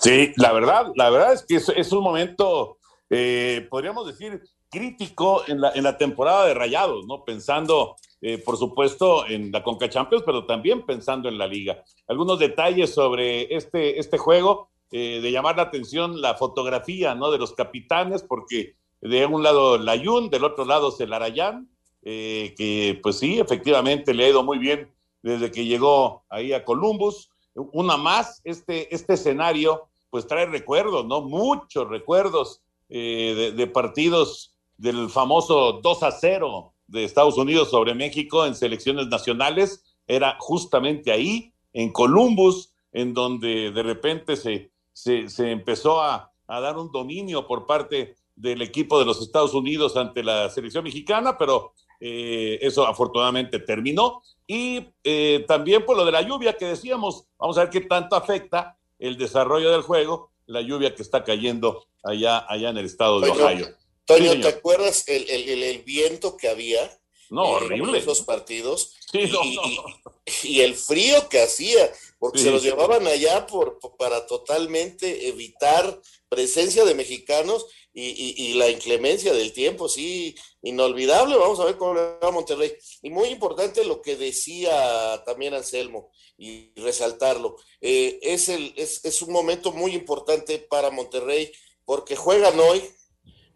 Sí, 0.00 0.32
la 0.36 0.52
verdad, 0.52 0.86
la 0.94 1.10
verdad 1.10 1.32
es 1.32 1.44
que 1.44 1.56
es, 1.56 1.92
un 1.92 2.02
momento, 2.02 2.78
eh, 3.10 3.66
podríamos 3.70 4.06
decir, 4.06 4.42
crítico 4.72 5.42
en 5.46 5.60
la, 5.60 5.70
en 5.74 5.84
la 5.84 5.98
temporada 5.98 6.46
de 6.46 6.54
Rayados, 6.54 7.06
¿no? 7.06 7.24
Pensando, 7.24 7.96
eh, 8.22 8.38
por 8.38 8.56
supuesto, 8.56 9.26
en 9.28 9.52
la 9.52 9.62
Conca 9.62 9.88
Champions, 9.88 10.24
pero 10.24 10.46
también 10.46 10.86
pensando 10.86 11.28
en 11.28 11.36
la 11.36 11.46
liga. 11.46 11.84
Algunos 12.08 12.38
detalles 12.38 12.92
sobre 12.92 13.54
este, 13.54 14.00
este 14.00 14.16
juego, 14.16 14.70
eh, 14.90 15.20
de 15.22 15.30
llamar 15.30 15.56
la 15.56 15.64
atención 15.64 16.20
la 16.22 16.34
fotografía, 16.34 17.14
¿no? 17.14 17.30
De 17.30 17.38
los 17.38 17.52
capitanes, 17.52 18.22
porque 18.22 18.76
de 19.02 19.26
un 19.26 19.42
lado 19.42 19.76
Layun, 19.76 20.30
del 20.30 20.44
otro 20.44 20.64
lado 20.64 20.90
Celarayán, 20.90 21.68
eh, 22.02 22.54
que 22.56 22.98
pues 23.02 23.18
sí, 23.18 23.38
efectivamente 23.38 24.14
le 24.14 24.24
ha 24.24 24.30
ido 24.30 24.42
muy 24.42 24.58
bien 24.58 24.90
desde 25.22 25.52
que 25.52 25.66
llegó 25.66 26.24
ahí 26.30 26.54
a 26.54 26.64
Columbus. 26.64 27.30
Una 27.54 27.98
más, 27.98 28.40
este, 28.44 28.92
este 28.94 29.14
escenario, 29.14 29.88
pues 30.08 30.26
trae 30.26 30.46
recuerdos, 30.46 31.04
¿no? 31.04 31.20
Muchos 31.20 31.88
recuerdos 31.88 32.62
de, 32.88 33.52
de 33.56 33.66
partidos 33.66 34.51
del 34.82 35.08
famoso 35.10 35.80
2 35.80 36.02
a 36.02 36.10
0 36.10 36.74
de 36.88 37.04
Estados 37.04 37.38
Unidos 37.38 37.70
sobre 37.70 37.94
México 37.94 38.44
en 38.44 38.56
selecciones 38.56 39.06
nacionales, 39.06 39.84
era 40.08 40.36
justamente 40.40 41.12
ahí, 41.12 41.54
en 41.72 41.92
Columbus, 41.92 42.74
en 42.90 43.14
donde 43.14 43.70
de 43.70 43.82
repente 43.84 44.34
se, 44.34 44.72
se, 44.92 45.50
empezó 45.52 46.02
a, 46.02 46.32
dar 46.48 46.76
un 46.76 46.90
dominio 46.90 47.46
por 47.46 47.64
parte 47.64 48.16
del 48.34 48.60
equipo 48.60 48.98
de 48.98 49.04
los 49.04 49.22
Estados 49.22 49.54
Unidos 49.54 49.96
ante 49.96 50.24
la 50.24 50.50
selección 50.50 50.82
mexicana, 50.82 51.38
pero 51.38 51.72
eh, 52.00 52.58
eso 52.60 52.84
afortunadamente 52.84 53.60
terminó. 53.60 54.20
Y 54.48 54.88
eh, 55.04 55.44
también 55.46 55.86
por 55.86 55.96
lo 55.96 56.04
de 56.04 56.12
la 56.12 56.22
lluvia 56.22 56.56
que 56.58 56.66
decíamos, 56.66 57.28
vamos 57.38 57.56
a 57.56 57.62
ver 57.62 57.70
qué 57.70 57.82
tanto 57.82 58.16
afecta 58.16 58.76
el 58.98 59.16
desarrollo 59.16 59.70
del 59.70 59.82
juego, 59.82 60.32
la 60.46 60.60
lluvia 60.60 60.94
que 60.94 61.02
está 61.02 61.22
cayendo 61.22 61.86
allá, 62.02 62.44
allá 62.48 62.70
en 62.70 62.78
el 62.78 62.86
estado 62.86 63.20
de 63.20 63.30
Ohio. 63.30 63.81
Toño, 64.04 64.40
¿te 64.40 64.48
acuerdas 64.48 65.04
el, 65.06 65.28
el, 65.28 65.62
el, 65.62 65.82
viento 65.82 66.36
que 66.36 66.48
había? 66.48 66.98
No, 67.30 67.44
horrible. 67.44 67.90
En 67.92 68.02
esos 68.02 68.22
partidos. 68.22 68.94
y, 69.12 70.60
el 70.60 70.74
frío 70.74 71.28
que 71.28 71.40
hacía, 71.40 71.92
porque 72.18 72.40
se 72.40 72.50
los 72.50 72.62
llevaban 72.62 73.06
allá 73.06 73.46
por, 73.46 73.78
para 73.98 74.26
totalmente 74.26 75.28
evitar 75.28 76.00
presencia 76.28 76.84
de 76.84 76.94
mexicanos 76.94 77.66
y, 77.94 78.54
la 78.54 78.70
inclemencia 78.70 79.32
del 79.32 79.52
tiempo, 79.52 79.88
sí, 79.88 80.34
inolvidable. 80.62 81.36
Vamos 81.36 81.60
a 81.60 81.64
ver 81.64 81.76
cómo 81.76 81.94
le 81.94 82.00
va 82.00 82.28
a 82.28 82.30
Monterrey. 82.30 82.72
Y 83.02 83.10
muy 83.10 83.28
importante 83.28 83.84
lo 83.84 84.00
que 84.00 84.16
decía 84.16 85.22
también 85.24 85.54
Anselmo 85.54 86.10
y 86.38 86.72
resaltarlo. 86.80 87.56
Eh, 87.80 88.18
es, 88.22 88.48
el, 88.48 88.72
es, 88.76 89.04
es 89.04 89.22
un 89.22 89.32
momento 89.32 89.72
muy 89.72 89.94
importante 89.94 90.58
para 90.58 90.90
Monterrey 90.90 91.52
porque 91.84 92.16
juegan 92.16 92.58
hoy, 92.58 92.82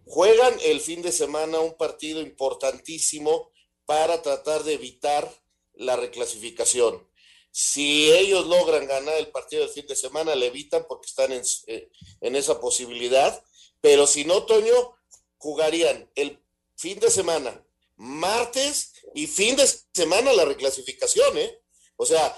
juegan 0.07 0.57
el 0.63 0.81
fin 0.81 1.03
de 1.03 1.13
semana 1.13 1.61
un 1.61 1.75
partido 1.75 2.23
importantísimo 2.23 3.51
para 3.85 4.23
tratar 4.23 4.65
de 4.65 4.75
evitar 4.75 5.31
la 5.75 5.97
reclasificación. 5.97 7.07
Si 7.51 8.11
ellos 8.13 8.47
logran 8.47 8.87
ganar 8.87 9.17
el 9.19 9.29
partido 9.29 9.63
del 9.63 9.73
fin 9.73 9.87
de 9.87 9.97
semana, 9.97 10.35
le 10.35 10.47
evitan 10.47 10.87
porque 10.89 11.07
están 11.07 11.33
en, 11.33 11.43
eh, 11.67 11.91
en 12.21 12.37
esa 12.37 12.61
posibilidad 12.61 13.43
pero 13.87 14.07
si 14.09 14.25
no, 14.25 14.45
Toño, 14.45 14.97
jugarían 15.39 16.11
el 16.17 16.43
fin 16.77 16.99
de 16.99 17.09
semana, 17.09 17.65
martes 17.95 18.93
y 19.15 19.29
fin 19.29 19.55
de 19.55 19.65
semana 19.95 20.33
la 20.33 20.45
reclasificación, 20.45 21.39
¿eh? 21.39 21.63
O 21.97 22.05
sea, 22.05 22.37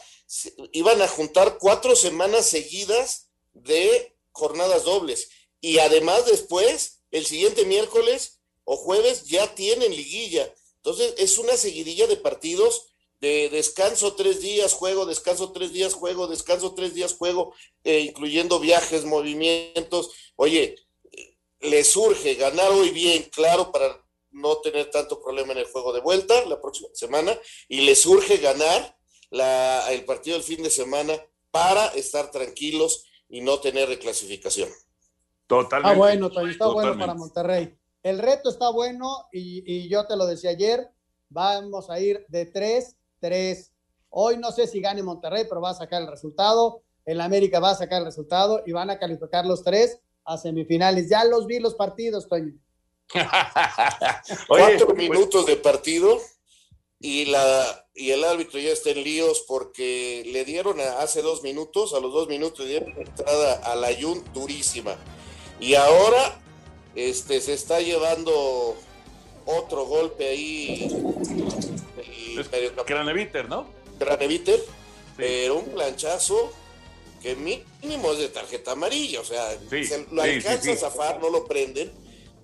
iban 0.72 1.00
a 1.00 1.08
juntar 1.08 1.56
cuatro 1.58 1.96
semanas 1.96 2.46
seguidas 2.46 3.30
de 3.52 4.14
jornadas 4.30 4.84
dobles. 4.84 5.30
Y 5.60 5.78
además 5.78 6.26
después, 6.26 6.97
el 7.10 7.26
siguiente 7.26 7.64
miércoles 7.64 8.40
o 8.64 8.76
jueves 8.76 9.24
ya 9.24 9.54
tienen 9.54 9.94
liguilla. 9.94 10.52
Entonces 10.76 11.14
es 11.18 11.38
una 11.38 11.56
seguidilla 11.56 12.06
de 12.06 12.16
partidos 12.16 12.88
de 13.20 13.48
descanso 13.48 14.14
tres 14.14 14.40
días, 14.40 14.72
juego, 14.72 15.06
descanso 15.06 15.52
tres 15.52 15.72
días, 15.72 15.94
juego, 15.94 16.28
descanso 16.28 16.74
tres 16.74 16.94
días, 16.94 17.14
juego, 17.14 17.52
eh, 17.84 18.00
incluyendo 18.00 18.60
viajes, 18.60 19.04
movimientos. 19.04 20.10
Oye, 20.36 20.76
le 21.60 21.84
surge 21.84 22.34
ganar 22.34 22.70
hoy 22.70 22.90
bien, 22.90 23.24
claro, 23.32 23.72
para 23.72 24.04
no 24.30 24.58
tener 24.58 24.90
tanto 24.90 25.20
problema 25.20 25.52
en 25.52 25.58
el 25.58 25.66
juego 25.66 25.92
de 25.92 26.00
vuelta 26.00 26.44
la 26.46 26.60
próxima 26.60 26.88
semana, 26.92 27.38
y 27.68 27.80
le 27.80 27.96
surge 27.96 28.36
ganar 28.36 28.96
la, 29.30 29.92
el 29.92 30.04
partido 30.04 30.36
del 30.36 30.44
fin 30.44 30.62
de 30.62 30.70
semana 30.70 31.20
para 31.50 31.88
estar 31.88 32.30
tranquilos 32.30 33.04
y 33.28 33.40
no 33.40 33.58
tener 33.60 33.88
reclasificación. 33.88 34.70
Totalmente. 35.48 35.88
Está 35.88 35.98
bueno, 35.98 36.48
está 36.48 36.66
bueno 36.68 36.98
para 36.98 37.14
Monterrey. 37.14 37.76
El 38.04 38.18
reto 38.20 38.50
está 38.50 38.70
bueno 38.70 39.26
y, 39.32 39.64
y, 39.66 39.88
yo 39.88 40.06
te 40.06 40.16
lo 40.16 40.26
decía 40.26 40.50
ayer, 40.50 40.88
vamos 41.30 41.90
a 41.90 41.98
ir 41.98 42.24
de 42.28 42.52
3-3. 42.52 43.70
Hoy 44.10 44.36
no 44.36 44.52
sé 44.52 44.66
si 44.66 44.80
gane 44.80 45.02
Monterrey, 45.02 45.46
pero 45.48 45.60
va 45.60 45.70
a 45.70 45.74
sacar 45.74 46.02
el 46.02 46.08
resultado. 46.08 46.82
El 47.04 47.20
América 47.20 47.58
va 47.58 47.70
a 47.70 47.74
sacar 47.74 48.00
el 48.00 48.04
resultado 48.04 48.62
y 48.66 48.72
van 48.72 48.90
a 48.90 48.98
calificar 48.98 49.46
los 49.46 49.64
tres 49.64 49.98
a 50.24 50.36
semifinales. 50.36 51.08
Ya 51.08 51.24
los 51.24 51.46
vi 51.46 51.58
los 51.58 51.74
partidos, 51.74 52.28
Toño. 52.28 52.52
Cuatro 54.46 54.86
pues, 54.86 54.98
minutos 54.98 55.46
de 55.46 55.56
partido 55.56 56.18
y 57.00 57.24
la 57.24 57.86
y 57.94 58.10
el 58.10 58.22
árbitro 58.24 58.60
ya 58.60 58.70
está 58.70 58.90
en 58.90 59.02
líos 59.02 59.44
porque 59.48 60.22
le 60.26 60.44
dieron 60.44 60.78
hace 60.98 61.22
dos 61.22 61.42
minutos, 61.42 61.94
a 61.94 62.00
los 62.00 62.12
dos 62.12 62.28
minutos 62.28 62.60
le 62.60 62.66
dieron 62.66 62.94
entrada 62.96 63.54
a 63.64 63.74
la 63.74 63.88
Jun 63.98 64.22
durísima. 64.34 64.94
Y 65.60 65.74
ahora 65.74 66.38
este 66.94 67.40
se 67.40 67.52
está 67.52 67.80
llevando 67.80 68.76
otro 69.46 69.86
golpe 69.86 70.28
ahí. 70.28 70.88
Graneviter, 72.86 73.48
¿no? 73.48 73.66
Graneviter, 73.98 74.64
pero 75.16 75.56
un 75.56 75.66
planchazo 75.66 76.52
que 77.22 77.34
mínimo 77.34 78.12
es 78.12 78.18
de 78.18 78.28
tarjeta 78.28 78.72
amarilla, 78.72 79.20
o 79.20 79.24
sea, 79.24 79.58
lo 80.12 80.22
alcanza 80.22 80.72
a 80.72 80.76
zafar, 80.76 81.20
no 81.20 81.30
lo 81.30 81.46
prenden, 81.46 81.90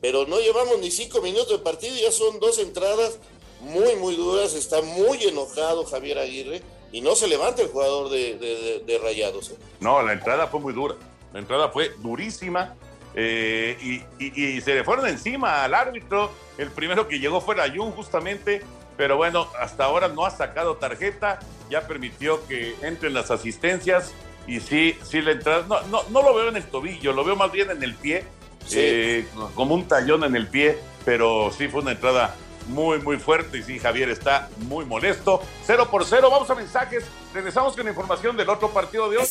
pero 0.01 0.27
no 0.27 0.41
llevamos 0.41 0.79
ni 0.81 0.91
cinco 0.91 1.21
minutos 1.23 1.51
de 1.51 1.59
partido, 1.59 1.95
ya 1.97 2.11
son 2.11 2.41
dos 2.41 2.59
entradas 2.59 3.19
muy, 3.61 3.95
muy 3.97 4.17
duras, 4.17 4.55
está 4.55 4.83
muy 4.83 5.23
enojado 5.25 5.85
Javier 5.85 6.19
Aguirre 6.19 6.63
y 6.93 7.01
no 7.01 7.15
se 7.15 7.29
levanta 7.29 7.63
el 7.63 7.69
jugador 7.69 8.11
de, 8.11 9.01
Rayados. 9.03 9.51
¿eh? 9.51 9.57
No, 9.81 10.03
la 10.03 10.13
entrada 10.13 10.49
fue 10.49 10.61
muy 10.61 10.73
dura, 10.73 10.97
la 11.33 11.39
entrada 11.39 11.71
fue 11.71 11.91
durísima. 11.99 12.77
Eh, 13.17 14.03
y, 14.19 14.61
se 14.61 14.75
le 14.75 14.85
fueron 14.85 15.07
encima 15.07 15.65
al 15.65 15.75
árbitro. 15.75 16.33
El 16.59 16.71
primero 16.71 17.09
que 17.09 17.19
llegó 17.19 17.41
fue 17.41 17.57
Jun 17.71 17.93
justamente, 17.93 18.63
pero 18.97 19.17
bueno, 19.17 19.49
hasta 19.59 19.85
ahora 19.85 20.09
no 20.09 20.25
ha 20.25 20.31
sacado 20.31 20.77
tarjeta, 20.77 21.39
ya 21.71 21.87
permitió 21.87 22.47
que 22.47 22.75
entren 22.83 23.15
las 23.15 23.31
asistencias 23.31 24.13
y 24.47 24.61
sí, 24.61 24.97
sí 25.03 25.21
le 25.23 25.33
entrada, 25.33 25.65
no, 25.69 25.81
no, 25.89 26.03
no 26.11 26.23
lo 26.23 26.35
veo 26.35 26.49
en 26.49 26.57
el 26.57 26.65
tobillo, 26.65 27.13
lo 27.13 27.25
veo 27.25 27.37
más 27.37 27.51
bien 27.51 27.71
en 27.71 27.83
el 27.83 27.95
pie, 27.95 28.25
eh, 28.73 29.27
como 29.55 29.75
un 29.75 29.89
tallón 29.89 30.25
en 30.25 30.37
el 30.37 30.47
pie, 30.47 30.79
pero 31.05 31.51
sí 31.57 31.69
fue 31.69 31.81
una 31.81 31.93
entrada 31.93 32.35
muy, 32.69 32.99
muy 33.01 33.19
fuerte 33.19 33.59
y 33.59 33.63
sí, 33.63 33.79
Javier 33.79 34.11
está 34.11 34.49
muy 34.69 34.85
molesto. 34.85 35.43
Cero 35.65 35.89
por 35.91 36.05
cero, 36.05 36.31
vamos 36.31 36.49
a 36.51 36.55
mensajes, 36.55 37.05
regresamos 37.33 37.77
con 37.77 37.87
información 37.87 38.37
del 38.37 38.49
otro 38.49 38.71
partido 38.71 39.11
de 39.11 39.19
hoy. 39.19 39.27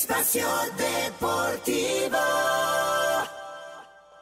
Deportivo. 0.77 2.17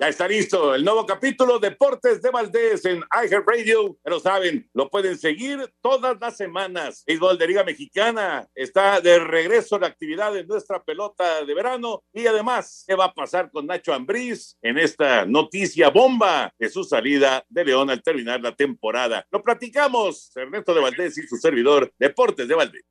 Ya 0.02 0.08
está 0.08 0.28
listo 0.28 0.74
el 0.74 0.84
nuevo 0.84 1.06
capítulo 1.06 1.60
Deportes 1.60 2.24
de 2.24 2.32
Valdés 2.32 2.86
en 2.86 3.04
Radio. 3.46 4.00
Pero 4.04 4.20
saben, 4.20 4.68
lo 4.74 4.90
pueden 4.90 5.16
seguir 5.16 5.60
todas 5.80 6.18
las 6.20 6.38
semanas. 6.38 7.04
Béisbol 7.06 7.38
de 7.38 7.46
Liga 7.46 7.64
Mexicana 7.64 8.50
está 8.56 9.00
de 9.00 9.20
regreso 9.20 9.78
la 9.78 9.86
actividad 9.86 10.34
de 10.34 10.44
nuestra 10.44 10.82
pelota 10.82 11.46
de 11.46 11.54
verano. 11.54 12.04
Y 12.14 12.26
además, 12.26 12.84
¿qué 12.88 12.96
va 12.96 13.06
a 13.06 13.14
pasar 13.14 13.52
con 13.52 13.68
Nacho 13.68 13.94
Ambriz 13.94 14.58
en 14.64 14.80
esta 14.80 15.24
noticia 15.28 15.92
bomba 15.92 16.52
de 16.58 16.68
su 16.68 16.84
salida 16.84 17.46
de 17.48 17.64
León 17.64 17.92
al 17.92 18.02
terminar 18.02 18.42
la 18.42 18.56
temporada? 18.56 19.28
Lo 19.30 19.44
platicamos, 19.44 20.32
Ernesto 20.36 20.74
de 20.74 20.82
Valdés 20.82 21.16
y 21.20 21.28
su 21.28 21.38
servidor, 21.38 21.94
Deportes 22.00 22.48
de 22.48 22.56
Valdés. 22.56 22.86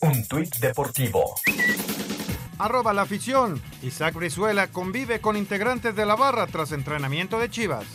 Un 0.00 0.26
tuit 0.26 0.56
deportivo 0.62 1.34
arroba 2.58 2.92
la 2.92 3.02
afición. 3.02 3.60
Isaac 3.82 4.14
Brizuela 4.14 4.68
convive 4.68 5.20
con 5.20 5.36
integrantes 5.36 5.94
de 5.94 6.06
la 6.06 6.16
barra 6.16 6.46
tras 6.46 6.72
entrenamiento 6.72 7.38
de 7.38 7.50
Chivas. 7.50 7.86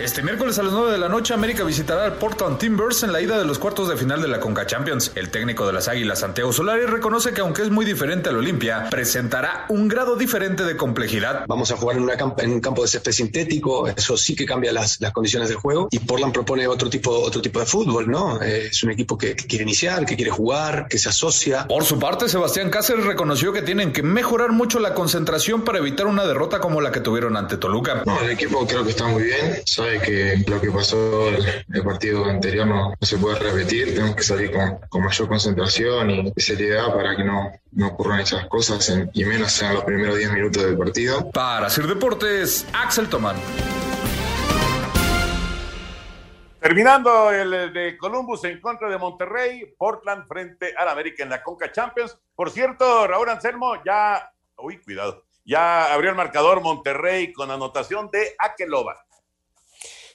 Este 0.00 0.22
miércoles 0.22 0.58
a 0.58 0.64
las 0.64 0.72
9 0.72 0.90
de 0.90 0.98
la 0.98 1.08
noche, 1.08 1.34
América 1.34 1.62
visitará 1.62 2.04
al 2.04 2.14
Portland 2.14 2.58
Timbers 2.58 3.04
en 3.04 3.12
la 3.12 3.20
ida 3.20 3.38
de 3.38 3.44
los 3.44 3.60
cuartos 3.60 3.88
de 3.88 3.96
final 3.96 4.20
de 4.20 4.26
la 4.26 4.40
Conca 4.40 4.66
Champions. 4.66 5.12
El 5.14 5.30
técnico 5.30 5.68
de 5.68 5.72
las 5.72 5.86
Águilas, 5.86 6.18
Santiago 6.18 6.52
Solari, 6.52 6.84
reconoce 6.86 7.32
que 7.32 7.42
aunque 7.42 7.62
es 7.62 7.70
muy 7.70 7.84
diferente 7.84 8.28
al 8.28 8.36
Olimpia, 8.36 8.88
presentará 8.90 9.66
un 9.68 9.86
grado 9.86 10.16
diferente 10.16 10.64
de 10.64 10.76
complejidad. 10.76 11.44
Vamos 11.46 11.70
a 11.70 11.76
jugar 11.76 11.96
en, 11.96 12.52
un 12.52 12.60
campo 12.60 12.82
de 12.82 12.88
césped 12.88 13.12
sintético, 13.12 13.86
eso 13.86 14.16
sí 14.16 14.34
que 14.34 14.44
cambia 14.44 14.72
las, 14.72 14.98
condiciones 15.12 15.48
del 15.48 15.58
juego. 15.58 15.86
Y 15.92 16.00
Portland 16.00 16.32
propone 16.32 16.66
otro 16.66 16.90
tipo, 16.90 17.12
otro 17.12 17.40
tipo 17.40 17.60
de 17.60 17.66
fútbol, 17.66 18.10
¿no? 18.10 18.42
Eh, 18.42 18.70
es 18.72 18.82
un 18.82 18.90
equipo 18.90 19.16
que, 19.16 19.36
quiere 19.36 19.62
iniciar, 19.62 20.04
que 20.06 20.16
quiere 20.16 20.32
jugar, 20.32 20.88
que 20.88 20.98
se 20.98 21.10
asocia. 21.10 21.68
Por 21.68 21.84
su 21.84 22.00
parte, 22.00 22.28
Sebastián 22.28 22.68
Cáceres 22.68 23.04
reconoció 23.04 23.52
que 23.52 23.62
tienen 23.62 23.92
que 23.92 24.02
mejorar 24.02 24.50
mucho 24.50 24.80
la 24.80 24.92
concentración 24.92 25.62
para 25.62 25.78
evitar 25.78 26.06
una 26.06 26.26
derrota 26.26 26.58
como 26.58 26.80
la 26.80 26.90
que 26.90 26.98
tuvieron 26.98 27.36
ante 27.36 27.58
Toluca. 27.58 28.02
No, 28.04 28.20
el 28.20 28.30
equipo 28.30 28.66
creo 28.66 28.82
que 28.82 28.90
está 28.90 29.06
muy 29.06 29.22
bien 29.22 29.62
que 30.02 30.44
lo 30.46 30.60
que 30.60 30.70
pasó 30.70 31.28
el, 31.28 31.82
partido 31.82 32.24
anterior 32.24 32.66
no, 32.66 32.94
se 33.00 33.18
puede 33.18 33.38
repetir, 33.38 33.94
tenemos 33.94 34.16
que 34.16 34.22
salir 34.22 34.50
con, 34.52 35.02
mayor 35.02 35.28
concentración 35.28 36.10
y 36.10 36.40
seriedad 36.40 36.94
para 36.94 37.16
que 37.16 37.24
no, 37.24 37.52
no 37.72 37.88
ocurran 37.88 38.20
esas 38.20 38.46
cosas 38.48 38.92
y 39.12 39.24
menos 39.24 39.60
en 39.62 39.74
los 39.74 39.84
primeros 39.84 40.16
10 40.16 40.32
minutos 40.32 40.62
del 40.62 40.76
partido. 40.76 41.30
Para 41.30 41.66
hacer 41.66 41.86
deportes, 41.86 42.66
Axel 42.72 43.08
Tomán. 43.08 43.36
Terminando 46.64 47.30
el 47.30 47.74
de 47.74 47.98
Columbus 47.98 48.42
en 48.44 48.58
contra 48.58 48.88
de 48.88 48.96
Monterrey, 48.96 49.74
Portland 49.76 50.26
frente 50.26 50.74
al 50.74 50.88
América 50.88 51.22
en 51.22 51.28
la 51.28 51.42
Conca 51.42 51.70
Champions. 51.70 52.18
Por 52.34 52.50
cierto, 52.50 53.06
Raúl 53.06 53.28
Anselmo 53.28 53.74
ya, 53.84 54.32
uy, 54.56 54.80
cuidado, 54.80 55.24
ya 55.44 55.92
abrió 55.92 56.08
el 56.08 56.16
marcador 56.16 56.62
Monterrey 56.62 57.34
con 57.34 57.50
anotación 57.50 58.08
de 58.10 58.34
Akeloba. 58.38 59.04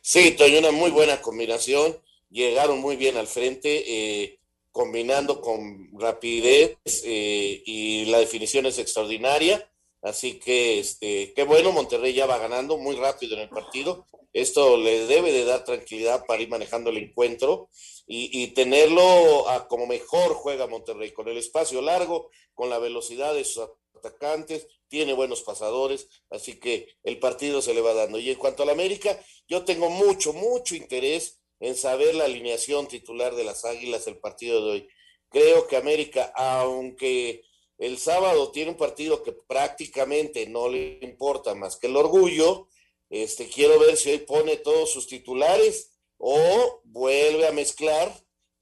Sí, 0.01 0.35
hay 0.39 0.57
una 0.57 0.71
muy 0.71 0.91
buena 0.91 1.21
combinación. 1.21 1.97
Llegaron 2.29 2.79
muy 2.79 2.95
bien 2.95 3.17
al 3.17 3.27
frente, 3.27 3.83
eh, 3.87 4.39
combinando 4.71 5.41
con 5.41 5.89
rapidez 5.99 6.77
eh, 7.03 7.61
y 7.65 8.05
la 8.05 8.19
definición 8.19 8.65
es 8.65 8.77
extraordinaria. 8.79 9.69
Así 10.01 10.39
que, 10.39 10.79
este, 10.79 11.33
qué 11.33 11.43
bueno, 11.43 11.71
Monterrey 11.71 12.13
ya 12.13 12.25
va 12.25 12.37
ganando 12.37 12.77
muy 12.77 12.95
rápido 12.95 13.35
en 13.35 13.41
el 13.41 13.49
partido. 13.49 14.05
Esto 14.31 14.77
le 14.77 15.05
debe 15.07 15.33
de 15.33 15.43
dar 15.43 15.63
tranquilidad 15.65 16.25
para 16.25 16.41
ir 16.41 16.49
manejando 16.49 16.91
el 16.91 16.97
encuentro 16.97 17.69
y, 18.11 18.47
tenerlo 18.47 19.47
a 19.49 19.67
como 19.67 19.85
mejor 19.85 20.33
juega 20.33 20.65
Monterrey, 20.65 21.11
con 21.11 21.27
el 21.27 21.37
espacio 21.37 21.81
largo, 21.81 22.31
con 22.55 22.69
la 22.69 22.79
velocidad 22.79 23.35
de 23.35 23.43
sus 23.43 23.69
atacantes, 23.99 24.67
tiene 24.87 25.13
buenos 25.13 25.43
pasadores, 25.43 26.07
así 26.29 26.59
que 26.59 26.87
el 27.03 27.19
partido 27.19 27.61
se 27.61 27.73
le 27.73 27.81
va 27.81 27.93
dando. 27.93 28.19
Y 28.19 28.29
en 28.29 28.37
cuanto 28.37 28.63
al 28.63 28.69
América, 28.69 29.19
yo 29.47 29.63
tengo 29.63 29.89
mucho, 29.89 30.33
mucho 30.33 30.75
interés 30.75 31.39
en 31.59 31.75
saber 31.75 32.15
la 32.15 32.25
alineación 32.25 32.87
titular 32.87 33.35
de 33.35 33.43
las 33.43 33.65
Águilas 33.65 34.07
el 34.07 34.17
partido 34.17 34.65
de 34.65 34.71
hoy. 34.71 34.87
Creo 35.29 35.67
que 35.67 35.75
América, 35.75 36.31
aunque 36.35 37.43
el 37.77 37.97
sábado 37.97 38.51
tiene 38.51 38.71
un 38.71 38.77
partido 38.77 39.23
que 39.23 39.31
prácticamente 39.31 40.45
no 40.47 40.67
le 40.67 40.99
importa 41.01 41.55
más 41.55 41.77
que 41.77 41.87
el 41.87 41.95
orgullo. 41.95 42.67
Este, 43.09 43.47
quiero 43.47 43.79
ver 43.79 43.95
si 43.95 44.11
hoy 44.11 44.19
pone 44.19 44.57
todos 44.57 44.91
sus 44.91 45.07
titulares 45.07 45.91
o 46.17 46.81
vuelve 46.83 47.47
a 47.47 47.53
mezclar 47.53 48.13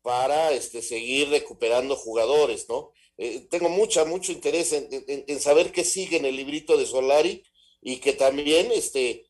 para 0.01 0.51
este, 0.51 0.81
seguir 0.81 1.29
recuperando 1.29 1.95
jugadores, 1.95 2.69
¿no? 2.69 2.93
Eh, 3.17 3.47
tengo 3.49 3.69
mucha, 3.69 4.05
mucho 4.05 4.31
interés 4.31 4.73
en, 4.73 5.39
saber 5.39 5.71
qué 5.71 5.83
sigue 5.83 6.17
en 6.17 6.25
el 6.25 6.35
librito 6.35 6.77
de 6.77 6.85
Solari 6.85 7.43
y 7.81 7.97
que 7.97 8.13
también, 8.13 8.71
este, 8.71 9.25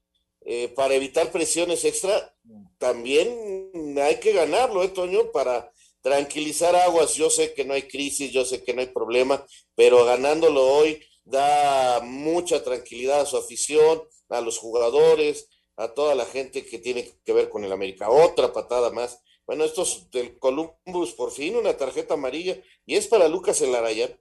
eh, 0.45 0.67
para 0.69 0.95
evitar 0.95 1.31
presiones 1.31 1.85
extra, 1.85 2.35
también 2.77 3.71
hay 4.01 4.19
que 4.19 4.33
ganarlo, 4.33 4.83
¿eh, 4.83 4.89
Toño? 4.89 5.31
Para 5.31 5.71
tranquilizar 6.01 6.75
aguas. 6.75 7.15
Yo 7.15 7.29
sé 7.29 7.53
que 7.53 7.65
no 7.65 7.73
hay 7.73 7.83
crisis, 7.83 8.31
yo 8.31 8.45
sé 8.45 8.63
que 8.63 8.73
no 8.73 8.81
hay 8.81 8.87
problema, 8.87 9.45
pero 9.75 10.05
ganándolo 10.05 10.65
hoy 10.65 11.01
da 11.23 11.99
mucha 12.01 12.63
tranquilidad 12.63 13.21
a 13.21 13.25
su 13.25 13.37
afición, 13.37 14.01
a 14.29 14.41
los 14.41 14.57
jugadores, 14.57 15.49
a 15.75 15.89
toda 15.89 16.15
la 16.15 16.25
gente 16.25 16.65
que 16.65 16.79
tiene 16.79 17.11
que 17.23 17.33
ver 17.33 17.49
con 17.49 17.63
el 17.63 17.71
América. 17.71 18.09
Otra 18.09 18.51
patada 18.51 18.89
más. 18.91 19.19
Bueno, 19.47 19.63
estos 19.63 20.09
del 20.11 20.37
Columbus, 20.37 21.13
por 21.13 21.31
fin 21.31 21.55
una 21.55 21.75
tarjeta 21.75 22.15
amarilla, 22.15 22.57
y 22.85 22.95
es 22.95 23.07
para 23.07 23.29
Lucas 23.29 23.61
Elarayán. 23.61 24.11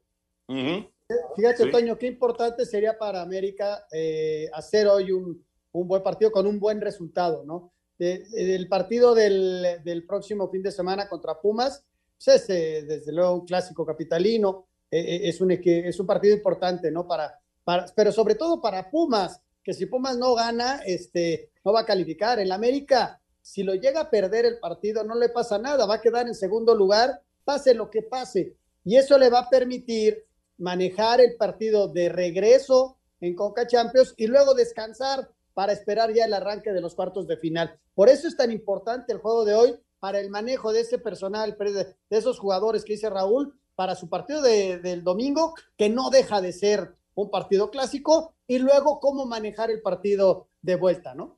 Fíjate, 1.36 1.70
Toño, 1.70 1.98
qué 1.98 2.06
importante 2.06 2.64
sería 2.64 2.96
para 2.96 3.22
América 3.22 3.86
eh, 3.92 4.48
hacer 4.52 4.86
hoy 4.86 5.10
un, 5.10 5.44
un, 5.72 5.88
buen 5.88 6.04
partido 6.04 6.30
con 6.30 6.46
un 6.46 6.60
buen 6.60 6.80
resultado, 6.80 7.44
¿no? 7.44 7.72
el 7.98 8.68
partido 8.68 9.14
del, 9.14 9.82
del, 9.82 10.06
próximo 10.06 10.50
fin 10.50 10.62
de 10.62 10.70
semana 10.70 11.08
contra 11.08 11.40
Pumas, 11.40 11.82
pues 12.22 12.42
es 12.42 12.50
eh, 12.50 12.84
desde 12.86 13.10
luego 13.10 13.36
un 13.36 13.46
clásico 13.46 13.86
capitalino, 13.86 14.66
eh, 14.90 15.22
es, 15.24 15.40
un, 15.40 15.50
es 15.50 15.98
un 15.98 16.06
partido 16.06 16.36
importante, 16.36 16.90
¿no? 16.90 17.06
Para, 17.06 17.40
para, 17.64 17.86
pero 17.96 18.12
sobre 18.12 18.34
todo 18.34 18.60
para 18.60 18.90
Pumas, 18.90 19.40
que 19.64 19.72
si 19.72 19.86
Pumas 19.86 20.16
no 20.18 20.34
gana, 20.34 20.82
este, 20.84 21.50
no 21.64 21.72
va 21.72 21.80
a 21.80 21.86
calificar. 21.86 22.38
En 22.38 22.50
la 22.50 22.54
América, 22.54 23.20
si 23.46 23.62
lo 23.62 23.76
llega 23.76 24.00
a 24.00 24.10
perder 24.10 24.44
el 24.44 24.58
partido, 24.58 25.04
no 25.04 25.14
le 25.14 25.28
pasa 25.28 25.56
nada, 25.56 25.86
va 25.86 25.94
a 25.94 26.00
quedar 26.00 26.26
en 26.26 26.34
segundo 26.34 26.74
lugar, 26.74 27.22
pase 27.44 27.74
lo 27.74 27.90
que 27.90 28.02
pase. 28.02 28.56
Y 28.82 28.96
eso 28.96 29.16
le 29.18 29.30
va 29.30 29.38
a 29.38 29.48
permitir 29.48 30.26
manejar 30.58 31.20
el 31.20 31.36
partido 31.36 31.86
de 31.86 32.08
regreso 32.08 32.98
en 33.20 33.36
Conca 33.36 33.64
Champions 33.68 34.14
y 34.16 34.26
luego 34.26 34.54
descansar 34.54 35.30
para 35.54 35.72
esperar 35.72 36.12
ya 36.12 36.24
el 36.24 36.34
arranque 36.34 36.72
de 36.72 36.80
los 36.80 36.96
cuartos 36.96 37.28
de 37.28 37.36
final. 37.36 37.78
Por 37.94 38.08
eso 38.08 38.26
es 38.26 38.36
tan 38.36 38.50
importante 38.50 39.12
el 39.12 39.20
juego 39.20 39.44
de 39.44 39.54
hoy 39.54 39.76
para 40.00 40.18
el 40.18 40.28
manejo 40.28 40.72
de 40.72 40.80
ese 40.80 40.98
personal, 40.98 41.56
de 41.56 41.94
esos 42.10 42.40
jugadores 42.40 42.84
que 42.84 42.94
dice 42.94 43.10
Raúl, 43.10 43.56
para 43.76 43.94
su 43.94 44.08
partido 44.08 44.42
de, 44.42 44.78
del 44.78 45.04
domingo, 45.04 45.54
que 45.76 45.88
no 45.88 46.10
deja 46.10 46.40
de 46.40 46.52
ser 46.52 46.96
un 47.14 47.30
partido 47.30 47.70
clásico, 47.70 48.34
y 48.48 48.58
luego 48.58 48.98
cómo 48.98 49.24
manejar 49.24 49.70
el 49.70 49.82
partido 49.82 50.48
de 50.62 50.74
vuelta, 50.74 51.14
¿no? 51.14 51.35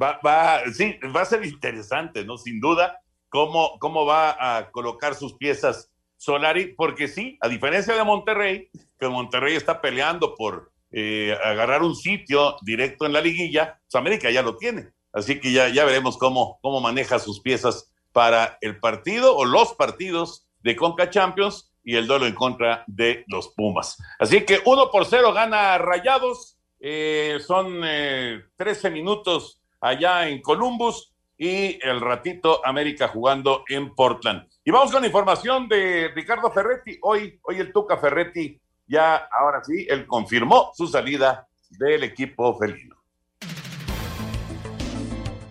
Va, 0.00 0.20
va, 0.24 0.62
sí, 0.72 0.98
va 1.14 1.22
a 1.22 1.26
ser 1.26 1.44
interesante, 1.44 2.24
¿no? 2.24 2.36
Sin 2.36 2.60
duda, 2.60 3.00
cómo, 3.28 3.78
cómo 3.78 4.04
va 4.04 4.58
a 4.58 4.70
colocar 4.70 5.14
sus 5.14 5.34
piezas 5.34 5.90
Solari, 6.16 6.74
porque 6.74 7.08
sí, 7.08 7.38
a 7.40 7.48
diferencia 7.48 7.94
de 7.94 8.04
Monterrey, 8.04 8.70
que 8.98 9.08
Monterrey 9.08 9.54
está 9.54 9.80
peleando 9.80 10.34
por 10.34 10.72
eh, 10.90 11.36
agarrar 11.44 11.82
un 11.82 11.94
sitio 11.94 12.56
directo 12.62 13.04
en 13.06 13.12
la 13.12 13.20
liguilla, 13.20 13.78
pues 13.82 13.94
América 13.94 14.30
ya 14.30 14.42
lo 14.42 14.56
tiene. 14.56 14.90
Así 15.12 15.40
que 15.40 15.52
ya, 15.52 15.68
ya 15.68 15.84
veremos 15.84 16.16
cómo, 16.16 16.58
cómo 16.62 16.80
maneja 16.80 17.18
sus 17.18 17.40
piezas 17.40 17.92
para 18.12 18.58
el 18.60 18.80
partido 18.80 19.36
o 19.36 19.44
los 19.44 19.74
partidos 19.74 20.46
de 20.60 20.74
Conca 20.76 21.10
Champions 21.10 21.70
y 21.84 21.96
el 21.96 22.06
duelo 22.06 22.26
en 22.26 22.34
contra 22.34 22.84
de 22.86 23.24
los 23.28 23.48
Pumas. 23.48 23.98
Así 24.18 24.44
que 24.44 24.60
uno 24.64 24.90
por 24.90 25.06
cero 25.06 25.32
gana 25.32 25.78
Rayados. 25.78 26.54
Eh, 26.78 27.38
son 27.46 27.80
13 27.80 28.44
eh, 28.58 28.90
minutos 28.90 29.62
allá 29.86 30.28
en 30.28 30.42
Columbus 30.42 31.12
y 31.38 31.78
el 31.86 32.00
ratito 32.00 32.64
América 32.64 33.08
jugando 33.08 33.64
en 33.68 33.94
Portland. 33.94 34.46
Y 34.64 34.70
vamos 34.70 34.90
con 34.90 35.02
la 35.02 35.06
información 35.06 35.68
de 35.68 36.08
Ricardo 36.14 36.50
Ferretti. 36.50 36.98
Hoy, 37.02 37.38
hoy 37.42 37.58
el 37.58 37.72
Tuca 37.72 37.96
Ferretti 37.98 38.58
ya, 38.86 39.16
ahora 39.16 39.62
sí, 39.62 39.86
él 39.88 40.06
confirmó 40.06 40.70
su 40.74 40.86
salida 40.86 41.46
del 41.70 42.04
equipo 42.04 42.56
felino. 42.58 42.96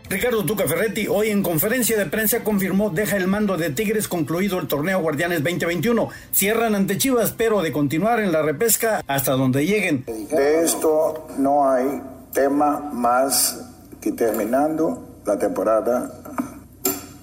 Ricardo 0.08 0.46
Tuca 0.46 0.68
Ferretti 0.68 1.08
hoy 1.08 1.30
en 1.30 1.42
conferencia 1.42 1.98
de 1.98 2.06
prensa 2.06 2.44
confirmó 2.44 2.92
deja 2.92 3.18
el 3.18 3.28
mando 3.28 3.58
de 3.58 3.72
Tigres 3.72 4.08
concluido 4.08 4.60
el 4.60 4.68
torneo 4.68 5.02
Guardianes 5.02 5.44
2021. 5.44 6.10
Cierran 6.32 6.76
ante 6.76 6.98
Chivas, 6.98 7.34
pero 7.34 7.62
de 7.62 7.72
continuar 7.72 8.20
en 8.20 8.32
la 8.32 8.44
repesca 8.44 9.02
hasta 9.08 9.32
donde 9.34 9.66
lleguen. 9.66 10.06
De 10.06 10.64
esto 10.64 11.28
no 11.38 11.70
hay 11.70 12.02
tema 12.34 12.80
más 12.94 13.75
que 14.06 14.12
terminando 14.12 15.22
la 15.26 15.40
temporada 15.40 16.12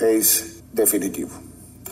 es 0.00 0.64
definitivo. 0.72 1.30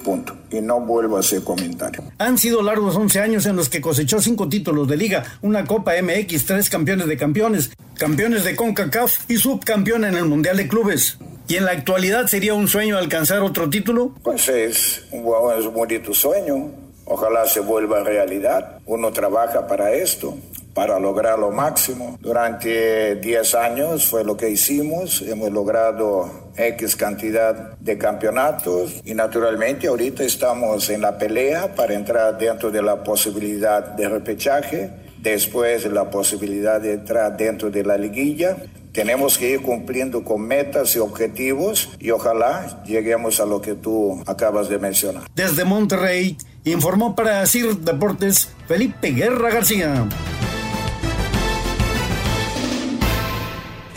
Punto. 0.03 0.36
Y 0.51 0.61
no 0.61 0.80
vuelvo 0.80 1.16
a 1.16 1.20
hacer 1.20 1.45
comentario. 1.45 2.03
Han 2.18 2.36
sido 2.36 2.61
largos 2.61 2.97
11 2.97 3.20
años 3.20 3.47
en 3.47 3.55
los 3.55 3.68
que 3.68 3.80
cosechó 3.80 4.20
cinco 4.20 4.49
títulos 4.49 4.88
de 4.88 4.97
liga, 4.97 5.22
una 5.43 5.64
Copa 5.64 5.93
MX, 6.03 6.45
tres 6.45 6.68
campeones 6.68 7.07
de 7.07 7.16
campeones, 7.16 7.70
campeones 7.95 8.43
de 8.43 8.57
CONCACAF 8.57 9.30
y 9.30 9.36
subcampeón 9.36 10.05
en 10.05 10.16
el 10.16 10.24
Mundial 10.24 10.57
de 10.57 10.66
Clubes. 10.66 11.18
¿Y 11.47 11.55
en 11.55 11.66
la 11.66 11.70
actualidad 11.70 12.26
sería 12.26 12.55
un 12.55 12.66
sueño 12.66 12.99
alcanzar 12.99 13.43
otro 13.43 13.70
título? 13.70 14.16
Pues 14.24 14.49
es 14.49 15.05
un, 15.12 15.20
es 15.57 15.66
un 15.66 15.74
bonito 15.74 16.12
sueño. 16.12 16.72
Ojalá 17.05 17.47
se 17.47 17.61
vuelva 17.61 18.03
realidad. 18.03 18.78
Uno 18.86 19.12
trabaja 19.12 19.68
para 19.68 19.93
esto 19.93 20.36
para 20.74 20.98
lograr 20.98 21.38
lo 21.38 21.50
máximo. 21.50 22.18
Durante 22.20 23.16
10 23.16 23.54
años 23.54 24.06
fue 24.06 24.24
lo 24.24 24.36
que 24.36 24.50
hicimos, 24.50 25.22
hemos 25.22 25.50
logrado 25.50 26.50
X 26.56 26.96
cantidad 26.96 27.76
de 27.78 27.98
campeonatos 27.98 29.00
y 29.04 29.14
naturalmente 29.14 29.88
ahorita 29.88 30.24
estamos 30.24 30.90
en 30.90 31.00
la 31.02 31.18
pelea 31.18 31.74
para 31.74 31.94
entrar 31.94 32.38
dentro 32.38 32.70
de 32.70 32.82
la 32.82 33.02
posibilidad 33.02 33.82
de 33.82 34.08
repechaje, 34.08 34.90
después 35.22 35.84
la 35.86 36.10
posibilidad 36.10 36.80
de 36.80 36.94
entrar 36.94 37.36
dentro 37.36 37.70
de 37.70 37.84
la 37.84 37.96
liguilla. 37.96 38.56
Tenemos 38.92 39.38
que 39.38 39.50
ir 39.50 39.62
cumpliendo 39.62 40.24
con 40.24 40.42
metas 40.42 40.96
y 40.96 40.98
objetivos 40.98 41.90
y 42.00 42.10
ojalá 42.10 42.82
lleguemos 42.84 43.38
a 43.38 43.46
lo 43.46 43.60
que 43.60 43.74
tú 43.74 44.20
acabas 44.26 44.68
de 44.68 44.78
mencionar. 44.78 45.22
Desde 45.34 45.64
Monterrey, 45.64 46.36
informó 46.64 47.14
para 47.14 47.46
CIR 47.46 47.76
Deportes 47.76 48.48
Felipe 48.66 49.12
Guerra 49.12 49.50
García. 49.50 50.08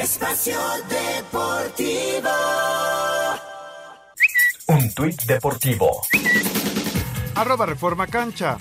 Espacio 0.04 0.60
Deportivo. 0.90 2.30
Un 4.68 4.94
tuit 4.94 5.24
deportivo. 5.24 6.02
Arroba 7.36 7.66
Reforma 7.66 8.08
Cancha. 8.08 8.58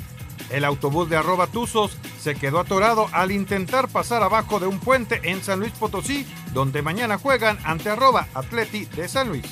El 0.51 0.65
autobús 0.65 1.11
de 1.11 1.17
arroba 1.17 1.49
Tuzos 1.49 1.99
se 2.21 2.37
quedó 2.37 2.61
atorado 2.61 3.09
al 3.11 3.33
intentar 3.33 3.89
pasar 3.89 4.23
abajo 4.23 4.61
de 4.61 4.69
un 4.69 4.79
puente 4.79 5.21
en 5.25 5.43
San 5.43 5.59
Luis 5.59 5.73
Potosí, 5.73 6.29
donde 6.55 6.81
mañana 6.81 7.19
juegan 7.19 7.59
ante 7.65 7.91
arroba 7.91 8.29
Atleti 8.35 8.85
de 8.85 9.09
San 9.09 9.29
Luis. 9.29 9.47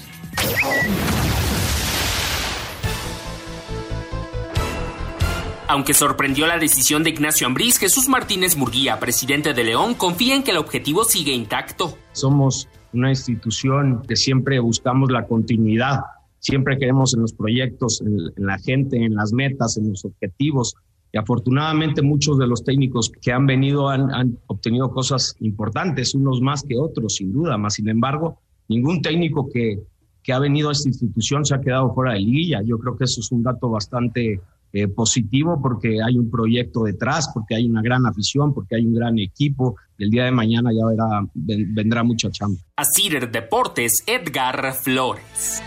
Aunque 5.70 5.94
sorprendió 5.94 6.48
la 6.48 6.58
decisión 6.58 7.04
de 7.04 7.10
Ignacio 7.10 7.46
Ambriz, 7.46 7.78
Jesús 7.78 8.08
Martínez 8.08 8.56
Murguía, 8.56 8.98
presidente 8.98 9.54
de 9.54 9.62
León, 9.62 9.94
confía 9.94 10.34
en 10.34 10.42
que 10.42 10.50
el 10.50 10.56
objetivo 10.56 11.04
sigue 11.04 11.32
intacto. 11.32 11.96
Somos 12.10 12.68
una 12.92 13.10
institución 13.10 14.02
que 14.02 14.16
siempre 14.16 14.58
buscamos 14.58 15.12
la 15.12 15.28
continuidad, 15.28 16.00
siempre 16.40 16.76
queremos 16.76 17.14
en 17.14 17.20
los 17.20 17.34
proyectos, 17.34 18.00
en, 18.00 18.44
la 18.44 18.58
gente, 18.58 18.96
en 18.96 19.14
las 19.14 19.32
metas, 19.32 19.76
en 19.76 19.90
los 19.90 20.04
objetivos. 20.04 20.74
Y 21.12 21.18
afortunadamente 21.18 22.02
muchos 22.02 22.36
de 22.36 22.48
los 22.48 22.64
técnicos 22.64 23.12
que 23.22 23.30
han 23.30 23.46
venido 23.46 23.90
han, 23.90 24.40
obtenido 24.48 24.90
cosas 24.90 25.36
importantes, 25.38 26.16
unos 26.16 26.40
más 26.40 26.64
que 26.64 26.76
otros, 26.76 27.14
sin 27.14 27.32
duda. 27.32 27.56
Más 27.58 27.74
sin 27.74 27.88
embargo, 27.88 28.40
ningún 28.66 29.02
técnico 29.02 29.48
que, 29.48 29.78
que 30.20 30.32
ha 30.32 30.40
venido 30.40 30.70
a 30.70 30.72
esta 30.72 30.88
institución 30.88 31.44
se 31.44 31.54
ha 31.54 31.60
quedado 31.60 31.94
fuera 31.94 32.14
de 32.14 32.18
liguilla. 32.18 32.60
Yo 32.64 32.76
creo 32.76 32.96
que 32.96 33.04
eso 33.04 33.20
es 33.20 33.30
un 33.30 33.44
dato 33.44 33.70
bastante 33.70 34.40
eh, 34.72 34.88
positivo 34.88 35.60
porque 35.60 35.98
hay 36.02 36.16
un 36.16 36.30
proyecto 36.30 36.84
detrás, 36.84 37.30
porque 37.34 37.56
hay 37.56 37.68
una 37.68 37.82
gran 37.82 38.06
afición, 38.06 38.54
porque 38.54 38.76
hay 38.76 38.86
un 38.86 38.94
gran 38.94 39.18
equipo. 39.18 39.76
El 39.98 40.10
día 40.10 40.24
de 40.24 40.30
mañana 40.30 40.70
ya 40.72 40.86
verá, 40.86 41.26
vendrá 41.34 42.02
mucha 42.02 42.30
chamba. 42.30 42.58
Cider 42.94 43.30
Deportes, 43.30 44.04
Edgar 44.06 44.72
Flores. 44.74 45.62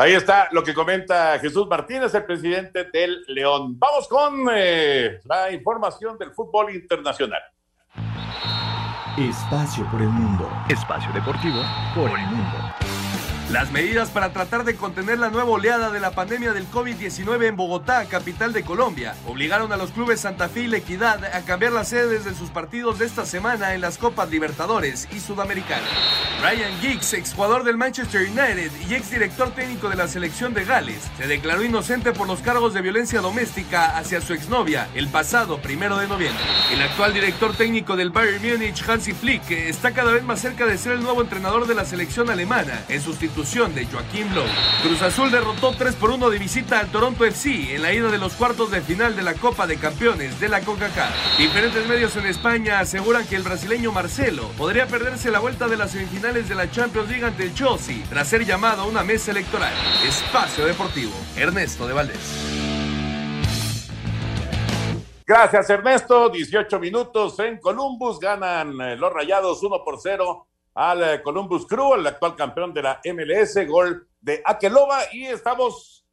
Ahí 0.00 0.12
está 0.12 0.48
lo 0.52 0.62
que 0.62 0.72
comenta 0.72 1.38
Jesús 1.38 1.66
Martínez, 1.68 2.14
el 2.14 2.24
presidente 2.24 2.84
del 2.90 3.22
León. 3.28 3.78
Vamos 3.78 4.08
con 4.08 4.48
eh, 4.54 5.18
la 5.24 5.52
información 5.52 6.16
del 6.16 6.30
fútbol 6.30 6.74
internacional. 6.74 7.42
Espacio 9.18 9.84
por 9.90 10.00
el 10.00 10.08
mundo. 10.08 10.48
Espacio 10.68 11.12
deportivo 11.12 11.60
por 11.94 12.08
el 12.08 12.26
mundo. 12.28 12.99
Las 13.52 13.72
medidas 13.72 14.10
para 14.10 14.32
tratar 14.32 14.62
de 14.62 14.76
contener 14.76 15.18
la 15.18 15.28
nueva 15.28 15.50
oleada 15.50 15.90
de 15.90 15.98
la 15.98 16.12
pandemia 16.12 16.52
del 16.52 16.70
COVID-19 16.70 17.46
en 17.46 17.56
Bogotá, 17.56 18.04
capital 18.04 18.52
de 18.52 18.62
Colombia, 18.62 19.16
obligaron 19.26 19.72
a 19.72 19.76
los 19.76 19.90
clubes 19.90 20.20
Santa 20.20 20.48
Fe 20.48 20.62
y 20.62 20.66
La 20.68 20.76
Equidad 20.76 21.24
a 21.24 21.40
cambiar 21.40 21.72
las 21.72 21.88
sedes 21.88 22.24
de 22.24 22.36
sus 22.36 22.50
partidos 22.50 23.00
de 23.00 23.06
esta 23.06 23.26
semana 23.26 23.74
en 23.74 23.80
las 23.80 23.98
Copas 23.98 24.30
Libertadores 24.30 25.08
y 25.12 25.18
Sudamericana. 25.18 25.82
Ryan 26.40 26.80
Giggs, 26.80 27.12
exjugador 27.12 27.64
del 27.64 27.76
Manchester 27.76 28.20
United 28.22 28.70
y 28.88 28.94
exdirector 28.94 29.50
técnico 29.50 29.88
de 29.88 29.96
la 29.96 30.06
selección 30.06 30.54
de 30.54 30.64
Gales, 30.64 31.10
se 31.18 31.26
declaró 31.26 31.64
inocente 31.64 32.12
por 32.12 32.28
los 32.28 32.42
cargos 32.42 32.72
de 32.72 32.82
violencia 32.82 33.20
doméstica 33.20 33.98
hacia 33.98 34.20
su 34.20 34.32
exnovia 34.32 34.86
el 34.94 35.08
pasado 35.08 35.60
primero 35.60 35.96
de 35.96 36.06
noviembre. 36.06 36.44
El 36.72 36.82
actual 36.82 37.12
director 37.12 37.56
técnico 37.56 37.96
del 37.96 38.10
Bayern 38.10 38.48
Múnich, 38.48 38.88
Hansi 38.88 39.12
Flick, 39.12 39.50
está 39.50 39.90
cada 39.90 40.12
vez 40.12 40.22
más 40.22 40.40
cerca 40.40 40.66
de 40.66 40.78
ser 40.78 40.92
el 40.92 41.02
nuevo 41.02 41.20
entrenador 41.20 41.66
de 41.66 41.74
la 41.74 41.84
selección 41.84 42.30
alemana 42.30 42.84
en 42.88 43.02
sustitución 43.02 43.39
de 43.40 43.86
Joaquín 43.86 44.34
Lowe. 44.34 44.44
Cruz 44.82 45.00
Azul 45.00 45.30
derrotó 45.30 45.72
3 45.72 45.94
por 45.96 46.10
1 46.10 46.28
de 46.28 46.38
visita 46.38 46.78
al 46.78 46.92
Toronto 46.92 47.24
FC 47.24 47.74
en 47.74 47.80
la 47.80 47.90
ida 47.90 48.10
de 48.10 48.18
los 48.18 48.34
cuartos 48.34 48.70
de 48.70 48.82
final 48.82 49.16
de 49.16 49.22
la 49.22 49.32
Copa 49.32 49.66
de 49.66 49.78
Campeones 49.78 50.38
de 50.38 50.50
la 50.50 50.60
CONCACAF. 50.60 51.38
Diferentes 51.38 51.88
medios 51.88 52.14
en 52.16 52.26
España 52.26 52.80
aseguran 52.80 53.26
que 53.26 53.36
el 53.36 53.42
brasileño 53.42 53.92
Marcelo 53.92 54.50
podría 54.58 54.86
perderse 54.86 55.30
la 55.30 55.38
vuelta 55.38 55.68
de 55.68 55.78
las 55.78 55.92
semifinales 55.92 56.50
de 56.50 56.54
la 56.54 56.70
Champions 56.70 57.08
League 57.08 57.24
ante 57.24 57.44
el 57.44 57.54
Chelsea 57.54 58.04
tras 58.10 58.28
ser 58.28 58.44
llamado 58.44 58.82
a 58.82 58.86
una 58.86 59.02
mesa 59.02 59.30
electoral. 59.30 59.72
Espacio 60.06 60.66
Deportivo, 60.66 61.14
Ernesto 61.34 61.86
de 61.86 61.94
Valdés. 61.94 62.70
Gracias, 65.26 65.70
Ernesto. 65.70 66.28
18 66.28 66.78
minutos 66.78 67.38
en 67.38 67.58
Columbus. 67.58 68.20
Ganan 68.20 68.78
eh, 68.80 68.96
los 68.96 69.10
rayados 69.10 69.62
1 69.62 69.82
por 69.82 69.98
0 69.98 70.49
al 70.74 71.02
eh, 71.02 71.22
Columbus 71.22 71.66
Crew, 71.66 71.94
el 71.94 72.06
actual 72.06 72.36
campeón 72.36 72.72
de 72.72 72.82
la 72.82 73.00
MLS, 73.04 73.66
gol 73.66 74.08
de 74.20 74.42
Akeloba 74.44 75.00
y 75.12 75.26
estamos 75.26 76.06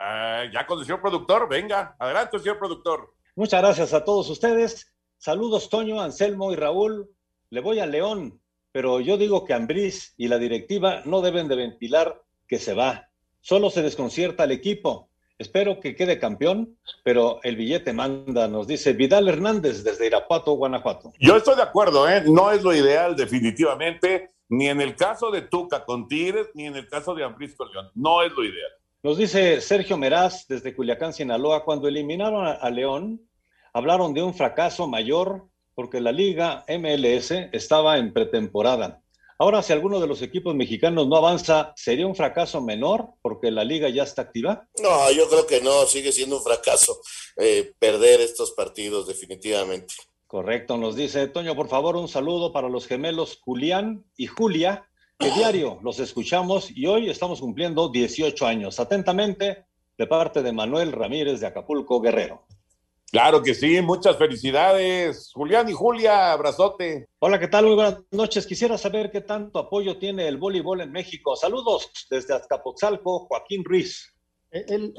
eh, 0.00 0.50
ya 0.52 0.66
con 0.66 0.78
el 0.78 0.84
señor 0.84 1.00
productor. 1.00 1.48
Venga, 1.48 1.96
adelante, 1.98 2.38
señor 2.38 2.58
productor. 2.58 3.14
Muchas 3.34 3.62
gracias 3.62 3.92
a 3.94 4.04
todos 4.04 4.28
ustedes. 4.30 4.92
Saludos, 5.18 5.68
Toño, 5.68 6.00
Anselmo 6.00 6.52
y 6.52 6.56
Raúl. 6.56 7.10
Le 7.50 7.60
voy 7.60 7.80
a 7.80 7.86
León, 7.86 8.40
pero 8.72 9.00
yo 9.00 9.16
digo 9.16 9.44
que 9.44 9.54
Ambriz 9.54 10.14
y 10.16 10.28
la 10.28 10.38
directiva 10.38 11.02
no 11.04 11.20
deben 11.20 11.48
de 11.48 11.56
ventilar 11.56 12.22
que 12.46 12.58
se 12.58 12.74
va. 12.74 13.08
Solo 13.40 13.70
se 13.70 13.82
desconcierta 13.82 14.44
el 14.44 14.52
equipo. 14.52 15.07
Espero 15.38 15.78
que 15.78 15.94
quede 15.94 16.18
campeón, 16.18 16.76
pero 17.04 17.38
el 17.44 17.54
billete 17.54 17.92
manda, 17.92 18.48
nos 18.48 18.66
dice 18.66 18.92
Vidal 18.92 19.28
Hernández 19.28 19.84
desde 19.84 20.06
Irapuato, 20.06 20.54
Guanajuato. 20.54 21.12
Yo 21.20 21.36
estoy 21.36 21.54
de 21.54 21.62
acuerdo, 21.62 22.08
¿eh? 22.08 22.24
no 22.26 22.50
es 22.50 22.64
lo 22.64 22.74
ideal 22.74 23.14
definitivamente, 23.14 24.30
ni 24.48 24.68
en 24.68 24.80
el 24.80 24.96
caso 24.96 25.30
de 25.30 25.42
Tuca 25.42 25.84
con 25.84 26.08
Tigres, 26.08 26.48
ni 26.54 26.66
en 26.66 26.74
el 26.74 26.88
caso 26.88 27.14
de 27.14 27.22
Ambrisco 27.22 27.64
León, 27.66 27.88
no 27.94 28.22
es 28.22 28.32
lo 28.32 28.44
ideal. 28.44 28.72
Nos 29.04 29.16
dice 29.16 29.60
Sergio 29.60 29.96
Meraz 29.96 30.48
desde 30.48 30.74
Culiacán, 30.74 31.12
Sinaloa, 31.12 31.64
cuando 31.64 31.86
eliminaron 31.86 32.44
a 32.46 32.70
León, 32.70 33.20
hablaron 33.72 34.12
de 34.12 34.24
un 34.24 34.34
fracaso 34.34 34.88
mayor 34.88 35.46
porque 35.78 36.00
la 36.00 36.10
liga 36.10 36.64
MLS 36.68 37.30
estaba 37.52 37.98
en 37.98 38.12
pretemporada. 38.12 39.00
Ahora, 39.40 39.62
si 39.62 39.72
alguno 39.72 40.00
de 40.00 40.08
los 40.08 40.20
equipos 40.20 40.52
mexicanos 40.56 41.06
no 41.06 41.14
avanza, 41.14 41.72
¿sería 41.76 42.08
un 42.08 42.16
fracaso 42.16 42.60
menor 42.60 43.10
porque 43.22 43.52
la 43.52 43.62
liga 43.62 43.88
ya 43.88 44.02
está 44.02 44.22
activa? 44.22 44.68
No, 44.82 45.12
yo 45.12 45.28
creo 45.28 45.46
que 45.46 45.60
no, 45.60 45.86
sigue 45.86 46.10
siendo 46.10 46.38
un 46.38 46.42
fracaso 46.42 47.00
eh, 47.36 47.72
perder 47.78 48.20
estos 48.20 48.50
partidos 48.50 49.06
definitivamente. 49.06 49.94
Correcto, 50.26 50.76
nos 50.76 50.96
dice 50.96 51.28
Toño, 51.28 51.54
por 51.54 51.68
favor, 51.68 51.94
un 51.94 52.08
saludo 52.08 52.52
para 52.52 52.68
los 52.68 52.88
gemelos 52.88 53.38
Julián 53.40 54.04
y 54.16 54.26
Julia, 54.26 54.88
que 55.16 55.30
diario 55.30 55.78
los 55.82 56.00
escuchamos 56.00 56.70
y 56.74 56.86
hoy 56.86 57.08
estamos 57.08 57.40
cumpliendo 57.40 57.90
18 57.90 58.44
años. 58.44 58.80
Atentamente, 58.80 59.66
de 59.96 60.06
parte 60.08 60.42
de 60.42 60.52
Manuel 60.52 60.90
Ramírez 60.90 61.38
de 61.38 61.46
Acapulco, 61.46 62.00
Guerrero. 62.00 62.44
Claro 63.10 63.42
que 63.42 63.54
sí, 63.54 63.80
muchas 63.80 64.18
felicidades. 64.18 65.30
Julián 65.32 65.66
y 65.70 65.72
Julia, 65.72 66.30
abrazote. 66.32 67.08
Hola, 67.20 67.38
¿qué 67.38 67.48
tal? 67.48 67.64
Muy 67.64 67.74
buenas 67.74 68.00
noches. 68.10 68.46
Quisiera 68.46 68.76
saber 68.76 69.10
qué 69.10 69.22
tanto 69.22 69.58
apoyo 69.58 69.98
tiene 69.98 70.28
el 70.28 70.36
voleibol 70.36 70.82
en 70.82 70.92
México. 70.92 71.34
Saludos 71.34 71.90
desde 72.10 72.34
Azcapotzalco, 72.34 73.20
Joaquín 73.20 73.64
Ruiz. 73.64 74.14
El, 74.50 74.92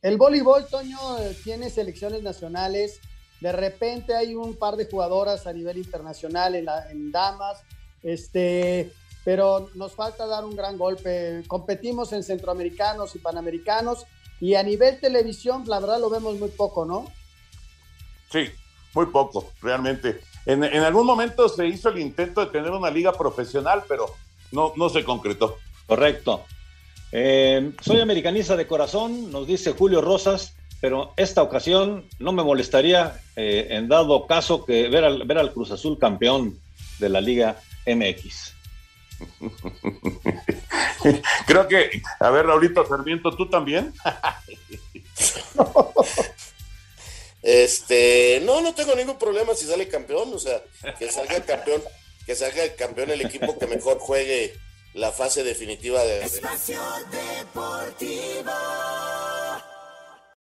el, 0.00 0.16
voleibol, 0.16 0.66
Toño, 0.66 0.98
tiene 1.44 1.68
selecciones 1.68 2.22
nacionales. 2.22 3.00
De 3.42 3.52
repente 3.52 4.14
hay 4.14 4.34
un 4.34 4.56
par 4.56 4.76
de 4.76 4.86
jugadoras 4.86 5.46
a 5.46 5.52
nivel 5.52 5.76
internacional 5.76 6.54
en, 6.54 6.66
en 6.90 7.12
damas, 7.12 7.62
este, 8.02 8.92
pero 9.26 9.68
nos 9.74 9.92
falta 9.92 10.26
dar 10.26 10.46
un 10.46 10.56
gran 10.56 10.78
golpe. 10.78 11.42
Competimos 11.48 12.14
en 12.14 12.22
centroamericanos 12.22 13.14
y 13.14 13.18
panamericanos 13.18 14.06
y 14.40 14.54
a 14.54 14.62
nivel 14.62 14.98
televisión, 15.00 15.64
la 15.66 15.80
verdad 15.80 16.00
lo 16.00 16.08
vemos 16.08 16.38
muy 16.38 16.48
poco, 16.48 16.86
¿no? 16.86 17.12
Sí, 18.32 18.48
muy 18.94 19.06
poco, 19.06 19.52
realmente. 19.60 20.20
En, 20.46 20.64
algún 20.64 21.06
momento 21.06 21.48
se 21.48 21.68
hizo 21.68 21.90
el 21.90 21.98
intento 21.98 22.40
de 22.40 22.50
tener 22.50 22.70
una 22.70 22.90
liga 22.90 23.12
profesional, 23.12 23.84
pero 23.86 24.06
no, 24.50 24.72
no 24.76 24.88
se 24.88 25.04
concretó. 25.04 25.58
Correcto. 25.86 26.44
Eh, 27.12 27.72
soy 27.80 28.00
americanista 28.00 28.56
de 28.56 28.66
corazón, 28.66 29.30
nos 29.30 29.46
dice 29.46 29.72
Julio 29.72 30.00
Rosas, 30.00 30.56
pero 30.80 31.12
esta 31.16 31.42
ocasión 31.42 32.06
no 32.18 32.32
me 32.32 32.42
molestaría, 32.42 33.20
eh, 33.36 33.68
en 33.70 33.88
dado 33.88 34.26
caso, 34.26 34.64
que 34.64 34.88
ver 34.88 35.04
al, 35.04 35.24
ver 35.24 35.38
al 35.38 35.52
Cruz 35.52 35.70
Azul 35.70 35.98
campeón 35.98 36.58
de 36.98 37.08
la 37.08 37.20
Liga 37.20 37.60
MX. 37.86 38.54
Creo 41.46 41.68
que, 41.68 42.02
a 42.18 42.30
ver, 42.30 42.46
Raulito 42.46 42.84
Sarmiento, 42.86 43.30
¿tú 43.36 43.48
también? 43.48 43.92
Este, 47.42 48.40
no, 48.44 48.60
no 48.60 48.74
tengo 48.74 48.94
ningún 48.94 49.18
problema 49.18 49.54
si 49.54 49.66
sale 49.66 49.88
campeón, 49.88 50.32
o 50.32 50.38
sea, 50.38 50.62
que 50.98 51.10
salga 51.10 51.36
el 51.36 51.44
campeón, 51.44 51.82
que 52.24 52.36
salga 52.36 52.62
el 52.62 52.76
campeón 52.76 53.10
el 53.10 53.20
equipo 53.20 53.58
que 53.58 53.66
mejor 53.66 53.98
juegue 53.98 54.54
la 54.94 55.10
fase 55.10 55.42
definitiva 55.42 56.04
de. 56.04 56.24
Espacio 56.24 56.80
Deportivo. 57.10 58.52